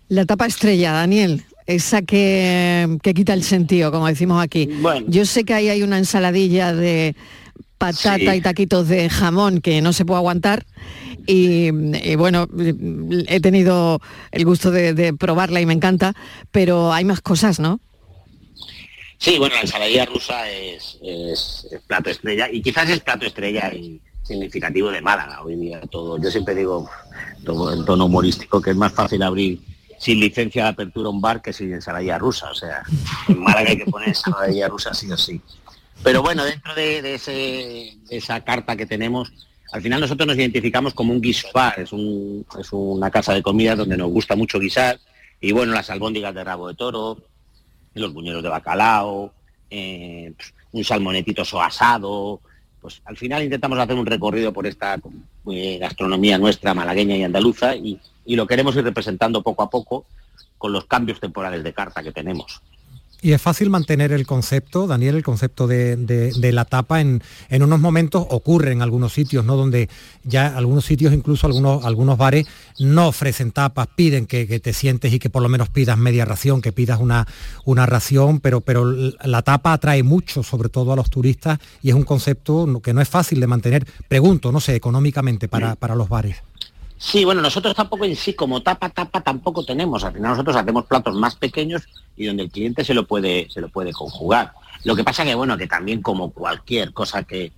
La 0.08 0.24
tapa 0.24 0.46
estrella, 0.46 0.92
Daniel, 0.92 1.42
esa 1.66 2.02
que, 2.02 2.98
que 3.02 3.14
quita 3.14 3.32
el 3.34 3.42
sentido, 3.42 3.90
como 3.92 4.06
decimos 4.06 4.42
aquí. 4.42 4.68
Yo 5.08 5.24
sé 5.26 5.44
que 5.44 5.54
ahí 5.54 5.68
hay 5.68 5.82
una 5.82 5.98
ensaladilla 5.98 6.72
de 6.72 7.14
patata 7.78 8.32
Sí. 8.32 8.38
y 8.38 8.40
taquitos 8.40 8.88
de 8.88 9.10
jamón 9.10 9.60
que 9.60 9.82
no 9.82 9.92
se 9.92 10.04
puede 10.04 10.18
aguantar. 10.18 10.64
Y, 11.26 11.68
y 12.08 12.14
bueno, 12.16 12.46
he 13.26 13.40
tenido 13.40 14.00
el 14.30 14.44
gusto 14.44 14.70
de, 14.70 14.94
de 14.94 15.12
probarla 15.12 15.60
y 15.60 15.66
me 15.66 15.72
encanta, 15.72 16.14
pero 16.52 16.92
hay 16.92 17.04
más 17.04 17.20
cosas, 17.20 17.58
¿no? 17.58 17.80
Sí, 19.18 19.38
bueno, 19.38 19.54
la 19.56 19.62
ensaladilla 19.62 20.04
rusa 20.04 20.48
es, 20.50 20.98
es- 21.02 21.66
es 21.72 21.80
plato 21.86 22.10
estrella 22.10 22.48
y 22.50 22.62
quizás 22.62 22.88
es 22.90 23.00
plato 23.00 23.26
estrella 23.26 23.72
y 23.74 24.00
significativo 24.22 24.90
de 24.90 25.00
Málaga. 25.00 25.42
Hoy 25.42 25.56
día 25.56 25.80
todo, 25.90 26.20
yo 26.22 26.30
siempre 26.30 26.54
digo 26.54 26.88
todo 27.44 27.72
en 27.72 27.84
tono 27.84 28.04
humorístico 28.06 28.60
que 28.60 28.70
es 28.70 28.76
más 28.76 28.92
fácil 28.92 29.22
abrir 29.22 29.58
sin 29.98 30.20
licencia 30.20 30.64
de 30.64 30.68
apertura 30.70 31.08
un 31.08 31.20
bar 31.20 31.40
que 31.42 31.52
sin 31.52 31.72
ensaladilla 31.72 32.18
rusa. 32.18 32.50
O 32.50 32.54
sea, 32.54 32.82
en 33.28 33.40
Málaga 33.42 33.70
hay 33.70 33.78
que 33.78 33.86
poner 33.86 34.08
ensaladilla 34.08 34.68
rusa 34.68 34.92
sí 34.94 35.10
o 35.10 35.16
sí. 35.16 35.40
Pero 36.02 36.22
bueno, 36.22 36.44
dentro 36.44 36.74
de, 36.74 37.14
ese- 37.14 37.96
esa 38.10 38.42
carta 38.44 38.76
que 38.76 38.86
tenemos, 38.86 39.32
al 39.72 39.82
final 39.82 40.00
nosotros 40.00 40.26
nos 40.26 40.36
identificamos 40.36 40.92
como 40.94 41.12
un 41.12 41.20
guiso 41.20 41.48
bar, 41.54 41.80
es, 41.80 41.92
un- 41.92 42.44
es 42.60 42.68
una 42.72 43.10
casa 43.10 43.32
de 43.34 43.42
comida 43.42 43.74
donde 43.74 43.96
nos 43.96 44.10
gusta 44.10 44.36
mucho 44.36 44.58
guisar 44.58 44.98
y 45.40 45.52
bueno, 45.52 45.72
las 45.72 45.88
albóndigas 45.90 46.34
de 46.34 46.44
rabo 46.44 46.68
de 46.68 46.74
toro, 46.74 47.18
los 47.94 48.12
buñuelos 48.12 48.42
de 48.42 48.48
bacalao, 48.50 49.32
eh, 49.70 50.32
pues, 50.36 50.52
un 50.72 50.84
salmonetito 50.84 51.44
so 51.44 51.60
asado. 51.62 52.40
Pues 52.80 53.00
al 53.06 53.16
final 53.16 53.42
intentamos 53.42 53.78
hacer 53.78 53.96
un 53.96 54.06
recorrido 54.06 54.52
por 54.52 54.66
esta 54.66 55.00
eh, 55.50 55.78
gastronomía 55.78 56.38
nuestra 56.38 56.74
malagueña 56.74 57.16
y 57.16 57.22
andaluza 57.24 57.74
y, 57.74 57.98
y 58.26 58.36
lo 58.36 58.46
queremos 58.46 58.76
ir 58.76 58.84
representando 58.84 59.42
poco 59.42 59.62
a 59.62 59.70
poco 59.70 60.04
con 60.58 60.72
los 60.72 60.84
cambios 60.86 61.20
temporales 61.20 61.62
de 61.64 61.72
carta 61.72 62.02
que 62.02 62.12
tenemos. 62.12 62.60
Y 63.22 63.32
es 63.32 63.40
fácil 63.40 63.70
mantener 63.70 64.12
el 64.12 64.26
concepto, 64.26 64.86
Daniel, 64.86 65.16
el 65.16 65.22
concepto 65.24 65.66
de, 65.66 65.96
de- 65.96 66.32
de 66.32 66.52
la 66.52 66.66
tapa 66.66 67.00
en, 67.00 67.22
en 67.48 67.62
unos 67.62 67.80
momentos 67.80 68.24
ocurre 68.28 68.72
en 68.72 68.82
algunos 68.82 69.14
sitios, 69.14 69.42
¿no? 69.44 69.56
Donde 69.56 69.88
ya 70.22 70.54
algunos 70.54 70.84
sitios, 70.84 71.14
incluso 71.14 71.46
algunos, 71.46 71.84
algunos 71.86 72.18
bares, 72.18 72.46
no 72.78 73.08
ofrecen 73.08 73.52
tapas, 73.52 73.88
piden 73.96 74.26
que, 74.26 74.46
que 74.46 74.60
te 74.60 74.74
sientes 74.74 75.12
y 75.14 75.18
que 75.18 75.30
por 75.30 75.42
lo 75.42 75.48
menos 75.48 75.70
pidas 75.70 75.96
media 75.96 76.26
ración, 76.26 76.60
que 76.60 76.72
pidas 76.72 77.00
una, 77.00 77.26
una 77.64 77.86
ración, 77.86 78.38
pero, 78.40 78.60
pero 78.60 78.84
la 78.84 79.42
tapa 79.42 79.72
atrae 79.72 80.02
mucho, 80.02 80.42
sobre 80.42 80.68
todo 80.68 80.92
a 80.92 80.96
los 80.96 81.08
turistas, 81.08 81.58
y 81.82 81.88
es 81.88 81.94
un 81.94 82.04
concepto 82.04 82.80
que 82.82 82.92
no 82.92 83.00
es 83.00 83.08
fácil 83.08 83.40
de 83.40 83.46
mantener, 83.46 83.86
pregunto, 84.08 84.52
no 84.52 84.60
sé, 84.60 84.74
económicamente 84.76 85.48
para, 85.48 85.74
para 85.74 85.94
los 85.96 86.08
bares. 86.10 86.36
Sí, 86.98 87.24
bueno, 87.24 87.42
nosotros 87.42 87.74
tampoco 87.74 88.04
en 88.06 88.16
sí 88.16 88.32
como 88.32 88.62
tapa, 88.62 88.88
tapa 88.88 89.20
tampoco 89.20 89.64
tenemos. 89.64 90.02
Al 90.04 90.14
final 90.14 90.30
nosotros 90.30 90.56
hacemos 90.56 90.86
platos 90.86 91.14
más 91.14 91.36
pequeños 91.36 91.82
y 92.16 92.26
donde 92.26 92.44
el 92.44 92.50
cliente 92.50 92.84
se 92.84 92.94
lo 92.94 93.06
puede, 93.06 93.48
se 93.50 93.60
lo 93.60 93.68
puede 93.68 93.92
conjugar. 93.92 94.52
Lo 94.84 94.96
que 94.96 95.04
pasa 95.04 95.24
que 95.24 95.34
bueno, 95.34 95.58
que 95.58 95.66
también 95.66 96.00
como 96.00 96.30
cualquier 96.30 96.92
cosa 96.92 97.22
que, 97.24 97.52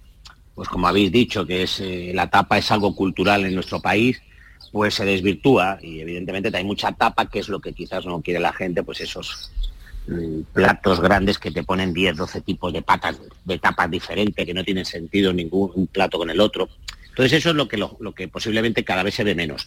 pues 0.54 0.68
como 0.68 0.88
habéis 0.88 1.12
dicho, 1.12 1.46
que 1.46 1.62
es 1.62 1.78
eh, 1.80 2.10
la 2.14 2.28
tapa 2.28 2.58
es 2.58 2.70
algo 2.72 2.96
cultural 2.96 3.44
en 3.44 3.54
nuestro 3.54 3.80
país, 3.80 4.20
pues 4.72 4.94
se 4.94 5.04
desvirtúa 5.04 5.78
y 5.80 6.00
evidentemente 6.00 6.54
hay 6.56 6.64
mucha 6.64 6.90
tapa, 6.92 7.26
que 7.26 7.38
es 7.38 7.48
lo 7.48 7.60
que 7.60 7.72
quizás 7.72 8.04
no 8.06 8.20
quiere 8.20 8.40
la 8.40 8.52
gente, 8.52 8.82
pues 8.82 9.00
esos 9.00 9.52
mm, 10.08 10.40
platos 10.52 11.00
grandes 11.00 11.38
que 11.38 11.52
te 11.52 11.62
ponen 11.62 11.94
10, 11.94 12.16
12 12.16 12.40
tipos 12.40 12.72
de 12.72 12.82
patas 12.82 13.20
de 13.44 13.58
tapas 13.58 13.88
diferentes, 13.88 14.44
que 14.44 14.54
no 14.54 14.64
tienen 14.64 14.84
sentido 14.84 15.32
ningún 15.32 15.86
plato 15.86 16.18
con 16.18 16.28
el 16.28 16.40
otro. 16.40 16.68
Entonces 17.18 17.40
eso 17.40 17.50
es 17.50 17.56
lo 17.56 17.66
que, 17.66 17.76
lo, 17.76 18.14
que 18.14 18.28
posiblemente 18.28 18.84
cada 18.84 19.02
vez 19.02 19.16
se 19.16 19.24
ve 19.24 19.34
menos. 19.34 19.66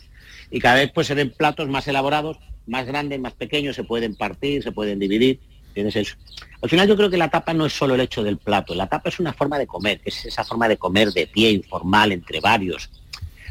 Y 0.52 0.62
cada 0.62 0.76
vez 0.76 0.90
pues 0.94 1.08
se 1.08 1.16
ven 1.16 1.32
platos 1.32 1.68
más 1.68 1.86
elaborados, 1.86 2.38
más 2.66 2.86
grandes, 2.86 3.20
más 3.20 3.34
pequeños, 3.34 3.76
se 3.76 3.84
pueden 3.84 4.16
partir, 4.16 4.64
se 4.64 4.72
pueden 4.72 5.00
dividir. 5.00 5.42
¿Tienes 5.74 5.98
eso? 5.98 6.16
Al 6.62 6.70
final 6.70 6.88
yo 6.88 6.96
creo 6.96 7.10
que 7.10 7.18
la 7.18 7.30
tapa 7.30 7.54
no 7.54 7.66
es 7.66 7.74
solo 7.74 7.96
el 7.96 8.00
hecho 8.00 8.24
del 8.24 8.38
plato, 8.38 8.74
la 8.74 8.88
tapa 8.88 9.10
es 9.10 9.20
una 9.20 9.34
forma 9.34 9.60
de 9.60 9.68
comer, 9.68 10.00
que 10.00 10.12
es 10.12 10.26
esa 10.28 10.46
forma 10.46 10.70
de 10.70 10.78
comer 10.78 11.12
de 11.12 11.28
pie, 11.28 11.52
informal, 11.52 12.14
entre 12.14 12.40
varios, 12.40 12.90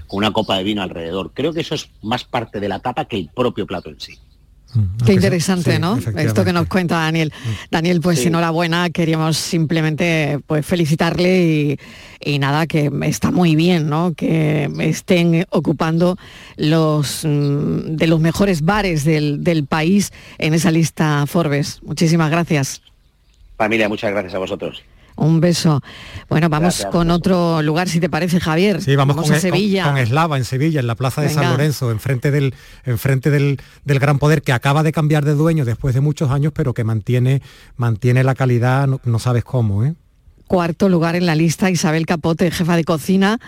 con 0.07 0.17
una 0.17 0.33
copa 0.33 0.57
de 0.57 0.65
vino 0.65 0.81
alrededor. 0.81 1.33
Creo 1.35 1.53
que 1.53 1.61
eso 1.61 1.75
es 1.75 1.91
más 2.01 2.25
parte 2.25 2.59
de 2.59 2.71
la 2.71 2.79
tapa 2.79 3.05
que 3.05 3.17
el 3.17 3.29
propio 3.29 3.67
plato 3.67 3.91
en 3.91 4.01
sí. 4.01 4.19
Qué 5.05 5.15
interesante, 5.15 5.75
sí, 5.75 5.81
¿no? 5.81 5.99
Esto 6.17 6.45
que 6.45 6.53
nos 6.53 6.67
cuenta 6.69 6.97
Daniel. 6.97 7.33
Daniel, 7.71 8.01
pues 8.01 8.21
Sí. 8.21 8.29
enhorabuena, 8.29 8.91
queríamos 8.91 9.37
simplemente 9.37 10.41
pues 10.47 10.65
felicitarle 10.65 11.43
y, 11.45 11.79
y 12.33 12.39
nada, 12.39 12.67
que 12.67 12.91
está 13.03 13.31
muy 13.31 13.57
bien, 13.57 13.89
¿no? 13.89 14.13
Que 14.15 14.71
estén 14.81 15.45
ocupando 15.51 16.17
los 16.57 17.25
mm, 17.25 17.97
de 17.97 18.07
los 18.07 18.21
mejores 18.21 18.63
bares 18.63 19.05
del, 19.05 19.43
del 19.43 19.67
país 19.67 20.13
en 20.39 20.55
esa 20.55 20.71
lista 20.71 21.25
Forbes. 21.27 21.81
Muchísimas 21.83 22.31
gracias. 22.31 22.83
Familia, 23.57 23.89
muchas 23.89 24.11
gracias 24.13 24.35
a 24.35 24.39
vosotros. 24.39 24.83
Un 25.17 25.41
beso. 25.41 25.81
Bueno, 26.29 26.49
vamos 26.49 26.75
Gracias. 26.77 26.91
con 26.91 27.11
otro 27.11 27.61
lugar, 27.63 27.89
si 27.89 28.01
te 28.01 28.09
parece, 28.09 28.41
Javier. 28.41 28.81
Sí, 28.81 28.97
vamos, 28.97 29.17
con, 29.17 29.25
a 29.27 29.29
con- 29.29 29.41
Sevilla. 29.41 29.85
Con, 29.85 29.99
Eslava 29.99 30.39
en 30.39 30.45
Sevilla, 30.45 30.81
en 30.81 30.87
la 30.87 30.95
plaza 30.95 31.21
de 31.23 31.29
San. 31.29 31.51
Lorenzo, 31.51 31.91
enfrente 31.91 32.31
del, 32.31 32.55
enfrente 32.85 33.31
del, 33.31 33.61
del 33.85 33.99
Gran 33.99 34.19
Poder, 34.19 34.43
que 34.43 34.53
acaba 34.53 34.83
de 34.83 34.93
cambiar 34.93 35.25
de 35.25 35.35
dueño 35.35 35.65
después 35.65 35.95
de 35.95 36.01
muchos 36.01 36.31
años, 36.31 36.53
pero 36.55 36.73
que 36.75 36.85
mantiene, 36.85 37.43
mantiene 37.77 38.25
la 38.25 38.35
calidad, 38.35 38.87
no, 38.87 39.01
no 39.05 39.19
sabes 39.19 39.45
cómo, 39.45 39.85
¿eh? 39.85 39.95
Cuarto 40.47 40.89
lugar 40.89 41.15
en 41.15 41.27
la 41.27 41.37
lista, 41.37 41.71
Isabel 41.71 42.07
Capote, 42.07 42.51
jefa 42.51 42.75
de 42.75 42.83
cocina 42.85 43.39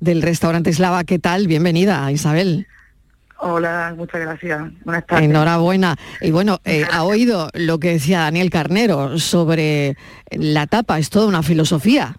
del 0.00 0.22
restaurante 0.22 0.70
Eslava. 0.70 1.02
¿Qué 1.02 1.18
tal? 1.18 1.48
Bienvenida, 1.48 2.12
Isabel. 2.12 2.68
Hola, 3.44 3.92
muchas 3.96 4.20
gracias. 4.20 4.70
Buenas 4.84 5.04
tardes. 5.04 5.28
Enhorabuena. 5.28 5.96
Y 6.20 6.30
bueno, 6.30 6.60
eh, 6.64 6.84
ha 6.88 7.02
oído 7.02 7.50
lo 7.54 7.80
que 7.80 7.94
decía 7.94 8.20
Daniel 8.20 8.50
Carnero 8.50 9.18
sobre 9.18 9.96
la 10.30 10.68
tapa, 10.68 11.00
es 11.00 11.10
toda 11.10 11.26
una 11.26 11.42
filosofía. 11.42 12.14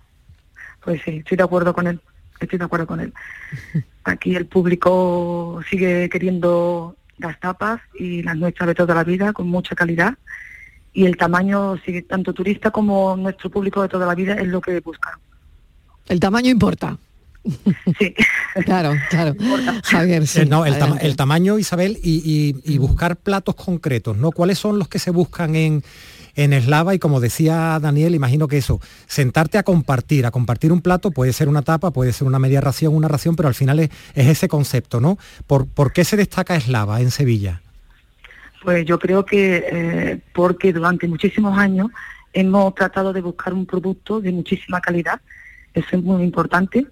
Pues 0.84 1.02
sí, 1.06 1.20
estoy 1.20 1.38
de 1.38 1.44
acuerdo 1.44 1.74
con 1.74 1.88
él. 1.88 2.02
Estoy 2.42 2.60
de 2.60 2.66
acuerdo 2.66 2.86
con 2.88 3.00
él. 3.00 3.14
Aquí 4.04 4.36
el 4.36 4.48
público 4.48 5.62
sigue 5.70 6.10
queriendo 6.10 6.98
las 7.20 7.40
tapas 7.40 7.80
y 7.98 8.22
las 8.22 8.36
nuestras 8.36 8.68
de 8.68 8.76
toda 8.76 8.94
la 8.94 9.06
vida 9.06 9.32
con 9.32 9.48
mucha 9.48 9.76
calidad 9.76 10.16
y 10.92 11.06
el 11.06 11.16
tamaño 11.16 11.78
sigue 11.86 12.02
tanto 12.02 12.34
turista 12.34 12.70
como 12.72 13.16
nuestro 13.16 13.50
público 13.50 13.82
de 13.82 13.88
toda 13.88 14.06
la 14.06 14.14
vida 14.14 14.34
es 14.34 14.48
lo 14.50 14.60
que 14.60 14.82
busca. 14.82 15.18
El 16.10 16.20
tamaño 16.20 16.50
importa. 16.50 16.98
Sí. 18.00 18.14
Claro, 18.66 18.94
claro. 19.10 19.36
Javier, 19.84 20.26
sí. 20.28 20.42
Eh, 20.42 20.46
no, 20.46 20.66
el, 20.66 20.74
tama- 20.74 20.84
adelante. 20.86 21.06
el 21.08 21.16
tamaño, 21.16 21.60
Isabel, 21.60 22.00
y, 22.02 22.22
y- 22.66 22.74
y 22.74 22.78
buscar 22.78 23.18
platos 23.18 23.56
concretos, 23.56 24.16
¿no? 24.18 24.32
¿Cuáles 24.32 24.60
son 24.60 24.80
los 24.80 24.88
que 24.88 25.00
se 25.00 25.12
buscan 25.12 25.56
en, 25.56 25.84
en 26.36 26.54
Eslava? 26.54 26.96
Y 26.96 27.00
como 27.00 27.20
decía 27.20 27.78
Daniel, 27.82 28.16
imagino 28.16 28.48
que 28.48 28.58
eso, 28.58 28.80
sentarte 29.08 29.58
a 29.58 29.64
compartir, 29.64 30.26
a 30.26 30.32
compartir 30.32 30.72
un 30.72 30.82
plato, 30.82 31.12
puede 31.12 31.34
ser 31.34 31.50
una 31.50 31.62
tapa, 31.64 31.92
puede 31.92 32.14
ser 32.14 32.28
una 32.28 32.40
media 32.40 32.62
ración, 32.62 32.96
una 32.96 33.08
ración, 33.10 33.36
pero 33.36 33.50
al 33.50 33.56
final 33.56 33.80
es, 33.80 33.90
es 34.16 34.28
ese 34.28 34.48
concepto, 34.48 35.02
¿no? 35.02 35.18
¿Por, 35.46 35.68
por 35.68 35.92
qué 35.92 36.06
se 36.06 36.16
destaca 36.16 36.56
Eslava 36.56 37.02
en 37.02 37.12
Sevilla? 37.12 37.62
Pues 38.64 38.86
yo 38.86 38.98
creo 39.00 39.26
que 39.26 39.66
eh, 39.70 40.20
porque 40.34 40.72
durante 40.72 41.06
muchísimos 41.08 41.58
años 41.58 41.88
hemos 42.32 42.74
tratado 42.74 43.12
de 43.12 43.20
buscar 43.22 43.54
un 43.54 43.66
producto 43.66 44.22
de 44.22 44.32
muchísima 44.32 44.80
calidad, 44.80 45.20
eso 45.74 45.88
es 45.98 46.02
muy 46.04 46.24
importante, 46.24 46.86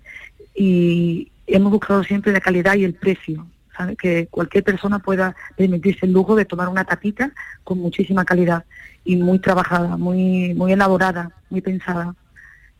y 0.56 1.32
hemos 1.48 1.72
buscado 1.72 2.04
siempre 2.04 2.32
la 2.32 2.40
calidad 2.42 2.76
y 2.76 2.84
el 2.84 2.94
precio, 2.94 3.46
¿sabe? 3.76 3.96
que 3.96 4.28
cualquier 4.28 4.64
persona 4.64 5.00
pueda 5.00 5.36
permitirse 5.58 6.06
el 6.06 6.12
lujo 6.14 6.36
de 6.36 6.46
tomar 6.46 6.68
una 6.70 6.86
tapita 6.86 7.32
con 7.64 7.80
muchísima 7.80 8.26
calidad 8.26 8.66
y 9.04 9.16
muy 9.16 9.40
trabajada, 9.40 9.98
muy, 9.98 10.54
muy 10.54 10.72
elaborada, 10.74 11.32
muy 11.50 11.62
pensada, 11.62 12.14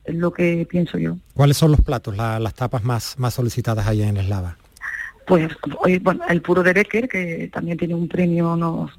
es 0.04 0.16
lo 0.16 0.32
que 0.32 0.68
pienso 0.70 0.98
yo. 0.98 1.18
¿Cuáles 1.34 1.58
son 1.58 1.72
los 1.72 1.82
platos, 1.82 2.16
la- 2.16 2.40
las 2.40 2.54
tapas 2.54 2.84
más, 2.84 3.18
más 3.18 3.34
solicitadas 3.34 3.88
allá 3.88 4.08
en 4.08 4.18
Eslava? 4.18 4.58
Pues 5.28 5.52
hoy, 5.80 6.00
bueno, 6.00 6.24
el 6.28 6.42
puro 6.42 6.62
de 6.64 6.74
Becker, 6.74 7.08
que 7.08 7.50
también 7.54 7.78
tiene 7.78 7.96
un 7.96 8.08
premio, 8.08 8.56
nos, 8.56 8.92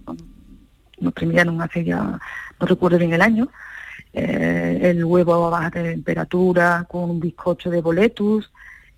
nos 1.00 1.12
premiaron 1.12 1.60
hace 1.60 1.84
ya, 1.84 2.18
no 2.60 2.66
recuerdo 2.66 2.98
bien 2.98 3.12
el 3.12 3.20
año, 3.22 3.48
eh, 4.12 4.78
el 4.82 5.04
huevo 5.04 5.46
a 5.46 5.50
baja 5.50 5.70
temperatura 5.70 6.86
con 6.88 7.10
un 7.10 7.20
bizcocho 7.20 7.70
de 7.70 7.80
boletus, 7.80 8.50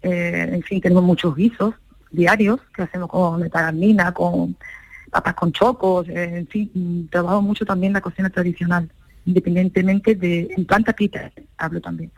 eh, 0.04 0.50
en 0.52 0.62
fin, 0.62 0.80
tenemos 0.80 1.02
muchos 1.04 1.34
guisos 1.34 1.74
diarios 2.10 2.60
que 2.74 2.82
hacemos 2.82 3.08
con 3.08 3.40
metagamina, 3.40 4.12
con 4.12 4.56
papas 5.10 5.34
con 5.34 5.50
chocos, 5.52 6.08
eh, 6.08 6.38
en 6.38 6.46
fin, 6.46 6.70
mm, 6.74 7.04
trabajo 7.10 7.42
mucho 7.42 7.64
también 7.64 7.92
la 7.92 8.00
cocina 8.00 8.30
tradicional, 8.30 8.88
independientemente 9.26 10.14
de, 10.14 10.48
en 10.56 10.64
plan 10.64 10.84
tapita, 10.84 11.30
hablo 11.56 11.80
también, 11.80 12.10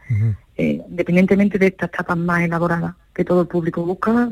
eh, 0.57 0.82
independientemente 0.91 1.59
de 1.59 1.68
estas 1.68 1.91
tapas 1.91 2.16
más 2.18 2.43
elaboradas 2.43 2.95
que 3.14 3.24
todo 3.24 3.41
el 3.43 3.47
público 3.49 3.84
busca, 3.84 4.28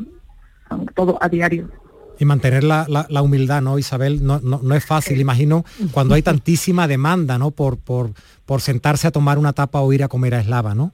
todo 0.95 1.19
a 1.21 1.29
diario. 1.29 1.71
Y 2.19 2.25
mantener 2.25 2.63
la, 2.65 2.87
la- 2.89 3.07
la 3.09 3.23
humildad, 3.23 3.61
¿no, 3.61 3.79
Isabel? 3.79 4.25
No, 4.25 4.39
no, 4.41 4.61
no 4.63 4.75
es 4.75 4.85
fácil, 4.85 5.21
imagino, 5.21 5.65
cuando 5.93 6.15
hay 6.15 6.23
tantísima 6.23 6.87
demanda, 6.87 7.39
¿no? 7.39 7.51
Por, 7.51 7.77
por, 7.79 8.11
por 8.47 8.61
sentarse 8.61 9.07
a 9.09 9.11
tomar 9.11 9.37
una 9.39 9.53
tapa 9.53 9.81
o 9.81 9.93
ir 9.93 10.05
a 10.05 10.09
comer 10.09 10.35
a 10.35 10.41
Eslava, 10.41 10.75
¿no? 10.75 10.93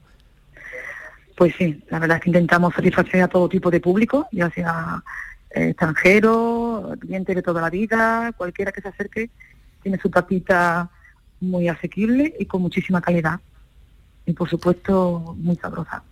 Pues 1.41 1.55
sí, 1.57 1.83
la 1.89 1.97
verdad 1.97 2.17
es 2.17 2.23
que 2.23 2.29
intentamos 2.29 2.71
satisfacer 2.71 3.23
a 3.23 3.27
todo 3.27 3.49
tipo 3.49 3.71
de 3.71 3.79
público, 3.79 4.27
ya 4.31 4.51
sea 4.51 5.03
eh, 5.49 5.69
extranjero, 5.69 6.93
cliente 6.99 7.33
de 7.33 7.41
toda 7.41 7.59
la 7.59 7.71
vida, 7.71 8.31
cualquiera 8.37 8.71
que 8.71 8.79
se 8.79 8.89
acerque, 8.89 9.31
tiene 9.81 9.97
su 9.97 10.11
tapita 10.11 10.91
muy 11.39 11.67
asequible 11.67 12.35
y 12.37 12.45
con 12.45 12.61
muchísima 12.61 13.01
calidad. 13.01 13.39
Y 14.27 14.33
por 14.33 14.51
supuesto, 14.51 15.35
muy 15.39 15.55
sabrosa. 15.55 16.03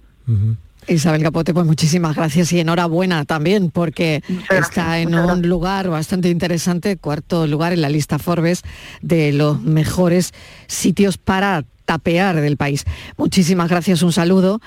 Isabel 0.87 1.21
Capote, 1.21 1.53
pues 1.53 1.67
muchísimas 1.67 2.15
gracias 2.15 2.51
y 2.51 2.59
enhorabuena 2.59 3.23
también 3.25 3.69
porque 3.69 4.23
está 4.49 4.99
en 4.99 5.13
un 5.13 5.47
lugar 5.47 5.89
bastante 5.89 6.29
interesante, 6.29 6.97
cuarto 6.97 7.45
lugar 7.45 7.71
en 7.71 7.81
la 7.81 7.89
lista 7.89 8.17
Forbes 8.17 8.63
de 9.03 9.31
los 9.31 9.61
mejores 9.61 10.33
sitios 10.65 11.19
para 11.19 11.65
tapear 11.89 12.39
del 12.39 12.55
país. 12.55 12.85
Muchísimas 13.17 13.67
gracias, 13.67 14.03
un 14.03 14.13
saludo 14.13 14.61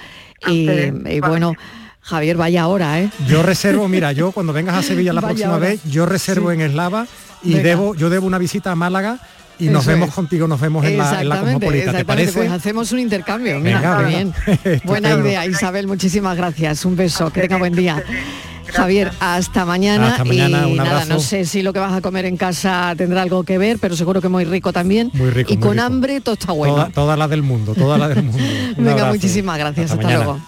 y, 0.49 0.68
y 0.68 1.20
bueno, 1.20 1.55
Javier, 2.01 2.37
vaya 2.37 2.62
ahora, 2.62 2.99
¿eh? 3.01 3.11
Yo 3.29 3.45
reservo, 3.45 3.87
mira, 3.87 4.11
yo 4.11 4.33
cuando 4.37 4.53
vengas 4.53 4.75
a 4.77 4.83
Sevilla 4.83 5.12
la 5.12 5.20
Vaya 5.20 5.29
próxima 5.35 5.57
hora. 5.57 5.66
vez, 5.68 5.81
yo 5.85 6.05
reservo 6.05 6.49
Sí. 6.51 6.55
en 6.57 6.61
Eslava 6.62 7.07
y 7.45 7.51
Venga. 7.55 7.62
debo, 7.68 7.95
yo 7.95 8.11
debo 8.11 8.27
una 8.27 8.39
visita 8.39 8.73
a 8.73 8.75
Málaga 8.75 9.20
y 9.61 9.66
nos 9.66 9.83
Eso 9.83 9.93
vemos 9.93 10.09
es. 10.09 10.14
contigo, 10.16 10.49
nos 10.49 10.61
vemos 10.61 10.85
en 10.85 10.99
la, 10.99 11.20
en 11.23 11.29
la 11.29 11.39
Cosmopolita, 11.39 11.70
¿te 11.70 11.77
exactamente, 11.91 12.05
parece? 12.07 12.33
pues 12.39 12.51
hacemos 12.51 12.91
un 12.91 12.99
intercambio. 12.99 13.61
Mira, 13.61 13.79
Venga, 13.81 14.03
bien. 14.09 14.35
Buena 14.85 15.11
idea, 15.14 15.47
Isabel, 15.47 15.87
muchísimas 15.87 16.37
gracias. 16.37 16.85
Un 16.85 16.97
beso, 16.97 17.31
que 17.33 17.43
tenga 17.43 17.59
buen 17.59 17.75
día. 17.75 18.03
Javier, 18.73 19.12
hasta 19.20 19.64
mañana. 19.64 20.12
Hasta 20.12 20.25
mañana, 20.25 20.66
y 20.66 20.70
un 20.73 20.77
nada, 20.77 20.91
abrazo. 20.91 21.12
no 21.14 21.20
sé 21.20 21.45
si 21.45 21.62
lo 21.62 21.73
que 21.73 21.79
vas 21.79 21.93
a 21.93 22.01
comer 22.01 22.25
en 22.25 22.37
casa 22.37 22.95
tendrá 22.97 23.23
algo 23.23 23.45
que 23.45 23.59
ver, 23.59 23.79
pero 23.79 23.97
seguro 23.97 24.20
que 24.20 24.29
muy 24.29 24.45
rico 24.45 24.73
también. 24.73 25.11
Muy 25.14 25.31
rico, 25.31 25.53
y 25.53 25.57
muy 25.57 25.62
con 25.62 25.73
rico. 25.75 25.85
hambre 25.85 26.20
todo 26.20 26.35
está 26.35 26.53
bueno. 26.53 26.75
Toda, 26.75 26.89
toda 26.91 27.16
la 27.16 27.29
del 27.29 27.43
mundo, 27.43 27.75
toda 27.75 27.99
la 27.99 28.09
del 28.09 28.23
mundo. 28.25 28.39
Un 28.77 28.85
Venga, 28.85 28.93
abrazo. 28.93 29.12
muchísimas 29.14 29.59
gracias. 29.59 29.91
Hasta, 29.93 30.03
luego. 30.11 30.39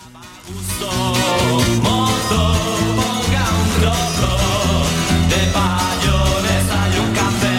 De 5.28 5.40
mayonesa 5.54 6.78
y 6.94 6.98
un 7.00 7.10
café. 7.14 7.58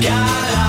Y 0.00 0.06
a 0.06 0.26
la 0.52 0.64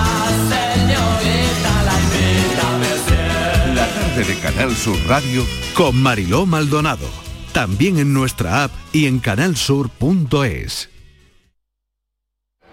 señorita 0.49 1.73
la 1.87 1.95
invita 2.03 2.65
a 2.67 2.77
Merced. 2.77 3.75
La 3.75 3.87
tarde 3.87 4.23
de 4.23 4.35
Canal 4.39 4.75
Sur 4.75 4.97
Radio 5.07 5.45
con 5.73 5.95
Mariló 6.01 6.45
Maldonado. 6.45 7.22
También 7.53 7.99
en 7.99 8.13
nuestra 8.13 8.63
app 8.63 8.71
y 8.91 9.05
en 9.05 9.19
canalsur.es. 9.19 10.89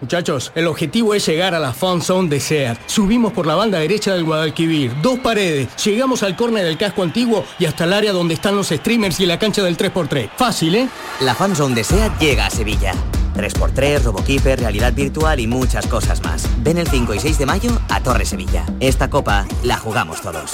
Muchachos, 0.01 0.51
el 0.55 0.65
objetivo 0.65 1.13
es 1.13 1.23
llegar 1.27 1.53
a 1.53 1.59
la 1.59 1.73
Fun 1.73 2.01
Zone 2.01 2.27
de 2.27 2.39
SEAT. 2.39 2.79
Subimos 2.87 3.31
por 3.33 3.45
la 3.45 3.53
banda 3.53 3.77
derecha 3.77 4.15
del 4.15 4.23
Guadalquivir, 4.23 4.99
dos 5.03 5.19
paredes, 5.19 5.67
llegamos 5.85 6.23
al 6.23 6.35
córner 6.35 6.65
del 6.65 6.79
casco 6.79 7.03
antiguo 7.03 7.45
y 7.59 7.65
hasta 7.65 7.83
el 7.83 7.93
área 7.93 8.11
donde 8.11 8.33
están 8.33 8.55
los 8.55 8.69
streamers 8.69 9.19
y 9.19 9.27
la 9.27 9.37
cancha 9.37 9.61
del 9.61 9.77
3x3. 9.77 10.31
Fácil, 10.35 10.73
¿eh? 10.73 10.89
La 11.19 11.35
fanzone 11.35 11.75
de 11.75 11.83
SEAT 11.83 12.19
llega 12.19 12.47
a 12.47 12.49
Sevilla. 12.49 12.95
3x3, 13.35 14.01
Robokeeper, 14.01 14.59
realidad 14.59 14.93
virtual 14.93 15.39
y 15.39 15.45
muchas 15.45 15.85
cosas 15.85 16.23
más. 16.23 16.47
Ven 16.63 16.79
el 16.79 16.87
5 16.87 17.13
y 17.13 17.19
6 17.19 17.37
de 17.37 17.45
mayo 17.45 17.79
a 17.87 18.01
Torre 18.01 18.25
Sevilla. 18.25 18.65
Esta 18.79 19.11
copa 19.11 19.45
la 19.63 19.77
jugamos 19.77 20.21
todos. 20.21 20.53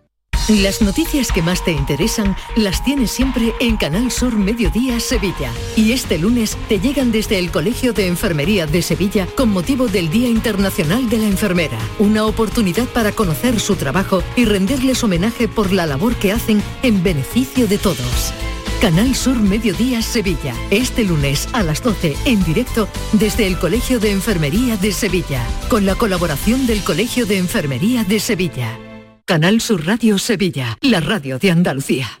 Las 0.49 0.81
noticias 0.81 1.31
que 1.31 1.43
más 1.43 1.63
te 1.63 1.71
interesan 1.71 2.35
las 2.55 2.83
tienes 2.83 3.11
siempre 3.11 3.53
en 3.59 3.77
Canal 3.77 4.11
Sur 4.11 4.35
Mediodía 4.35 4.99
Sevilla. 4.99 5.51
Y 5.75 5.91
este 5.91 6.17
lunes 6.17 6.57
te 6.67 6.79
llegan 6.79 7.11
desde 7.11 7.37
el 7.37 7.51
Colegio 7.51 7.93
de 7.93 8.07
Enfermería 8.07 8.65
de 8.65 8.81
Sevilla 8.81 9.27
con 9.35 9.49
motivo 9.49 9.87
del 9.87 10.09
Día 10.09 10.27
Internacional 10.27 11.09
de 11.09 11.19
la 11.19 11.27
Enfermera. 11.27 11.77
Una 11.99 12.25
oportunidad 12.25 12.87
para 12.87 13.11
conocer 13.11 13.59
su 13.59 13.75
trabajo 13.75 14.23
y 14.35 14.45
rendirles 14.45 15.03
homenaje 15.03 15.47
por 15.47 15.71
la 15.71 15.85
labor 15.85 16.15
que 16.15 16.31
hacen 16.31 16.61
en 16.81 17.03
beneficio 17.03 17.67
de 17.67 17.77
todos. 17.77 18.33
Canal 18.81 19.15
Sur 19.15 19.39
Mediodía 19.39 20.01
Sevilla. 20.01 20.55
Este 20.71 21.03
lunes 21.03 21.47
a 21.53 21.61
las 21.61 21.83
12 21.83 22.17
en 22.25 22.43
directo 22.43 22.89
desde 23.13 23.45
el 23.45 23.59
Colegio 23.59 23.99
de 23.99 24.11
Enfermería 24.11 24.75
de 24.75 24.91
Sevilla. 24.91 25.45
Con 25.69 25.85
la 25.85 25.93
colaboración 25.93 26.65
del 26.65 26.83
Colegio 26.83 27.27
de 27.27 27.37
Enfermería 27.37 28.03
de 28.03 28.19
Sevilla. 28.19 28.79
Canal 29.31 29.61
Sur 29.61 29.85
Radio 29.85 30.17
Sevilla, 30.17 30.77
la 30.81 30.99
radio 30.99 31.39
de 31.39 31.51
Andalucía. 31.51 32.20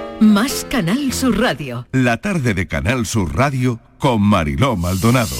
Más 0.21 0.67
Canal 0.69 1.11
Sur 1.13 1.39
Radio. 1.39 1.87
La 1.93 2.17
tarde 2.17 2.53
de 2.53 2.67
Canal 2.67 3.07
Sur 3.07 3.35
Radio 3.35 3.79
con 3.97 4.21
Mariló 4.21 4.75
Maldonado. 4.75 5.35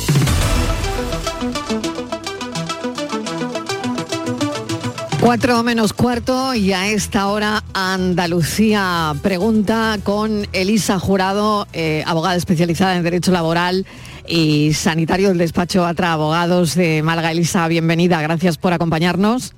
Cuatro 5.19 5.61
menos 5.61 5.93
cuarto 5.93 6.55
y 6.55 6.73
a 6.73 6.87
esta 6.87 7.27
hora 7.27 7.63
Andalucía 7.75 9.13
pregunta 9.21 9.99
con 10.03 10.47
Elisa 10.51 10.97
Jurado, 10.97 11.67
eh, 11.73 12.03
abogada 12.07 12.35
especializada 12.35 12.95
en 12.95 13.03
Derecho 13.03 13.31
Laboral 13.31 13.85
y 14.27 14.73
sanitario 14.73 15.27
del 15.27 15.37
despacho 15.37 15.85
Atra 15.85 16.13
Abogados 16.13 16.73
de 16.73 17.03
Málaga. 17.03 17.31
Elisa, 17.31 17.67
bienvenida, 17.67 18.19
gracias 18.23 18.57
por 18.57 18.73
acompañarnos. 18.73 19.53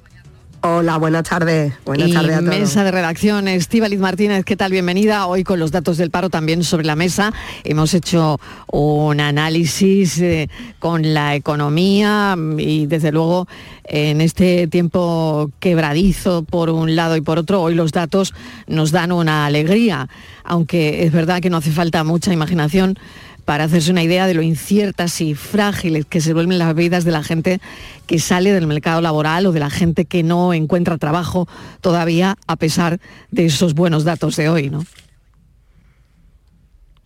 Hola, 0.66 0.96
buenas 0.96 1.24
tardes. 1.24 1.74
Buenas 1.84 2.10
tardes 2.14 2.38
a 2.38 2.40
todos. 2.40 2.58
mesa 2.58 2.86
de 2.86 2.92
redacción, 2.92 3.50
Estíbaliz 3.50 4.00
Martínez, 4.00 4.46
¿qué 4.46 4.56
tal? 4.56 4.72
Bienvenida. 4.72 5.28
Hoy 5.28 5.44
con 5.44 5.60
los 5.60 5.72
datos 5.72 5.98
del 5.98 6.10
paro 6.10 6.30
también 6.30 6.64
sobre 6.64 6.86
la 6.86 6.96
mesa. 6.96 7.34
Hemos 7.66 7.94
hecho 7.94 8.40
un 8.72 9.20
análisis 9.20 10.22
eh, 10.22 10.50
con 10.80 11.14
la 11.14 11.36
economía 11.36 12.38
y 12.58 12.86
desde 12.86 13.12
luego 13.12 13.46
en 13.84 14.22
este 14.22 14.68
tiempo 14.68 15.52
quebradizo 15.60 16.44
por 16.44 16.70
un 16.70 16.96
lado 16.96 17.18
y 17.18 17.22
por 17.22 17.40
otro, 17.40 17.62
hoy 17.62 17.76
los 17.76 17.92
datos 17.92 18.34
nos 18.66 18.92
dan 18.92 19.12
una 19.12 19.46
alegría, 19.46 20.08
aunque 20.46 21.04
es 21.04 21.12
verdad 21.12 21.42
que 21.42 21.50
no 21.50 21.58
hace 21.58 21.72
falta 21.72 22.06
mucha 22.06 22.32
imaginación 22.32 22.98
para 23.46 23.66
hacerse 23.66 23.92
una 23.92 24.04
idea 24.04 24.28
de 24.28 24.34
lo 24.34 24.42
inciertas 24.42 25.20
y 25.22 25.36
frágiles 25.36 26.06
que 26.06 26.22
se 26.22 26.34
vuelven 26.34 26.60
las 26.60 26.74
vidas 26.76 27.04
de 27.04 27.12
la 27.12 27.24
gente 27.24 27.60
que 28.08 28.20
sale 28.20 28.52
del 28.52 28.68
mercado 28.68 29.02
laboral 29.02 29.46
o 29.46 29.52
de 29.52 29.60
la 29.60 29.70
gente 29.70 30.06
que 30.06 30.24
no 30.24 30.54
encuentra 30.54 30.98
trabajo 30.98 31.48
todavía 31.82 32.38
a 32.48 32.56
pesar 32.56 33.00
de 33.32 33.46
esos 33.46 33.74
buenos 33.74 34.04
datos 34.04 34.36
de 34.36 34.50
hoy, 34.50 34.70
¿no? 34.70 34.86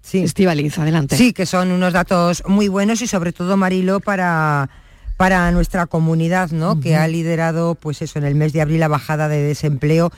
Sí. 0.02 0.20
Estivaliz, 0.20 0.78
adelante. 0.80 1.18
Sí, 1.18 1.34
que 1.34 1.46
son 1.46 1.72
unos 1.72 1.92
datos 1.92 2.44
muy 2.48 2.70
buenos 2.70 3.02
y 3.02 3.08
sobre 3.08 3.34
todo, 3.34 3.58
Marilo, 3.58 4.00
para, 4.00 4.70
para 5.18 5.52
nuestra 5.52 5.86
comunidad, 5.86 6.52
¿no? 6.52 6.80
Que 6.80 6.96
ha 6.96 7.06
liderado, 7.10 7.76
pues 7.76 8.02
eso, 8.02 8.18
en 8.18 8.24
el 8.24 8.34
mes 8.34 8.54
de 8.54 8.62
abril 8.62 8.80
la 8.80 8.88
bajada 8.88 9.28
de 9.28 9.42
desempleo 9.42 10.14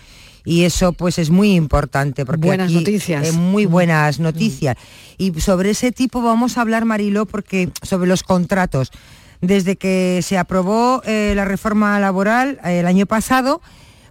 y 0.46 0.64
eso 0.64 0.94
pues 0.94 1.20
es 1.20 1.30
muy 1.30 1.56
importante 1.56 2.26
porque 2.26 2.48
Buenas 2.48 2.68
aquí, 2.68 2.76
noticias. 2.76 3.28
eh, 3.28 3.32
muy 3.32 3.66
buenas 3.66 4.20
noticias. 4.20 4.78
Y 5.18 5.40
sobre 5.42 5.72
ese 5.72 5.92
tipo 5.92 6.22
vamos 6.22 6.58
a 6.58 6.62
hablar 6.62 6.86
Mariló 6.86 7.26
porque 7.26 7.70
sobre 7.82 8.08
los 8.08 8.24
contratos. 8.24 8.92
Desde 9.42 9.78
que 9.78 10.20
se 10.24 10.38
aprobó 10.38 11.02
eh, 11.06 11.34
la 11.36 11.46
reforma 11.46 12.00
laboral 12.00 12.60
eh, 12.66 12.80
el 12.80 12.88
año 12.88 13.06
pasado 13.06 13.62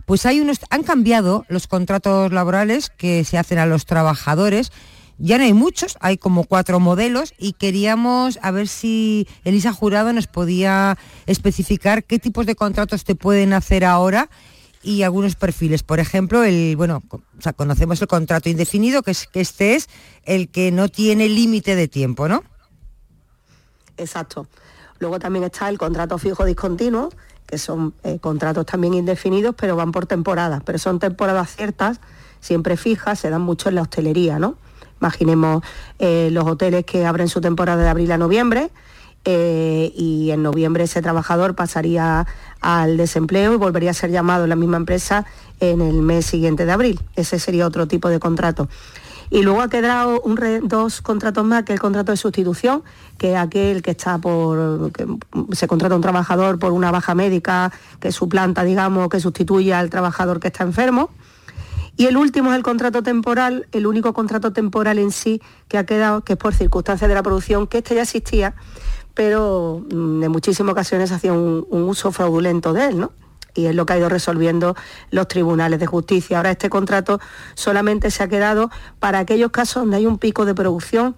pues 0.06 0.24
hay 0.24 0.40
unos 0.40 0.60
han 0.70 0.84
cambiado 0.84 1.44
los 1.48 1.66
contratos 1.66 2.32
laborales 2.32 2.88
que 2.88 3.24
se 3.24 3.36
hacen 3.36 3.58
a 3.58 3.66
los 3.66 3.84
trabajadores. 3.84 4.72
Ya 5.18 5.36
no 5.36 5.44
hay 5.44 5.52
muchos, 5.52 5.98
hay 6.00 6.16
como 6.16 6.44
cuatro 6.44 6.80
modelos 6.80 7.34
y 7.36 7.52
queríamos 7.52 8.38
a 8.40 8.50
ver 8.50 8.68
si 8.68 9.26
Elisa 9.44 9.72
Jurado 9.72 10.14
nos 10.14 10.26
podía 10.26 10.96
especificar 11.26 12.04
qué 12.04 12.18
tipos 12.18 12.46
de 12.46 12.54
contratos 12.54 13.04
te 13.04 13.16
pueden 13.16 13.52
hacer 13.52 13.84
ahora 13.84 14.30
y 14.88 15.02
algunos 15.02 15.36
perfiles. 15.36 15.82
Por 15.82 16.00
ejemplo, 16.00 16.44
el 16.44 16.74
bueno, 16.74 17.02
conocemos 17.56 18.00
el 18.00 18.08
contrato 18.08 18.48
indefinido, 18.48 19.02
que 19.02 19.10
es 19.10 19.26
que 19.26 19.42
este 19.42 19.74
es 19.74 19.86
el 20.24 20.48
que 20.48 20.72
no 20.72 20.88
tiene 20.88 21.28
límite 21.28 21.76
de 21.76 21.88
tiempo, 21.88 22.26
¿no? 22.26 22.42
Exacto. 23.98 24.46
Luego 24.98 25.18
también 25.18 25.44
está 25.44 25.68
el 25.68 25.76
contrato 25.76 26.16
fijo 26.16 26.46
discontinuo, 26.46 27.10
que 27.46 27.58
son 27.58 27.92
eh, 28.02 28.18
contratos 28.18 28.64
también 28.64 28.94
indefinidos, 28.94 29.54
pero 29.58 29.76
van 29.76 29.92
por 29.92 30.06
temporadas, 30.06 30.62
pero 30.64 30.78
son 30.78 30.98
temporadas 30.98 31.54
ciertas, 31.54 32.00
siempre 32.40 32.78
fijas, 32.78 33.20
se 33.20 33.28
dan 33.28 33.42
mucho 33.42 33.68
en 33.68 33.74
la 33.74 33.82
hostelería, 33.82 34.38
¿no? 34.38 34.56
Imaginemos 35.02 35.62
eh, 35.98 36.30
los 36.32 36.46
hoteles 36.46 36.86
que 36.86 37.04
abren 37.04 37.28
su 37.28 37.42
temporada 37.42 37.82
de 37.82 37.90
abril 37.90 38.10
a 38.10 38.16
noviembre 38.16 38.70
eh, 39.24 39.92
y 39.94 40.30
en 40.30 40.42
noviembre 40.42 40.84
ese 40.84 41.02
trabajador 41.02 41.54
pasaría 41.54 42.26
al 42.60 42.96
desempleo 42.96 43.52
y 43.52 43.56
volvería 43.56 43.90
a 43.90 43.94
ser 43.94 44.10
llamado 44.10 44.44
en 44.44 44.50
la 44.50 44.56
misma 44.56 44.76
empresa 44.76 45.26
en 45.60 45.80
el 45.80 46.02
mes 46.02 46.26
siguiente 46.26 46.64
de 46.64 46.72
abril. 46.72 47.00
Ese 47.16 47.38
sería 47.38 47.66
otro 47.66 47.86
tipo 47.88 48.08
de 48.08 48.20
contrato. 48.20 48.68
Y 49.30 49.42
luego 49.42 49.60
ha 49.60 49.68
quedado 49.68 50.20
un 50.22 50.38
dos 50.64 51.02
contratos 51.02 51.44
más, 51.44 51.64
que 51.64 51.74
el 51.74 51.80
contrato 51.80 52.12
de 52.12 52.16
sustitución, 52.16 52.82
que 53.18 53.32
es 53.32 53.36
aquel 53.36 53.82
que 53.82 53.90
está 53.90 54.18
por, 54.18 54.90
que 54.92 55.06
se 55.52 55.68
contrata 55.68 55.94
un 55.94 56.00
trabajador 56.00 56.58
por 56.58 56.72
una 56.72 56.90
baja 56.90 57.14
médica, 57.14 57.70
que 58.00 58.10
suplanta, 58.10 58.64
digamos, 58.64 59.08
que 59.10 59.20
sustituye 59.20 59.74
al 59.74 59.90
trabajador 59.90 60.40
que 60.40 60.48
está 60.48 60.64
enfermo. 60.64 61.10
Y 61.98 62.06
el 62.06 62.16
último 62.16 62.52
es 62.52 62.56
el 62.56 62.62
contrato 62.62 63.02
temporal, 63.02 63.66
el 63.72 63.86
único 63.86 64.14
contrato 64.14 64.52
temporal 64.52 64.98
en 64.98 65.10
sí 65.10 65.42
que 65.66 65.76
ha 65.78 65.84
quedado, 65.84 66.22
que 66.22 66.34
es 66.34 66.38
por 66.38 66.54
circunstancias 66.54 67.08
de 67.08 67.14
la 67.14 67.24
producción, 67.24 67.66
que 67.66 67.78
este 67.78 67.96
ya 67.96 68.02
existía, 68.02 68.54
pero 69.18 69.82
mm, 69.90 70.22
en 70.22 70.30
muchísimas 70.30 70.70
ocasiones 70.70 71.10
hacía 71.10 71.32
un, 71.32 71.66
uso 71.68 72.12
fraudulento 72.12 72.72
de 72.72 72.86
él, 72.86 73.00
¿no? 73.00 73.10
Y 73.52 73.66
es 73.66 73.74
lo 73.74 73.84
que 73.84 73.94
ha 73.94 73.98
ido 73.98 74.08
resolviendo 74.08 74.76
los 75.10 75.26
tribunales 75.26 75.80
de 75.80 75.86
justicia. 75.86 76.36
Ahora 76.36 76.52
este 76.52 76.70
contrato 76.70 77.18
solamente 77.54 78.12
se 78.12 78.22
ha 78.22 78.28
quedado 78.28 78.70
para 79.00 79.18
aquellos 79.18 79.50
casos 79.50 79.82
donde 79.82 79.96
hay 79.96 80.06
un 80.06 80.18
pico 80.18 80.44
de 80.44 80.54
producción 80.54 81.16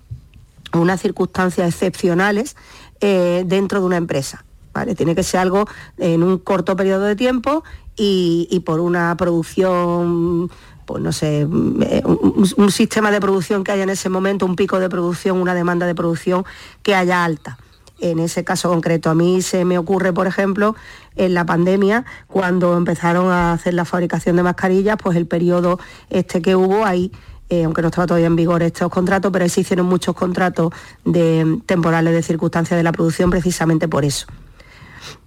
unas 0.72 1.02
circunstancias 1.02 1.68
excepcionales 1.68 2.56
eh, 3.02 3.44
dentro 3.46 3.80
de 3.80 3.86
una 3.86 3.98
empresa. 3.98 4.46
¿vale? 4.72 4.94
Tiene 4.94 5.14
que 5.14 5.22
ser 5.22 5.40
algo 5.40 5.66
en 5.98 6.22
un 6.22 6.38
corto 6.38 6.76
periodo 6.76 7.04
de 7.04 7.16
tiempo 7.16 7.64
y, 7.96 8.62
por 8.64 8.80
una 8.80 9.14
producción, 9.18 10.50
pues 10.86 11.02
no 11.02 11.12
sé, 11.12 11.44
mm, 11.44 11.82
eh, 11.82 12.02
un 12.06 12.72
sistema 12.72 13.10
de 13.10 13.20
producción 13.20 13.62
que 13.62 13.72
haya 13.72 13.82
en 13.82 13.90
ese 13.90 14.08
momento, 14.08 14.46
un 14.46 14.56
pico 14.56 14.80
de 14.80 14.88
producción, 14.88 15.36
una 15.36 15.52
demanda 15.52 15.84
de 15.84 15.94
producción 15.94 16.46
que 16.82 16.94
haya 16.94 17.24
alta. 17.24 17.58
En 18.00 18.18
ese 18.18 18.44
caso 18.44 18.68
concreto, 18.68 19.10
a 19.10 19.14
mí 19.14 19.42
se 19.42 19.64
me 19.64 19.78
ocurre, 19.78 20.12
por 20.12 20.26
ejemplo, 20.26 20.74
en 21.16 21.34
la 21.34 21.44
pandemia, 21.44 22.04
cuando 22.26 22.76
empezaron 22.76 23.30
a 23.30 23.52
hacer 23.52 23.74
la 23.74 23.84
fabricación 23.84 24.36
de 24.36 24.42
mascarillas, 24.42 24.96
pues 25.02 25.16
el 25.16 25.26
periodo 25.26 25.78
este 26.08 26.40
que 26.40 26.56
hubo 26.56 26.84
ahí 26.84 27.12
eh, 27.50 27.64
aunque 27.64 27.82
no 27.82 27.88
estaba 27.88 28.06
todavía 28.06 28.28
en 28.28 28.36
vigor 28.36 28.62
estos 28.62 28.88
contratos, 28.90 29.32
pero 29.32 29.42
ahí 29.42 29.48
se 29.48 29.62
hicieron 29.62 29.86
muchos 29.86 30.14
contratos 30.14 30.72
de, 31.04 31.58
temporales 31.66 32.14
de 32.14 32.22
circunstancias 32.22 32.78
de 32.78 32.84
la 32.84 32.92
producción 32.92 33.28
precisamente 33.28 33.88
por 33.88 34.04
eso. 34.04 34.26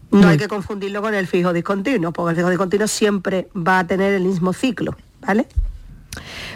No 0.09 0.29
hay 0.29 0.37
que 0.37 0.47
confundirlo 0.47 1.01
con 1.01 1.13
el 1.13 1.27
fijo 1.27 1.51
discontinuo, 1.51 2.13
porque 2.13 2.31
el 2.31 2.37
fijo 2.37 2.49
discontinuo 2.49 2.87
siempre 2.87 3.49
va 3.55 3.79
a 3.79 3.87
tener 3.87 4.13
el 4.13 4.23
mismo 4.23 4.53
ciclo, 4.53 4.95
¿vale? 5.19 5.47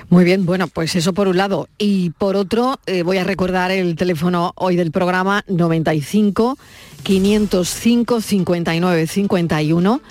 Muy 0.10 0.24
bien, 0.24 0.45
bueno, 0.45 0.68
pues 0.68 0.95
eso 0.95 1.14
por 1.14 1.28
un 1.28 1.38
lado. 1.38 1.68
Y 1.78 2.12
por 2.12 2.36
otro, 2.36 2.80
eh, 2.86 3.03
voy 3.03 3.18
a 3.18 3.24
recordar 3.24 3.72
el 3.72 3.95
teléfono 3.95 4.53
hoy 4.55 4.76
del 4.76 4.91
programa 4.91 5.43
95 5.47 6.58
505 7.03 8.22
59 8.22 9.08
51. 9.08 10.01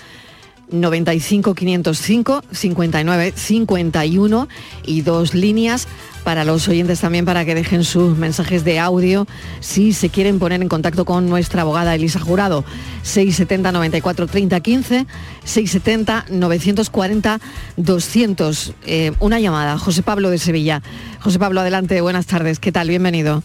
95 0.71 1.53
505 1.55 2.43
59 2.51 3.33
51 3.35 4.47
y 4.85 5.01
dos 5.01 5.33
líneas 5.33 5.87
para 6.23 6.43
los 6.43 6.67
oyentes 6.67 6.99
también 6.99 7.23
para 7.23 7.45
que 7.45 7.55
dejen 7.55 7.85
sus 7.85 8.17
mensajes 8.17 8.65
de 8.65 8.79
audio. 8.79 9.25
Si 9.61 9.93
se 9.93 10.09
quieren 10.09 10.39
poner 10.39 10.61
en 10.61 10.67
contacto 10.67 11.05
con 11.05 11.29
nuestra 11.29 11.61
abogada 11.61 11.95
Elisa 11.95 12.19
Jurado 12.19 12.65
670 13.03 13.71
94 13.71 14.27
30 14.27 14.59
15 14.59 15.07
670 15.45 16.25
940 16.29 17.39
200 17.77 18.73
Eh, 18.85 19.13
una 19.19 19.39
llamada 19.39 19.77
José 19.77 20.03
Pablo 20.03 20.29
de 20.29 20.37
Sevilla. 20.37 20.81
José 21.21 21.39
Pablo 21.39 21.61
adelante 21.61 22.01
buenas 22.01 22.25
tardes 22.25 22.59
qué 22.59 22.71
tal 22.73 22.89
bienvenido. 22.89 23.43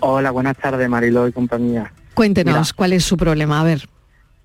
Hola, 0.00 0.30
buenas 0.30 0.56
tardes, 0.56 0.88
Mariló 0.88 1.26
y 1.28 1.32
compañía. 1.32 1.92
cuéntenos 2.14 2.54
Mira. 2.54 2.74
cuál 2.76 2.92
es 2.92 3.04
su 3.04 3.16
problema 3.16 3.60
a 3.60 3.64
ver 3.64 3.88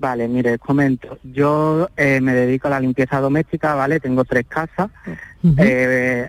Vale, 0.02 0.28
mire, 0.28 0.58
comento. 0.58 1.20
Yo 1.24 1.88
eh, 1.96 2.20
me 2.22 2.34
dedico 2.34 2.66
a 2.66 2.72
la 2.72 2.80
limpieza 2.80 3.20
doméstica, 3.20 3.76
¿vale? 3.76 4.00
Tengo 4.00 4.26
tres 4.26 4.48
casas. 4.48 4.90
Eh, 5.60 6.28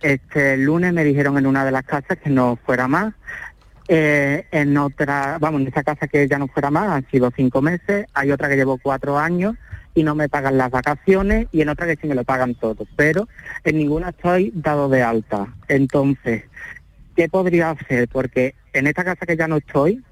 este 0.00 0.56
lunes 0.56 0.94
me 0.94 1.04
dijeron 1.04 1.36
en 1.36 1.46
una 1.46 1.62
de 1.62 1.72
las 1.72 1.84
casas 1.84 2.16
que 2.16 2.30
no 2.30 2.58
fuera 2.64 2.88
más. 2.88 3.12
Eh, 3.86 4.46
en 4.50 4.78
otra, 4.78 5.36
vamos, 5.38 5.60
en 5.60 5.66
esa 5.66 5.82
casa 5.82 6.08
que 6.08 6.26
ya 6.26 6.38
no 6.38 6.48
fuera 6.48 6.70
más, 6.70 6.88
han 6.88 7.06
sido 7.10 7.30
cinco 7.36 7.60
meses. 7.60 8.06
Hay 8.14 8.32
otra 8.32 8.48
que 8.48 8.56
llevo 8.56 8.78
cuatro 8.78 9.18
años 9.18 9.56
y 9.94 10.04
no 10.04 10.14
me 10.14 10.30
pagan 10.30 10.56
las 10.56 10.70
vacaciones 10.70 11.48
y 11.52 11.60
en 11.60 11.68
otra 11.68 11.86
que 11.86 11.96
sí 12.00 12.06
me 12.06 12.14
lo 12.14 12.24
pagan 12.24 12.54
todo. 12.54 12.86
Pero 12.96 13.28
en 13.62 13.76
ninguna 13.76 14.08
estoy 14.08 14.52
dado 14.54 14.88
de 14.88 15.02
alta. 15.02 15.48
Entonces, 15.68 16.44
¿qué 17.14 17.28
podría 17.28 17.72
hacer? 17.72 18.08
Porque 18.08 18.54
en 18.72 18.86
esta 18.86 19.04
casa 19.04 19.26
que 19.26 19.36
ya 19.36 19.48
no 19.48 19.58
estoy, 19.58 20.02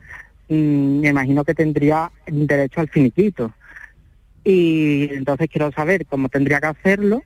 me 0.54 1.08
imagino 1.08 1.44
que 1.44 1.54
tendría 1.54 2.10
derecho 2.26 2.80
al 2.80 2.88
finiquito. 2.88 3.52
Y 4.44 5.08
entonces 5.12 5.48
quiero 5.50 5.70
saber 5.72 6.06
cómo 6.06 6.28
tendría 6.28 6.60
que 6.60 6.66
hacerlo 6.66 7.22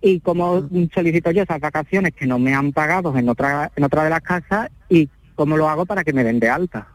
y 0.00 0.20
cómo 0.20 0.68
solicito 0.94 1.30
yo 1.30 1.42
esas 1.42 1.60
vacaciones 1.60 2.14
que 2.14 2.26
no 2.26 2.38
me 2.38 2.54
han 2.54 2.72
pagado 2.72 3.16
en 3.16 3.28
otra, 3.28 3.70
en 3.74 3.84
otra 3.84 4.04
de 4.04 4.10
las 4.10 4.20
casas 4.20 4.70
y 4.88 5.08
cómo 5.34 5.56
lo 5.56 5.68
hago 5.68 5.86
para 5.86 6.04
que 6.04 6.12
me 6.12 6.24
den 6.24 6.40
de 6.40 6.48
alta. 6.48 6.88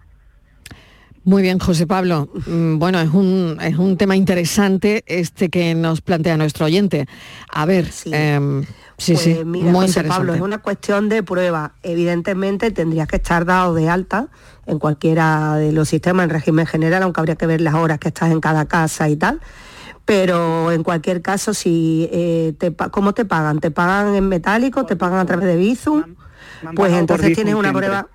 Muy 1.26 1.42
bien, 1.42 1.58
José 1.58 1.88
Pablo. 1.88 2.30
Mm, 2.46 2.78
Bueno, 2.78 3.00
es 3.02 3.10
un, 3.10 3.58
es 3.60 3.78
un 3.78 3.98
tema 3.98 4.16
interesante 4.16 5.04
este 5.08 5.50
que 5.50 5.74
nos 5.74 6.02
plantea 6.02 6.38
nuestro 6.38 6.68
oyente. 6.68 7.08
A 7.52 7.66
ver, 7.66 7.92
sí, 7.92 8.12
Pues 8.12 9.20
sí, 9.20 9.42
mira, 9.44 9.72
muy 9.72 9.88
José 9.88 9.88
interesante. 9.88 10.10
Pablo, 10.10 10.34
es 10.36 10.42
una 10.42 10.60
cuestión 10.60 11.10
de 11.10 11.24
prueba. 11.24 11.74
Evidentemente 11.82 12.70
tendrías 12.70 13.08
que 13.08 13.16
estar 13.16 13.44
dado 13.44 13.74
de 13.74 13.90
alta 13.90 14.28
en 14.68 14.78
cualquiera 14.78 15.56
de 15.56 15.72
los 15.72 15.90
sistemas 15.90 16.26
en 16.26 16.30
régimen 16.30 16.68
general, 16.68 17.02
aunque 17.02 17.20
habría 17.20 17.36
que 17.36 17.48
ver 17.48 17.60
las 17.60 17.74
horas 17.74 17.98
que 17.98 18.10
estás 18.10 18.32
en 18.32 18.40
cada 18.40 18.66
casa 18.66 19.10
y 19.10 19.16
tal. 19.16 19.42
Pero 20.06 20.72
en 20.72 20.84
cualquier 20.84 21.24
caso, 21.24 21.56
si 21.56 22.08
eh, 22.12 22.54
te, 22.60 22.72
¿cómo 22.92 23.14
te 23.16 23.26
pagan? 23.26 23.60
¿Te 23.60 23.72
pagan 23.72 24.14
en 24.14 24.30
metálico? 24.30 24.86
¿Te 24.86 24.96
pagan 24.96 25.18
a 25.18 25.26
través 25.26 25.48
de 25.48 25.56
Bizum? 25.58 26.04
Pues 26.76 26.94
entonces 26.94 27.34
tienes 27.34 27.56
una 27.56 27.74
prueba 27.74 28.08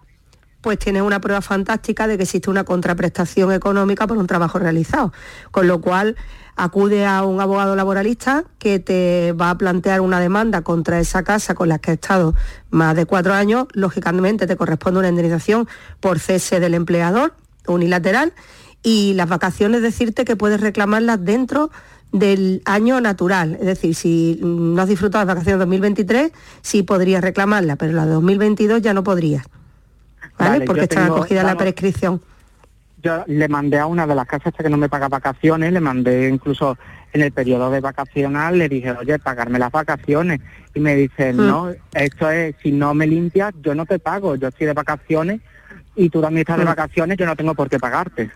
pues 0.61 0.79
tienes 0.79 1.03
una 1.03 1.21
prueba 1.21 1.41
fantástica 1.41 2.07
de 2.07 2.17
que 2.17 2.25
existe 2.25 2.51
una 2.51 2.65
contraprestación 2.65 3.53
económica 3.53 4.07
por 4.07 4.19
un 4.19 4.27
trabajo 4.27 4.59
realizado. 4.59 5.13
Con 5.51 5.67
lo 5.67 5.81
cual, 5.81 6.17
acude 6.57 7.07
a 7.07 7.25
un 7.25 7.41
abogado 7.41 7.75
laboralista 7.75 8.45
que 8.59 8.79
te 8.79 9.33
va 9.33 9.51
a 9.51 9.59
plantear 9.59 10.01
una 10.01 10.21
demanda 10.21 10.63
contra 10.63 11.01
esa 11.01 11.23
casa 11.23 11.55
con 11.55 11.69
la 11.69 11.79
que 11.79 11.93
has 11.93 11.95
estado 11.95 12.35
más 12.71 12.95
de 12.95 13.07
cuatro 13.07 13.33
años. 13.33 13.67
Lógicamente 13.73 14.47
te 14.47 14.57
corresponde 14.57 15.01
una 15.01 15.09
indemnización 15.09 15.69
por 16.01 16.19
cese 16.19 16.61
del 16.61 16.75
empleador 16.75 17.35
unilateral 17.67 18.35
y 18.83 19.15
las 19.15 19.29
vacaciones 19.29 19.83
decirte 19.83 20.25
que 20.25 20.37
puedes 20.37 20.61
reclamarlas 20.61 21.25
dentro 21.25 21.71
del 22.13 22.63
año 22.65 23.01
natural. 23.01 23.57
Es 23.61 23.67
decir, 23.67 23.95
si 23.95 24.39
no 24.43 24.81
has 24.83 24.89
disfrutado 24.89 25.25
las 25.25 25.35
vacaciones 25.35 25.59
de 25.59 25.65
2023, 25.65 26.33
sí 26.61 26.83
podrías 26.83 27.23
reclamarlas, 27.23 27.77
pero 27.79 27.93
las 27.93 28.07
de 28.07 28.13
2022 28.13 28.83
ya 28.83 28.95
no 28.95 29.05
podrías. 29.05 29.47
¿Vale? 30.41 30.51
Vale, 30.53 30.65
Porque 30.67 30.81
yo 30.81 30.85
están 30.85 31.05
tengo- 31.05 31.17
acogidas 31.19 31.45
a 31.45 31.47
la 31.47 31.57
prescripción. 31.57 32.21
Yo 33.03 33.25
le 33.27 33.49
mandé 33.49 33.79
a 33.79 33.87
una 33.87 34.07
de 34.07 34.15
las 34.15 34.27
casas 34.27 34.49
hasta 34.49 34.63
que 34.63 34.69
no 34.71 34.77
me 34.77 34.89
paga 34.89 35.09
vacaciones, 35.09 35.73
le 35.73 35.81
mandé 35.81 36.29
incluso 36.29 36.77
en 37.13 37.23
el 37.23 37.33
periodo 37.33 37.71
de 37.71 37.81
vacacional, 37.81 38.59
le 38.59 38.69
dije, 38.69 38.93
oye, 38.93 39.19
pagarme 39.19 39.59
las 39.59 39.73
vacaciones. 39.73 40.41
Y 40.75 40.81
me 40.81 40.95
dice, 40.97 41.33
Mm. 41.33 41.37
no, 41.47 41.71
esto 41.95 42.31
es, 42.31 42.55
si 42.63 42.73
no 42.73 42.93
me 42.95 43.07
limpias, 43.07 43.53
yo 43.63 43.75
no 43.75 43.87
te 43.87 43.99
pago, 43.99 44.37
yo 44.37 44.49
estoy 44.49 44.67
de 44.67 44.75
vacaciones 44.75 45.41
y 45.97 46.11
tú 46.11 46.21
también 46.21 46.41
estás 46.43 46.59
de 46.59 46.65
Mm. 46.65 46.69
vacaciones, 46.69 47.17
yo 47.17 47.27
no 47.27 47.37
tengo 47.37 47.55
por 47.55 47.69
qué 47.71 47.79
pagarte. 47.79 48.31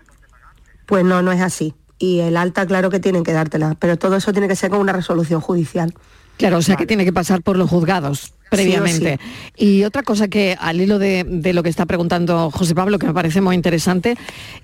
Pues 0.86 1.04
no, 1.04 1.20
no 1.22 1.30
es 1.32 1.40
así. 1.40 1.74
Y 1.98 2.20
el 2.20 2.36
alta, 2.36 2.66
claro 2.66 2.90
que 2.90 3.00
tienen 3.00 3.22
que 3.22 3.32
dártela, 3.32 3.76
pero 3.78 3.96
todo 3.98 4.16
eso 4.16 4.32
tiene 4.32 4.48
que 4.48 4.56
ser 4.56 4.70
con 4.70 4.80
una 4.80 4.92
resolución 4.92 5.40
judicial. 5.40 5.94
Claro, 6.36 6.58
o 6.58 6.62
sea 6.62 6.76
que 6.76 6.86
tiene 6.86 7.04
que 7.04 7.12
pasar 7.12 7.42
por 7.42 7.56
los 7.56 7.70
juzgados 7.70 8.34
previamente. 8.50 9.18
Y 9.56 9.84
otra 9.84 10.02
cosa 10.02 10.28
que 10.28 10.56
al 10.60 10.80
hilo 10.80 10.98
de, 10.98 11.24
de 11.28 11.52
lo 11.52 11.62
que 11.62 11.68
está 11.68 11.86
preguntando 11.86 12.50
José 12.50 12.74
Pablo, 12.74 12.98
que 12.98 13.06
me 13.06 13.14
parece 13.14 13.40
muy 13.40 13.54
interesante, 13.56 14.16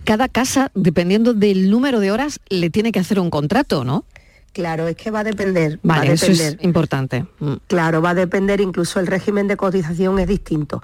cada 0.05 0.29
casa, 0.29 0.71
dependiendo 0.75 1.35
del 1.35 1.71
número 1.71 2.01
de 2.01 2.13
horas, 2.13 2.41
le 2.49 2.71
tiene 2.71 2.93
que 2.93 3.01
hacer 3.01 3.19
un 3.21 3.31
contrato, 3.31 3.85
¿no? 3.85 4.05
Claro, 4.53 4.89
es 4.89 4.97
que 4.97 5.13
va 5.13 5.21
a 5.21 5.25
depender. 5.25 5.79
va 5.89 5.95
a 5.95 5.99
Vale, 5.99 6.13
eso 6.15 6.27
depender. 6.27 6.57
es 6.59 6.65
importante. 6.65 7.25
Mm. 7.39 7.53
Claro, 7.69 8.03
va 8.03 8.11
a 8.11 8.15
depender, 8.15 8.61
incluso 8.61 8.99
el 8.99 9.07
régimen 9.07 9.47
de 9.47 9.57
cotización 9.57 10.19
es 10.19 10.27
distinto, 10.27 10.83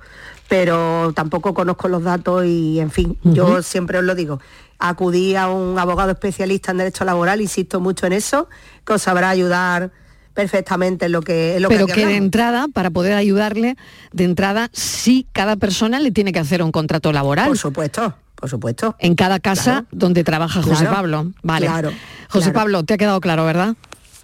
pero 0.48 1.12
tampoco 1.14 1.52
conozco 1.52 1.88
los 1.88 2.04
datos 2.04 2.44
y, 2.44 2.78
en 2.78 2.92
fin, 2.92 3.18
yo 3.24 3.62
siempre 3.62 3.98
os 3.98 4.04
lo 4.04 4.14
digo, 4.14 4.40
acudí 4.78 5.34
a 5.34 5.48
un 5.48 5.78
abogado 5.80 6.12
especialista 6.12 6.70
en 6.70 6.78
derecho 6.78 7.04
laboral, 7.04 7.40
insisto 7.40 7.80
mucho 7.80 8.06
en 8.06 8.12
eso, 8.12 8.48
que 8.84 8.92
os 8.92 9.02
sabrá 9.02 9.30
ayudar 9.30 9.90
perfectamente 10.36 11.06
en 11.06 11.12
lo 11.12 11.22
que, 11.22 11.56
en 11.56 11.62
lo 11.62 11.68
Pero 11.68 11.86
que, 11.88 12.06
de 12.06 12.14
entrada, 12.16 12.66
para 12.72 12.90
poder 12.90 13.14
ayudarle, 13.14 13.76
de 14.12 14.24
entrada, 14.24 14.68
sí, 14.72 15.26
cada 15.32 15.56
persona 15.56 15.98
le 15.98 16.12
tiene 16.12 16.30
que 16.32 16.38
hacer 16.38 16.62
un 16.62 16.70
contrato 16.70 17.10
laboral. 17.10 17.48
Por 17.48 17.58
supuesto, 17.58 18.14
por 18.36 18.48
supuesto. 18.48 18.94
En 19.00 19.16
cada 19.16 19.40
casa 19.40 19.72
Claro. 19.72 19.86
donde 19.90 20.22
trabaja 20.22 20.62
José 20.62 20.82
Claro, 20.82 20.94
Pablo. 20.94 21.32
Vale. 21.42 21.66
claro, 21.66 21.90
José 22.28 22.52
claro. 22.52 22.54
Pablo, 22.54 22.84
te 22.84 22.94
ha 22.94 22.98
quedado 22.98 23.20
claro, 23.20 23.44
¿verdad? 23.44 23.74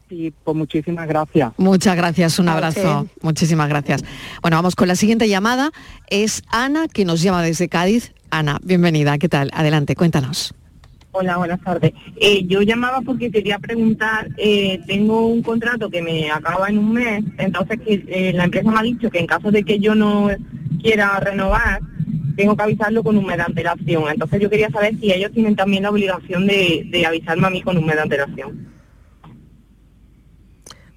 Sí, 0.08 0.32
pues 0.44 0.54
muchísimas 0.56 1.08
gracias. 1.08 1.52
Muchas 1.56 1.96
gracias, 1.96 2.38
un 2.38 2.48
abrazo. 2.50 3.06
Muchísimas 3.22 3.68
gracias. 3.70 4.04
Bueno, 4.42 4.58
vamos 4.58 4.76
con 4.76 4.86
la 4.86 4.94
siguiente 4.94 5.26
llamada. 5.26 5.70
Es 6.08 6.42
Ana, 6.50 6.86
que 6.88 7.06
nos 7.06 7.22
llama 7.22 7.42
desde 7.42 7.68
Cádiz. 7.70 8.12
Ana, 8.30 8.58
bienvenida. 8.62 9.16
¿Qué 9.16 9.30
tal? 9.30 9.50
Adelante, 9.54 9.96
cuéntanos. 9.96 10.54
Hola, 11.14 11.36
buenas 11.36 11.60
tardes. 11.60 11.92
Eh, 12.16 12.44
yo 12.46 12.62
llamaba 12.62 13.02
porque 13.02 13.30
quería 13.30 13.58
preguntar, 13.58 14.30
eh, 14.38 14.80
tengo 14.86 15.26
un 15.26 15.42
contrato 15.42 15.90
que 15.90 16.00
me 16.00 16.30
acaba 16.30 16.68
en 16.70 16.78
un 16.78 16.92
mes, 16.94 17.22
entonces 17.38 17.78
que 17.80 18.02
eh, 18.08 18.32
la 18.34 18.44
empresa 18.44 18.70
me 18.70 18.78
ha 18.80 18.82
dicho 18.82 19.10
que 19.10 19.18
en 19.18 19.26
caso 19.26 19.50
de 19.50 19.62
que 19.62 19.78
yo 19.78 19.94
no 19.94 20.30
quiera 20.80 21.20
renovar, 21.20 21.82
tengo 22.34 22.56
que 22.56 22.62
avisarlo 22.62 23.04
con 23.04 23.18
un 23.18 23.26
mes 23.26 23.36
de 23.36 23.42
antelación. 23.42 24.04
Entonces 24.10 24.40
yo 24.40 24.48
quería 24.48 24.70
saber 24.70 24.96
si 24.98 25.12
ellos 25.12 25.32
tienen 25.32 25.54
también 25.54 25.82
la 25.82 25.90
obligación 25.90 26.46
de, 26.46 26.84
de 26.90 27.06
avisarme 27.06 27.46
a 27.46 27.50
mí 27.50 27.62
con 27.62 27.76
un 27.76 27.84
mes 27.86 27.96
de 27.96 28.02
antelación. 28.02 28.72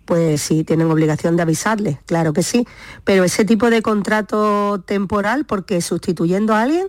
Pues 0.06 0.42
sí, 0.42 0.64
tienen 0.64 0.92
obligación 0.92 1.36
de 1.36 1.42
avisarle, 1.44 2.00
claro 2.06 2.32
que 2.34 2.44
sí. 2.44 2.66
Pero 3.04 3.24
ese 3.24 3.44
tipo 3.44 3.70
de 3.72 3.82
contrato 3.82 4.82
temporal, 4.86 5.46
porque 5.46 5.82
sustituyendo 5.82 6.54
a 6.54 6.62
alguien, 6.62 6.88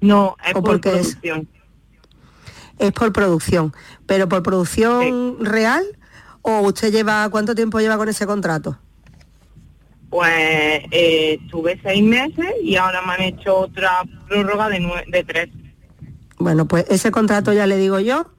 No, 0.00 0.36
es 0.44 0.54
¿O 0.54 0.62
por 0.62 0.80
porque 0.80 0.90
producción. 0.90 1.48
es 1.54 1.57
por 2.94 3.12
producción. 3.12 3.74
Pero 4.06 4.28
por 4.28 4.42
producción 4.42 5.44
real, 5.44 5.84
o 6.42 6.60
usted 6.60 6.92
lleva, 6.92 7.28
¿cuánto 7.30 7.54
tiempo 7.54 7.80
lleva 7.80 7.96
con 7.96 8.08
ese 8.08 8.26
contrato? 8.26 8.78
Pues 10.10 10.84
eh, 10.90 11.38
estuve 11.42 11.78
seis 11.82 12.02
meses 12.02 12.54
y 12.62 12.76
ahora 12.76 13.02
me 13.02 13.12
han 13.12 13.22
hecho 13.22 13.56
otra 13.56 14.02
prórroga 14.26 14.68
de, 14.68 15.04
de 15.08 15.24
tres. 15.24 15.48
Bueno, 16.38 16.66
pues 16.66 16.86
ese 16.88 17.10
contrato 17.10 17.52
ya 17.52 17.66
le 17.66 17.76
digo 17.76 17.98
yo 17.98 18.30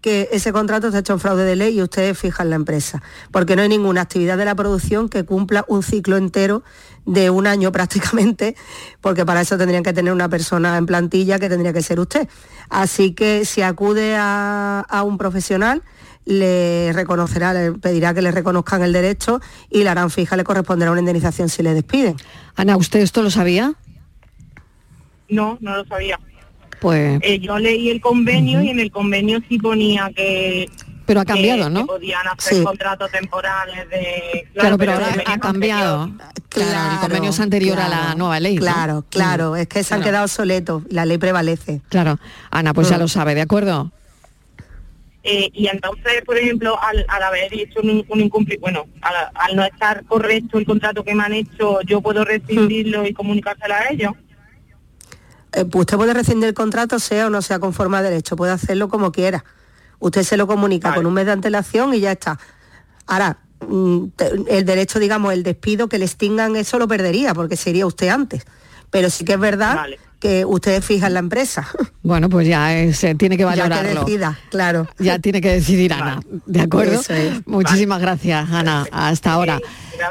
que 0.00 0.28
ese 0.32 0.52
contrato 0.52 0.88
está 0.88 1.00
hecho 1.00 1.14
en 1.14 1.20
fraude 1.20 1.44
de 1.44 1.56
ley 1.56 1.78
y 1.78 1.82
ustedes 1.82 2.18
fijan 2.18 2.50
la 2.50 2.56
empresa, 2.56 3.02
porque 3.30 3.56
no 3.56 3.62
hay 3.62 3.68
ninguna 3.68 4.02
actividad 4.02 4.38
de 4.38 4.44
la 4.44 4.54
producción 4.54 5.08
que 5.08 5.24
cumpla 5.24 5.64
un 5.68 5.82
ciclo 5.82 6.16
entero 6.16 6.62
de 7.04 7.30
un 7.30 7.46
año 7.46 7.72
prácticamente, 7.72 8.56
porque 9.00 9.24
para 9.24 9.40
eso 9.40 9.58
tendrían 9.58 9.82
que 9.82 9.92
tener 9.92 10.12
una 10.12 10.28
persona 10.28 10.76
en 10.76 10.86
plantilla 10.86 11.38
que 11.38 11.48
tendría 11.48 11.72
que 11.72 11.82
ser 11.82 12.00
usted. 12.00 12.28
Así 12.68 13.12
que 13.12 13.44
si 13.44 13.62
acude 13.62 14.16
a, 14.16 14.80
a 14.88 15.02
un 15.02 15.18
profesional, 15.18 15.82
le 16.24 16.92
reconocerá, 16.92 17.54
le 17.54 17.72
pedirá 17.72 18.12
que 18.12 18.20
le 18.20 18.32
reconozcan 18.32 18.82
el 18.82 18.92
derecho 18.92 19.40
y 19.70 19.84
la 19.84 19.92
harán 19.92 20.10
fija, 20.10 20.36
le 20.36 20.44
corresponderá 20.44 20.90
una 20.90 21.00
indemnización 21.00 21.48
si 21.48 21.62
le 21.62 21.72
despiden. 21.72 22.16
Ana, 22.56 22.76
¿usted 22.76 23.00
esto 23.00 23.22
lo 23.22 23.30
sabía? 23.30 23.74
No, 25.28 25.56
no 25.60 25.76
lo 25.76 25.84
sabía. 25.86 26.18
Pues, 26.80 27.18
Eh, 27.22 27.38
yo 27.38 27.58
leí 27.58 27.90
el 27.90 28.00
convenio 28.00 28.62
y 28.62 28.70
en 28.70 28.80
el 28.80 28.90
convenio 28.90 29.38
sí 29.48 29.58
ponía 29.58 30.10
que 30.14 30.68
pero 31.06 31.20
ha 31.20 31.24
cambiado, 31.24 31.64
que 31.64 31.70
¿no? 31.70 31.86
podían 31.86 32.26
hacer 32.26 32.54
Sí. 32.58 32.64
contratos 32.64 33.10
temporales 33.12 33.88
de 33.90 34.48
Claro, 34.54 34.76
pero 34.76 34.92
el 34.92 35.02
ahora 35.04 35.22
ha 35.26 35.38
cambiado. 35.38 36.10
Claro, 36.48 36.94
el 36.94 37.00
convenio 37.00 37.30
es 37.30 37.40
anterior 37.40 37.78
a 37.78 37.88
la 37.88 37.96
claro, 37.98 38.18
nueva 38.18 38.40
ley. 38.40 38.56
¿no? 38.56 38.60
Claro, 38.62 39.04
claro, 39.08 39.50
Mm, 39.52 39.56
es 39.56 39.68
que 39.68 39.84
se 39.84 39.94
han 39.94 40.00
claro. 40.00 40.10
quedado 40.10 40.24
obsoletos, 40.24 40.82
la 40.90 41.04
ley 41.06 41.18
prevalece. 41.18 41.80
Claro. 41.88 42.18
Ana, 42.50 42.74
pues 42.74 42.88
ya 42.88 42.96
Mm. 42.96 43.00
lo 43.00 43.08
sabe, 43.08 43.34
¿de 43.36 43.42
acuerdo? 43.42 43.92
Eh, 45.22 45.50
y 45.54 45.66
entonces, 45.68 46.22
por 46.24 46.38
ejemplo, 46.38 46.78
al, 46.80 47.04
al 47.08 47.22
haber 47.22 47.52
hecho 47.52 47.80
un, 47.82 48.04
un 48.08 48.20
incumplimiento, 48.20 48.60
bueno, 48.60 48.86
al, 49.02 49.14
al 49.34 49.56
no 49.56 49.64
estar 49.64 50.04
correcto 50.04 50.58
el 50.58 50.66
contrato 50.66 51.02
que 51.02 51.14
me 51.16 51.24
han 51.24 51.32
hecho, 51.32 51.80
yo 51.82 52.00
puedo 52.00 52.24
rescindirlo 52.24 53.04
y 53.06 53.12
comunicárselo 53.12 53.74
a 53.74 53.88
ellos. 53.90 54.12
Eh, 55.56 55.64
pues 55.64 55.80
usted 55.82 55.96
puede 55.96 56.12
rescindir 56.12 56.48
el 56.48 56.54
contrato, 56.54 56.98
sea 56.98 57.28
o 57.28 57.30
no 57.30 57.40
sea 57.40 57.58
conforme 57.58 57.96
a 57.96 58.02
derecho, 58.02 58.36
puede 58.36 58.52
hacerlo 58.52 58.88
como 58.88 59.10
quiera. 59.10 59.42
Usted 59.98 60.22
se 60.22 60.36
lo 60.36 60.46
comunica 60.46 60.94
con 60.94 61.06
un 61.06 61.14
mes 61.14 61.24
de 61.24 61.32
antelación 61.32 61.94
y 61.94 62.00
ya 62.00 62.12
está. 62.12 62.38
Ahora, 63.06 63.38
mm, 63.66 64.04
el 64.48 64.66
derecho, 64.66 64.98
digamos, 64.98 65.32
el 65.32 65.42
despido 65.42 65.88
que 65.88 65.98
le 65.98 66.04
extingan, 66.04 66.54
eso 66.56 66.78
lo 66.78 66.86
perdería, 66.86 67.32
porque 67.32 67.56
sería 67.56 67.86
usted 67.86 68.08
antes. 68.08 68.44
Pero 68.90 69.08
sí 69.08 69.24
que 69.24 69.32
es 69.32 69.40
verdad 69.40 69.86
que 70.20 70.44
ustedes 70.44 70.84
fijan 70.84 71.14
la 71.14 71.20
empresa. 71.20 71.66
Bueno, 72.02 72.28
pues 72.28 72.46
ya 72.46 72.72
eh, 72.78 72.94
se 72.94 73.16
tiene 73.16 73.36
que 73.36 73.42
Ya 73.42 73.52
que 73.52 73.58
valorarlo. 73.58 74.04
decida, 74.04 74.38
claro. 74.48 74.86
Ya 74.96 75.18
tiene 75.18 75.40
que 75.40 75.50
decidir 75.50 75.92
Ana, 75.92 76.20
¿de 76.46 76.60
acuerdo? 76.60 77.00
Es. 77.08 77.44
Muchísimas 77.48 78.00
gracias, 78.00 78.48
Ana. 78.48 78.86
Hasta 78.92 79.32
ahora. 79.32 79.58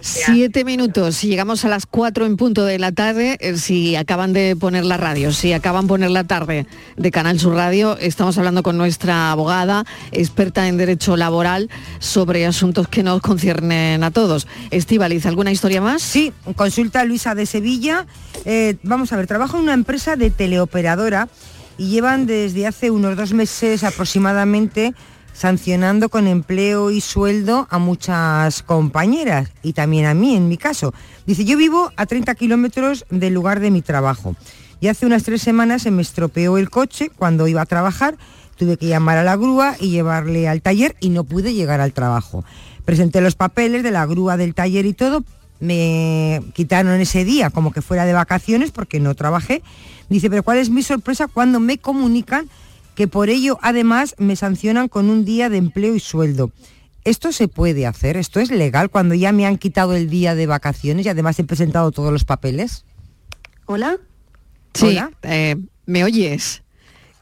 Siete 0.01 0.63
minutos. 0.63 1.15
Si 1.15 1.27
llegamos 1.27 1.65
a 1.65 1.69
las 1.69 1.85
cuatro 1.85 2.25
en 2.25 2.37
punto 2.37 2.65
de 2.65 2.79
la 2.79 2.91
tarde, 2.91 3.37
eh, 3.39 3.57
si 3.57 3.95
acaban 3.95 4.33
de 4.33 4.55
poner 4.55 4.85
la 4.85 4.97
radio, 4.97 5.31
si 5.31 5.53
acaban 5.53 5.85
de 5.85 5.89
poner 5.89 6.11
la 6.11 6.23
tarde 6.23 6.65
de 6.97 7.11
Canal 7.11 7.39
Sur 7.39 7.55
Radio, 7.55 7.97
estamos 7.99 8.37
hablando 8.37 8.63
con 8.63 8.77
nuestra 8.77 9.31
abogada, 9.31 9.85
experta 10.11 10.67
en 10.67 10.77
derecho 10.77 11.17
laboral, 11.17 11.69
sobre 11.99 12.45
asuntos 12.45 12.87
que 12.87 13.03
nos 13.03 13.21
conciernen 13.21 14.03
a 14.03 14.11
todos. 14.11 14.47
Estivaliz, 14.71 15.25
¿alguna 15.25 15.51
historia 15.51 15.81
más? 15.81 16.01
Sí, 16.01 16.33
consulta 16.55 17.03
Luisa 17.05 17.35
de 17.35 17.45
Sevilla. 17.45 18.05
Eh, 18.45 18.77
vamos 18.83 19.11
a 19.13 19.17
ver, 19.17 19.27
trabajo 19.27 19.57
en 19.57 19.63
una 19.63 19.73
empresa 19.73 20.15
de 20.15 20.31
teleoperadora 20.31 21.29
y 21.77 21.89
llevan 21.89 22.25
desde 22.25 22.67
hace 22.67 22.91
unos 22.91 23.17
dos 23.17 23.33
meses 23.33 23.83
aproximadamente 23.83 24.93
sancionando 25.35 26.07
con 26.07 26.27
empleo 26.27 26.91
y 26.91 27.01
sueldo 27.01 27.67
a 27.69 27.77
muchas 27.77 28.63
compañeras 28.63 29.51
y 29.61 29.73
también 29.73 30.05
a 30.05 30.13
mí 30.13 30.35
en 30.35 30.47
mi 30.47 30.57
caso. 30.57 30.93
Dice, 31.27 31.43
yo 31.43 31.57
vivo 31.57 31.91
a 31.97 32.05
30 32.05 32.33
kilómetros 32.35 33.05
del 33.09 33.33
lugar 33.33 33.59
de 33.59 33.69
mi 33.69 33.81
trabajo. 33.81 34.35
Y 34.79 34.87
hace 34.87 35.05
unas 35.05 35.23
tres 35.23 35.41
semanas 35.41 35.81
se 35.81 35.91
me 35.91 36.01
estropeó 36.01 36.57
el 36.57 36.69
coche 36.69 37.11
cuando 37.15 37.47
iba 37.47 37.61
a 37.61 37.65
trabajar, 37.65 38.17
tuve 38.55 38.77
que 38.77 38.87
llamar 38.87 39.17
a 39.17 39.23
la 39.23 39.35
grúa 39.35 39.75
y 39.79 39.89
llevarle 39.89 40.47
al 40.47 40.61
taller 40.61 40.95
y 41.01 41.09
no 41.09 41.25
pude 41.25 41.53
llegar 41.53 41.81
al 41.81 41.91
trabajo. 41.91 42.45
Presenté 42.85 43.19
los 43.19 43.35
papeles 43.35 43.83
de 43.83 43.91
la 43.91 44.05
grúa 44.05 44.37
del 44.37 44.53
taller 44.53 44.85
y 44.85 44.93
todo, 44.93 45.23
me 45.59 46.41
quitaron 46.53 46.99
ese 47.01 47.25
día 47.25 47.49
como 47.49 47.71
que 47.73 47.81
fuera 47.81 48.05
de 48.05 48.13
vacaciones 48.13 48.71
porque 48.71 49.01
no 49.01 49.15
trabajé. 49.15 49.63
Dice, 50.07 50.29
pero 50.29 50.43
¿cuál 50.43 50.59
es 50.59 50.69
mi 50.69 50.83
sorpresa 50.83 51.27
cuando 51.27 51.59
me 51.59 51.77
comunican 51.77 52.47
que 52.95 53.07
por 53.07 53.29
ello 53.29 53.59
además 53.61 54.15
me 54.17 54.35
sancionan 54.35 54.87
con 54.87 55.09
un 55.09 55.25
día 55.25 55.49
de 55.49 55.57
empleo 55.57 55.95
y 55.95 55.99
sueldo? 55.99 56.51
¿Esto 57.03 57.31
se 57.31 57.47
puede 57.47 57.85
hacer? 57.85 58.17
¿Esto 58.17 58.39
es 58.39 58.49
legal 58.49 58.89
cuando 58.89 59.13
ya 59.13 59.31
me 59.31 59.45
han 59.45 59.57
quitado 59.57 59.93
el 59.95 60.09
día 60.09 60.33
de 60.33 60.47
vacaciones 60.47 61.05
y 61.05 61.09
además 61.09 61.37
he 61.37 61.43
presentado 61.43 61.91
todos 61.91 62.11
los 62.11 62.25
papeles? 62.25 62.85
¿Hola? 63.67 63.97
Sí, 64.73 64.87
Hola. 64.87 65.11
eh, 65.21 65.55
¿me 65.85 66.03
oyes? 66.03 66.63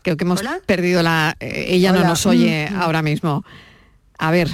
Creo 0.01 0.15
que 0.17 0.23
hemos 0.23 0.41
perdido 0.65 1.03
la... 1.03 1.35
eh, 1.39 1.65
ella 1.69 1.91
no 1.91 2.03
nos 2.03 2.25
oye 2.25 2.67
Mm, 2.69 2.75
mm. 2.75 2.81
ahora 2.81 3.01
mismo. 3.01 3.43
A 4.17 4.31
ver, 4.31 4.49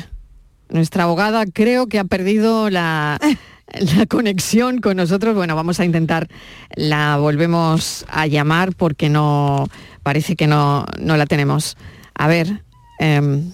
nuestra 0.70 1.04
abogada 1.04 1.46
creo 1.46 1.88
que 1.88 2.00
ha 2.00 2.04
perdido 2.06 2.70
la, 2.70 3.20
la 3.98 4.06
conexión 4.06 4.80
con 4.82 4.98
nosotros. 4.98 5.36
Bueno, 5.36 5.56
vamos 5.56 5.80
a 5.80 5.86
intentar, 5.86 6.28
la 6.76 7.18
volvemos 7.18 8.06
a 8.10 8.28
llamar 8.28 8.76
porque 8.76 9.10
no, 9.10 9.68
parece 10.04 10.36
que 10.36 10.48
no, 10.48 10.86
no 11.00 11.18
la 11.18 11.26
tenemos. 11.26 11.78
A 12.16 12.28
ver, 12.28 12.64
em, 13.00 13.52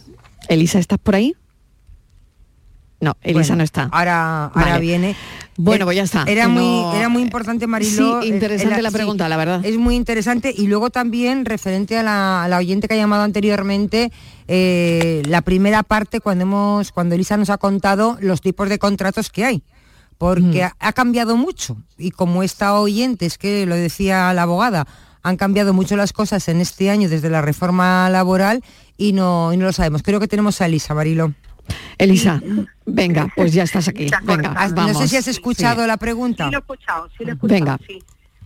Elisa, 0.50 0.80
¿estás 0.80 1.00
por 1.00 1.16
ahí? 1.16 1.36
No, 3.02 3.18
Elisa 3.22 3.40
Bueno, 3.40 3.56
no 3.58 3.64
está. 3.64 3.90
Ahora, 3.92 4.46
ahora 4.46 4.72
Vale. 4.72 4.80
viene. 4.80 5.16
Bueno, 5.58 5.84
Eh, 5.84 5.86
pues 5.86 5.98
ya 5.98 6.04
está. 6.04 6.24
Era 6.28 6.48
muy, 6.48 6.64
no- 6.64 6.96
era 6.96 7.10
muy 7.10 7.22
importante, 7.22 7.68
Mariló. 7.68 8.22
Sí, 8.22 8.28
eh, 8.30 8.34
interesante 8.34 8.82
la 8.82 8.90
sí, 8.90 8.96
pregunta, 8.96 9.30
la 9.30 9.38
verdad. 9.38 9.64
Es 9.66 9.78
muy 9.78 9.96
interesante. 9.96 10.54
Y 10.56 10.68
luego 10.68 10.90
también, 10.90 11.46
referente 11.46 11.98
a 11.98 12.04
la, 12.04 12.44
a 12.44 12.48
la 12.48 12.58
oyente 12.58 12.88
que 12.88 12.94
ha 12.96 12.98
llamado 12.98 13.24
anteriormente, 13.24 14.12
eh, 14.48 15.22
la 15.28 15.42
primera 15.42 15.84
parte, 15.84 16.20
cuando 16.20 16.44
hemos, 16.44 16.92
cuando 16.92 17.16
Elisa 17.16 17.38
nos 17.38 17.50
ha 17.50 17.58
contado 17.58 18.18
los 18.22 18.42
tipos 18.42 18.70
de 18.70 18.80
contratos 18.80 19.30
que 19.30 19.46
hay. 19.46 19.64
Porque 20.18 20.64
ha, 20.64 20.76
ha 20.80 20.94
cambiado 20.94 21.36
mucho. 21.38 21.78
Y 21.98 22.12
como 22.12 22.42
esta 22.44 22.80
oyente, 22.80 23.26
es 23.26 23.38
que 23.38 23.66
lo 23.66 23.76
decía 23.76 24.34
la 24.34 24.44
abogada, 24.44 24.88
han 25.24 25.38
cambiado 25.38 25.74
mucho 25.74 25.96
las 25.96 26.14
cosas 26.14 26.48
en 26.50 26.62
este 26.62 26.90
año 26.90 27.10
desde 27.10 27.30
la 27.30 27.42
reforma 27.42 28.10
laboral 28.10 28.64
y 28.98 29.12
no, 29.14 29.52
y 29.54 29.58
no 29.58 29.66
lo 29.66 29.74
sabemos. 29.74 30.04
Creo 30.04 30.20
que 30.20 30.28
tenemos 30.28 30.62
a 30.62 30.68
Elisa, 30.68 30.94
Marilo. 30.94 31.34
Elisa, 31.98 32.42
venga, 32.86 33.28
pues 33.36 33.52
ya 33.54 33.64
estás 33.64 33.88
aquí. 33.88 34.08
Venga, 34.24 34.68
No 34.70 34.94
sé 34.94 35.08
si 35.08 35.18
has 35.18 35.28
escuchado 35.28 35.82
Sí. 35.82 35.88
la 35.88 35.98
pregunta. 35.98 36.46
Sí, 36.46 36.52
lo 36.52 36.58
he 36.58 36.62
escuchado, 36.62 37.10
sí, 37.18 37.24
lo 37.26 37.32
he 37.32 37.34
escuchado. 37.34 37.60
Venga. 37.60 37.80
Sí. 37.88 38.04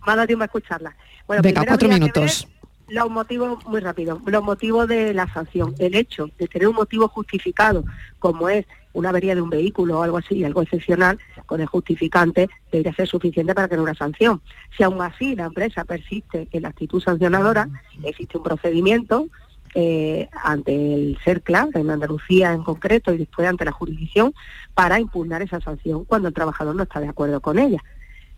Me 0.07 0.13
ha 0.13 0.15
dado 0.15 0.27
tiempo 0.27 0.43
a 0.43 0.45
escucharla. 0.45 0.95
Bueno, 1.27 1.41
Venga, 1.43 1.65
cuatro 1.67 1.89
minutos. 1.89 2.47
Los 2.87 3.09
motivos, 3.11 3.63
muy 3.67 3.81
rápido, 3.81 4.19
los 4.25 4.43
motivos 4.43 4.87
de 4.87 5.13
la 5.13 5.31
sanción. 5.31 5.75
El 5.77 5.93
hecho 5.95 6.29
de 6.39 6.47
tener 6.47 6.67
un 6.69 6.75
motivo 6.75 7.07
justificado, 7.09 7.83
como 8.17 8.49
es 8.49 8.65
una 8.93 9.09
avería 9.09 9.35
de 9.35 9.41
un 9.41 9.49
vehículo 9.49 9.99
o 9.99 10.03
algo 10.03 10.17
así, 10.17 10.43
algo 10.43 10.63
excepcional, 10.63 11.19
con 11.49 11.61
el 11.61 11.65
justificante 11.65 12.47
debería 12.71 12.93
ser 12.93 13.07
suficiente 13.07 13.55
para 13.55 13.67
tener 13.67 13.81
una 13.81 13.95
sanción. 13.95 14.39
Si 14.77 14.83
aún 14.83 15.01
así 15.01 15.35
la 15.35 15.45
empresa 15.45 15.83
persiste 15.83 16.47
en 16.51 16.61
la 16.61 16.69
actitud 16.69 17.01
sancionadora, 17.01 17.67
existe 18.03 18.37
un 18.37 18.43
procedimiento 18.43 19.25
eh, 19.73 20.29
ante 20.43 20.75
el 20.75 21.17
CERCLA, 21.23 21.69
en 21.73 21.89
Andalucía 21.89 22.53
en 22.53 22.61
concreto, 22.61 23.11
y 23.11 23.17
después 23.17 23.47
ante 23.47 23.65
la 23.65 23.71
jurisdicción, 23.71 24.35
para 24.75 24.99
impugnar 24.99 25.41
esa 25.41 25.59
sanción 25.59 26.05
cuando 26.05 26.27
el 26.27 26.35
trabajador 26.35 26.75
no 26.75 26.83
está 26.83 26.99
de 26.99 27.07
acuerdo 27.07 27.41
con 27.41 27.57
ella. 27.57 27.83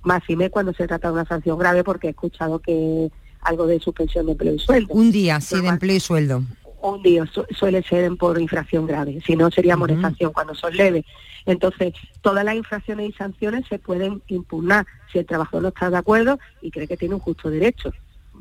Máxime 0.03 0.49
cuando 0.49 0.73
se 0.73 0.87
trata 0.87 1.09
de 1.09 1.13
una 1.15 1.25
sanción 1.25 1.59
grave, 1.59 1.83
porque 1.83 2.07
he 2.07 2.11
escuchado 2.11 2.59
que 2.59 3.11
algo 3.41 3.67
de 3.67 3.81
suspensión 3.81 4.25
de 4.25 4.31
empleo 4.31 4.55
y 4.55 4.59
sueldo. 4.59 4.93
Un 4.93 5.11
día, 5.11 5.41
sí, 5.41 5.59
de 5.59 5.67
empleo 5.67 5.97
y 5.97 5.99
sueldo. 5.99 6.43
Un 6.83 7.03
día 7.03 7.25
su- 7.27 7.45
suele 7.51 7.83
ser 7.83 8.15
por 8.17 8.39
infracción 8.41 8.87
grave, 8.87 9.21
si 9.25 9.35
no 9.35 9.51
sería 9.51 9.75
amonestación 9.75 10.33
cuando 10.33 10.55
son 10.55 10.75
leves. 10.75 11.05
Entonces, 11.45 11.93
todas 12.21 12.43
las 12.43 12.55
infracciones 12.55 13.09
y 13.09 13.13
sanciones 13.13 13.65
se 13.67 13.77
pueden 13.79 14.21
impugnar 14.27 14.85
si 15.11 15.19
el 15.19 15.25
trabajador 15.25 15.63
no 15.63 15.69
está 15.69 15.89
de 15.89 15.97
acuerdo 15.97 16.39
y 16.61 16.71
cree 16.71 16.87
que 16.87 16.97
tiene 16.97 17.15
un 17.15 17.21
justo 17.21 17.49
derecho. 17.49 17.91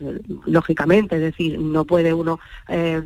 Eh, 0.01 0.21
Lógicamente, 0.47 1.17
es 1.17 1.23
decir, 1.23 1.59
no 1.59 1.85
puede 1.85 2.15
uno 2.15 2.39
eh, 2.69 3.03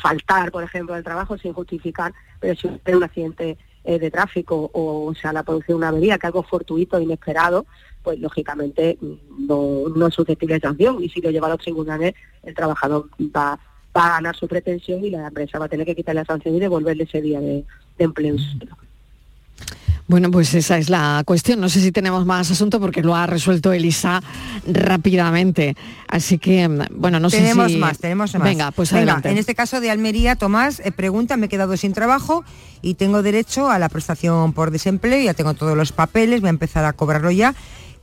faltar, 0.00 0.50
por 0.52 0.62
ejemplo, 0.64 0.94
al 0.94 1.04
trabajo 1.04 1.36
sin 1.36 1.52
justificar, 1.52 2.12
pero 2.40 2.54
si 2.54 2.68
tiene 2.84 2.96
un 2.98 3.04
accidente 3.04 3.58
eh, 3.84 3.98
de 3.98 4.10
tráfico 4.10 4.70
o, 4.72 5.12
se 5.14 5.28
ha 5.28 5.42
producido 5.42 5.76
una 5.76 5.88
avería, 5.88 6.18
que 6.18 6.26
algo 6.26 6.42
fortuito, 6.42 7.00
inesperado, 7.00 7.66
pues 8.02 8.18
lógicamente 8.20 8.96
mm, 9.00 9.46
no, 9.46 9.88
no 9.94 10.06
es 10.06 10.14
susceptible 10.14 10.54
de 10.54 10.60
sanción 10.60 11.02
y 11.02 11.08
si 11.08 11.20
lo 11.20 11.30
lleva 11.30 11.46
a 11.48 11.50
los 11.50 11.58
tribunales 11.60 12.14
el 12.42 12.54
trabajador 12.54 13.08
va, 13.18 13.58
va 13.96 14.06
a 14.06 14.10
ganar 14.16 14.36
su 14.36 14.46
pretensión 14.46 15.04
y 15.04 15.10
la 15.10 15.26
empresa 15.26 15.58
va 15.58 15.66
a 15.66 15.68
tener 15.68 15.86
que 15.86 15.94
quitarle 15.94 16.22
la 16.22 16.26
sanción 16.26 16.54
y 16.54 16.60
devolverle 16.60 17.04
ese 17.04 17.20
día 17.20 17.40
de, 17.40 17.64
de 17.98 18.04
empleo. 18.04 18.36
Bueno, 20.08 20.30
pues 20.30 20.54
esa 20.54 20.78
es 20.78 20.88
la 20.88 21.22
cuestión. 21.26 21.60
No 21.60 21.68
sé 21.68 21.80
si 21.80 21.92
tenemos 21.92 22.24
más 22.24 22.50
asunto 22.50 22.80
porque 22.80 23.02
lo 23.02 23.14
ha 23.14 23.26
resuelto 23.26 23.74
Elisa 23.74 24.22
rápidamente. 24.66 25.76
Así 26.08 26.38
que, 26.38 26.66
bueno, 26.92 27.20
no 27.20 27.28
tenemos 27.28 27.66
sé 27.66 27.74
si... 27.74 27.78
más, 27.78 27.98
tenemos 27.98 28.34
más. 28.34 28.42
Venga, 28.42 28.70
pues 28.70 28.90
Venga, 28.90 29.02
adelante. 29.02 29.30
En 29.30 29.36
este 29.36 29.54
caso 29.54 29.82
de 29.82 29.90
Almería, 29.90 30.36
Tomás 30.36 30.80
eh, 30.80 30.92
pregunta, 30.92 31.36
me 31.36 31.46
he 31.46 31.48
quedado 31.50 31.76
sin 31.76 31.92
trabajo 31.92 32.42
y 32.80 32.94
tengo 32.94 33.22
derecho 33.22 33.70
a 33.70 33.78
la 33.78 33.90
prestación 33.90 34.54
por 34.54 34.70
desempleo, 34.70 35.22
ya 35.22 35.34
tengo 35.34 35.52
todos 35.52 35.76
los 35.76 35.92
papeles, 35.92 36.40
voy 36.40 36.48
a 36.48 36.50
empezar 36.50 36.86
a 36.86 36.94
cobrarlo 36.94 37.30
ya, 37.30 37.54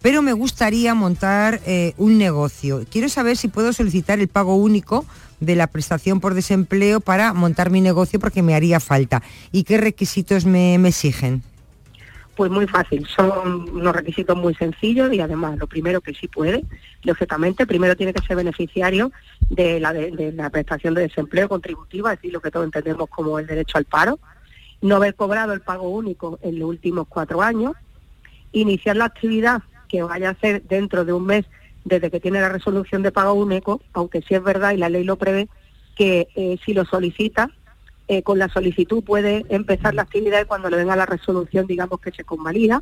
pero 0.03 0.21
me 0.21 0.33
gustaría 0.33 0.93
montar 0.93 1.59
eh, 1.65 1.95
un 1.97 2.19
negocio. 2.19 2.85
Quiero 2.91 3.09
saber 3.09 3.35
si 3.35 3.47
puedo 3.47 3.73
solicitar 3.73 4.19
el 4.19 4.27
pago 4.27 4.55
único 4.57 5.05
de 5.39 5.55
la 5.55 5.67
prestación 5.67 6.19
por 6.19 6.33
desempleo 6.33 6.99
para 6.99 7.33
montar 7.33 7.69
mi 7.69 7.81
negocio 7.81 8.19
porque 8.19 8.41
me 8.41 8.55
haría 8.55 8.79
falta. 8.79 9.21
¿Y 9.51 9.63
qué 9.63 9.77
requisitos 9.77 10.45
me, 10.45 10.75
exigen? 10.75 11.43
Pues 12.35 12.51
muy 12.51 12.67
fácil, 12.67 13.05
son 13.07 13.69
unos 13.69 13.95
requisitos 13.95 14.35
muy 14.35 14.53
sencillos 14.55 15.13
y 15.13 15.21
además 15.21 15.57
lo 15.57 15.67
primero 15.67 16.01
que 16.01 16.13
sí 16.13 16.27
puede, 16.27 16.65
lógicamente, 17.03 17.65
primero 17.65 17.95
tiene 17.95 18.13
que 18.13 18.25
ser 18.25 18.35
beneficiario 18.35 19.11
de 19.49 19.79
la, 19.79 19.93
de, 19.93 20.11
de 20.11 20.31
la 20.33 20.49
prestación 20.49 20.93
de 20.95 21.03
desempleo 21.03 21.47
contributiva, 21.47 22.11
es 22.11 22.19
decir, 22.19 22.33
lo 22.33 22.41
que 22.41 22.51
todos 22.51 22.65
entendemos 22.65 23.09
como 23.09 23.39
el 23.39 23.47
derecho 23.47 23.77
al 23.77 23.85
paro, 23.85 24.19
no 24.81 24.97
haber 24.97 25.15
cobrado 25.15 25.53
el 25.53 25.61
pago 25.61 25.87
único 25.87 26.37
en 26.41 26.59
los 26.59 26.67
últimos 26.67 27.07
cuatro 27.07 27.41
años, 27.41 27.73
iniciar 28.51 28.97
la 28.97 29.05
actividad 29.05 29.63
que 29.87 30.03
vaya 30.03 30.29
a 30.29 30.31
hacer 30.31 30.63
dentro 30.63 31.05
de 31.05 31.13
un 31.13 31.25
mes 31.25 31.45
desde 31.85 32.11
que 32.11 32.19
tiene 32.19 32.41
la 32.41 32.49
resolución 32.49 33.01
de 33.03 33.11
pago 33.11 33.33
único, 33.33 33.79
aunque 33.93 34.21
sí 34.21 34.33
es 34.35 34.43
verdad 34.43 34.73
y 34.73 34.77
la 34.77 34.89
ley 34.89 35.03
lo 35.03 35.15
prevé, 35.15 35.47
que 35.95 36.27
eh, 36.35 36.57
si 36.65 36.73
lo 36.73 36.83
solicita, 36.83 37.51
eh, 38.07 38.21
con 38.21 38.37
la 38.37 38.49
solicitud 38.49 39.03
puede 39.03 39.45
empezar 39.49 39.93
la 39.93 40.01
actividad 40.01 40.41
y 40.41 40.45
cuando 40.45 40.69
le 40.69 40.77
venga 40.77 40.95
la 40.95 41.05
resolución, 41.05 41.65
digamos 41.67 42.01
que 42.01 42.11
se 42.11 42.23
convalida. 42.23 42.81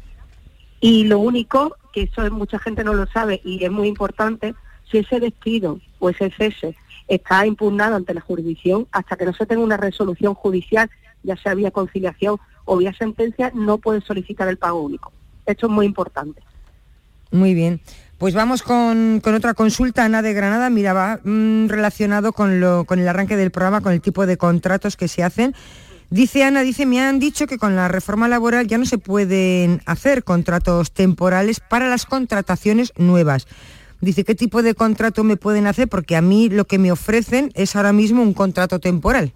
Y 0.80 1.04
lo 1.06 1.20
único, 1.20 1.78
que 1.94 2.04
eso 2.04 2.26
es- 2.26 2.32
mucha 2.32 2.60
gente 2.60 2.84
no 2.84 2.94
lo 2.94 3.06
sabe 3.08 3.40
y 3.44 3.64
es 3.64 3.72
muy 3.72 3.88
importante, 3.88 4.56
si 4.90 4.98
ese 4.98 5.20
despido 5.20 5.80
o 6.00 6.10
ese 6.10 6.30
cese 6.32 6.76
está 7.08 7.46
impugnado 7.46 7.96
ante 7.96 8.14
la 8.14 8.22
jurisdicción, 8.22 8.88
hasta 8.92 9.16
que 9.16 9.26
no 9.26 9.34
se 9.34 9.46
tenga 9.46 9.62
una 9.64 9.78
resolución 9.78 10.34
judicial, 10.34 10.90
ya 11.24 11.36
sea 11.38 11.54
vía 11.54 11.72
conciliación 11.72 12.38
o 12.66 12.78
vía 12.78 12.94
sentencia, 12.94 13.52
no 13.54 13.78
puede 13.78 14.02
solicitar 14.02 14.48
el 14.48 14.58
pago 14.58 14.82
único. 14.82 15.12
Esto 15.46 15.68
es 15.68 15.72
muy 15.72 15.86
importante. 15.86 16.42
Muy 17.32 17.54
bien. 17.54 17.82
Pues 18.24 18.36
vamos 18.36 18.64
con, 18.64 19.20
con 19.22 19.36
otra 19.36 19.54
consulta, 19.54 20.06
Ana 20.06 20.22
de 20.22 20.32
Granada. 20.32 20.70
Mira, 20.70 20.94
va 20.94 21.20
mm, 21.26 21.68
relacionado 21.68 22.32
con, 22.32 22.62
lo, 22.62 22.86
con 22.86 23.00
el 23.00 23.08
arranque 23.10 23.36
del 23.36 23.52
programa, 23.52 23.82
con 23.82 23.92
el 23.92 24.00
tipo 24.00 24.26
de 24.26 24.38
contratos 24.38 24.96
que 24.96 25.10
se 25.10 25.24
hacen. 25.24 25.54
Dice 26.10 26.46
Ana, 26.46 26.62
dice, 26.62 26.86
me 26.86 27.02
han 27.02 27.20
dicho 27.20 27.48
que 27.48 27.58
con 27.58 27.76
la 27.76 27.90
reforma 27.90 28.30
laboral 28.30 28.66
ya 28.66 28.78
no 28.78 28.86
se 28.86 28.98
pueden 28.98 29.82
hacer 29.86 30.24
contratos 30.24 30.94
temporales 30.94 31.60
para 31.60 31.90
las 31.90 32.06
contrataciones 32.06 32.94
nuevas. 32.96 33.46
Dice, 34.00 34.24
¿qué 34.24 34.36
tipo 34.36 34.64
de 34.64 34.74
contrato 34.74 35.26
me 35.26 35.36
pueden 35.36 35.68
hacer? 35.68 35.90
Porque 35.90 36.16
a 36.16 36.22
mí 36.22 36.48
lo 36.48 36.64
que 36.64 36.80
me 36.80 36.94
ofrecen 36.94 37.52
es 37.56 37.76
ahora 37.76 37.92
mismo 37.92 38.22
un 38.24 38.34
contrato 38.34 38.80
temporal. 38.80 39.34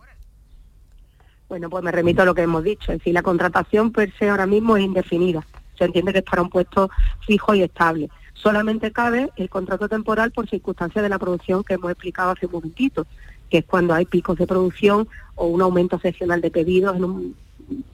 Bueno, 1.49 1.69
pues 1.69 1.83
me 1.83 1.91
remito 1.91 2.21
a 2.21 2.25
lo 2.25 2.33
que 2.33 2.43
hemos 2.43 2.63
dicho. 2.63 2.93
Es 2.93 2.99
decir, 2.99 3.13
la 3.13 3.21
contratación 3.21 3.91
per 3.91 4.13
se 4.17 4.29
ahora 4.29 4.45
mismo 4.45 4.77
es 4.77 4.85
indefinida. 4.85 5.45
Se 5.77 5.83
entiende 5.83 6.13
que 6.13 6.19
es 6.19 6.25
para 6.25 6.41
un 6.41 6.49
puesto 6.49 6.89
fijo 7.25 7.53
y 7.53 7.63
estable. 7.63 8.09
Solamente 8.41 8.91
cabe 8.91 9.31
el 9.35 9.49
contrato 9.49 9.89
temporal 9.89 10.31
por 10.31 10.47
circunstancias 10.47 11.03
de 11.03 11.09
la 11.09 11.17
producción 11.17 11.63
que 11.63 11.73
hemos 11.73 11.91
explicado 11.91 12.31
hace 12.31 12.45
un 12.45 12.51
momentito, 12.53 13.07
que 13.49 13.59
es 13.59 13.65
cuando 13.65 13.93
hay 13.93 14.05
picos 14.05 14.37
de 14.37 14.45
producción 14.45 15.07
o 15.35 15.47
un 15.47 15.61
aumento 15.61 15.95
excepcional 15.95 16.39
de 16.41 16.51
pedidos 16.51 16.95
en 16.95 17.03
un 17.03 17.35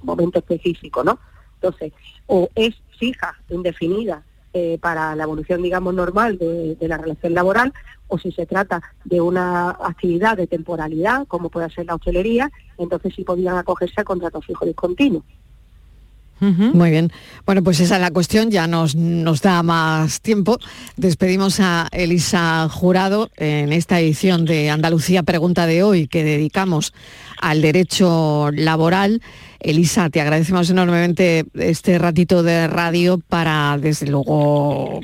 momento 0.02 0.40
específico, 0.40 1.04
¿no? 1.04 1.20
Entonces, 1.56 1.94
o 2.28 2.50
es 2.56 2.76
fija, 3.00 3.38
indefinida, 3.50 4.24
eh, 4.56 4.78
para 4.80 5.16
la 5.16 5.24
evolución, 5.24 5.64
digamos, 5.64 5.96
normal 5.96 6.38
de, 6.38 6.78
la 6.82 6.98
relación 6.98 7.34
laboral, 7.34 7.74
o 8.08 8.20
si 8.20 8.32
se 8.32 8.46
trata 8.46 8.84
de 9.04 9.20
una 9.22 9.72
actividad 9.72 10.38
de 10.38 10.46
temporalidad, 10.46 11.26
como 11.28 11.50
puede 11.50 11.70
ser 11.72 11.88
la 11.88 11.96
hostelería, 11.96 12.52
entonces 12.78 13.16
sí 13.16 13.24
podrían 13.24 13.58
acogerse 13.58 13.96
al 13.98 14.06
contrato 14.06 14.42
Muy 16.74 16.92
bien. 16.92 17.12
Bueno, 17.46 17.64
pues 17.64 17.80
esa 17.80 17.96
es 17.96 18.02
la 18.02 18.12
cuestión, 18.12 18.52
ya 18.52 18.68
nos, 18.68 18.96
nos 18.96 19.42
da 19.42 19.64
más 19.64 20.22
tiempo. 20.22 20.58
Despedimos 20.98 21.60
a 21.60 21.88
Elisa 21.92 22.68
Jurado 22.70 23.30
en 23.38 23.72
esta 23.72 24.00
edición 24.00 24.46
de 24.46 24.70
Andalucía 24.70 25.24
Pregunta 25.24 25.66
de 25.66 25.84
hoy 25.84 26.08
que 26.08 26.24
dedicamos 26.24 26.94
al 27.42 27.62
derecho 27.62 28.50
laboral. 28.52 29.22
Elisa, 29.60 30.10
te 30.10 30.20
agradecemos 30.20 30.70
enormemente 30.70 31.46
este 31.54 31.98
ratito 31.98 32.44
de 32.44 32.68
radio 32.68 33.20
para, 33.30 33.78
desde 33.80 34.08
luego, 34.08 35.00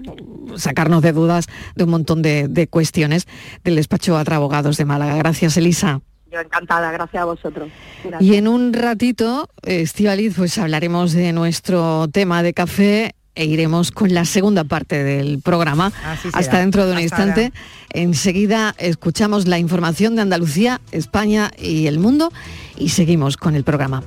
sacarnos 0.57 1.01
de 1.01 1.13
dudas 1.13 1.47
de 1.75 1.85
un 1.85 1.91
montón 1.91 2.21
de, 2.21 2.47
de 2.47 2.67
cuestiones 2.67 3.27
del 3.63 3.75
despacho 3.75 4.17
Atra 4.17 4.35
Abogados 4.35 4.77
de 4.77 4.85
Málaga. 4.85 5.15
Gracias, 5.15 5.55
Elisa. 5.57 6.01
Yo 6.31 6.39
encantada, 6.39 6.91
gracias 6.91 7.21
a 7.21 7.25
vosotros. 7.25 7.69
Gracias. 8.03 8.21
Y 8.21 8.35
en 8.35 8.47
un 8.47 8.73
ratito, 8.73 9.49
Estivaliz, 9.63 10.35
pues 10.35 10.57
hablaremos 10.57 11.13
de 11.13 11.33
nuestro 11.33 12.07
tema 12.07 12.43
de 12.43 12.53
café 12.53 13.15
e 13.35 13.45
iremos 13.45 13.91
con 13.91 14.13
la 14.13 14.25
segunda 14.25 14.63
parte 14.63 15.03
del 15.03 15.41
programa. 15.41 15.91
Hasta 16.33 16.59
dentro 16.59 16.85
de 16.85 16.91
un 16.91 16.97
Hasta 16.97 17.03
instante. 17.03 17.53
Enseguida 17.91 18.75
escuchamos 18.77 19.47
la 19.47 19.57
información 19.57 20.15
de 20.15 20.23
Andalucía, 20.23 20.81
España 20.91 21.51
y 21.57 21.87
el 21.87 21.99
mundo 21.99 22.31
y 22.77 22.89
seguimos 22.89 23.37
con 23.37 23.55
el 23.55 23.63
programa. 23.63 24.03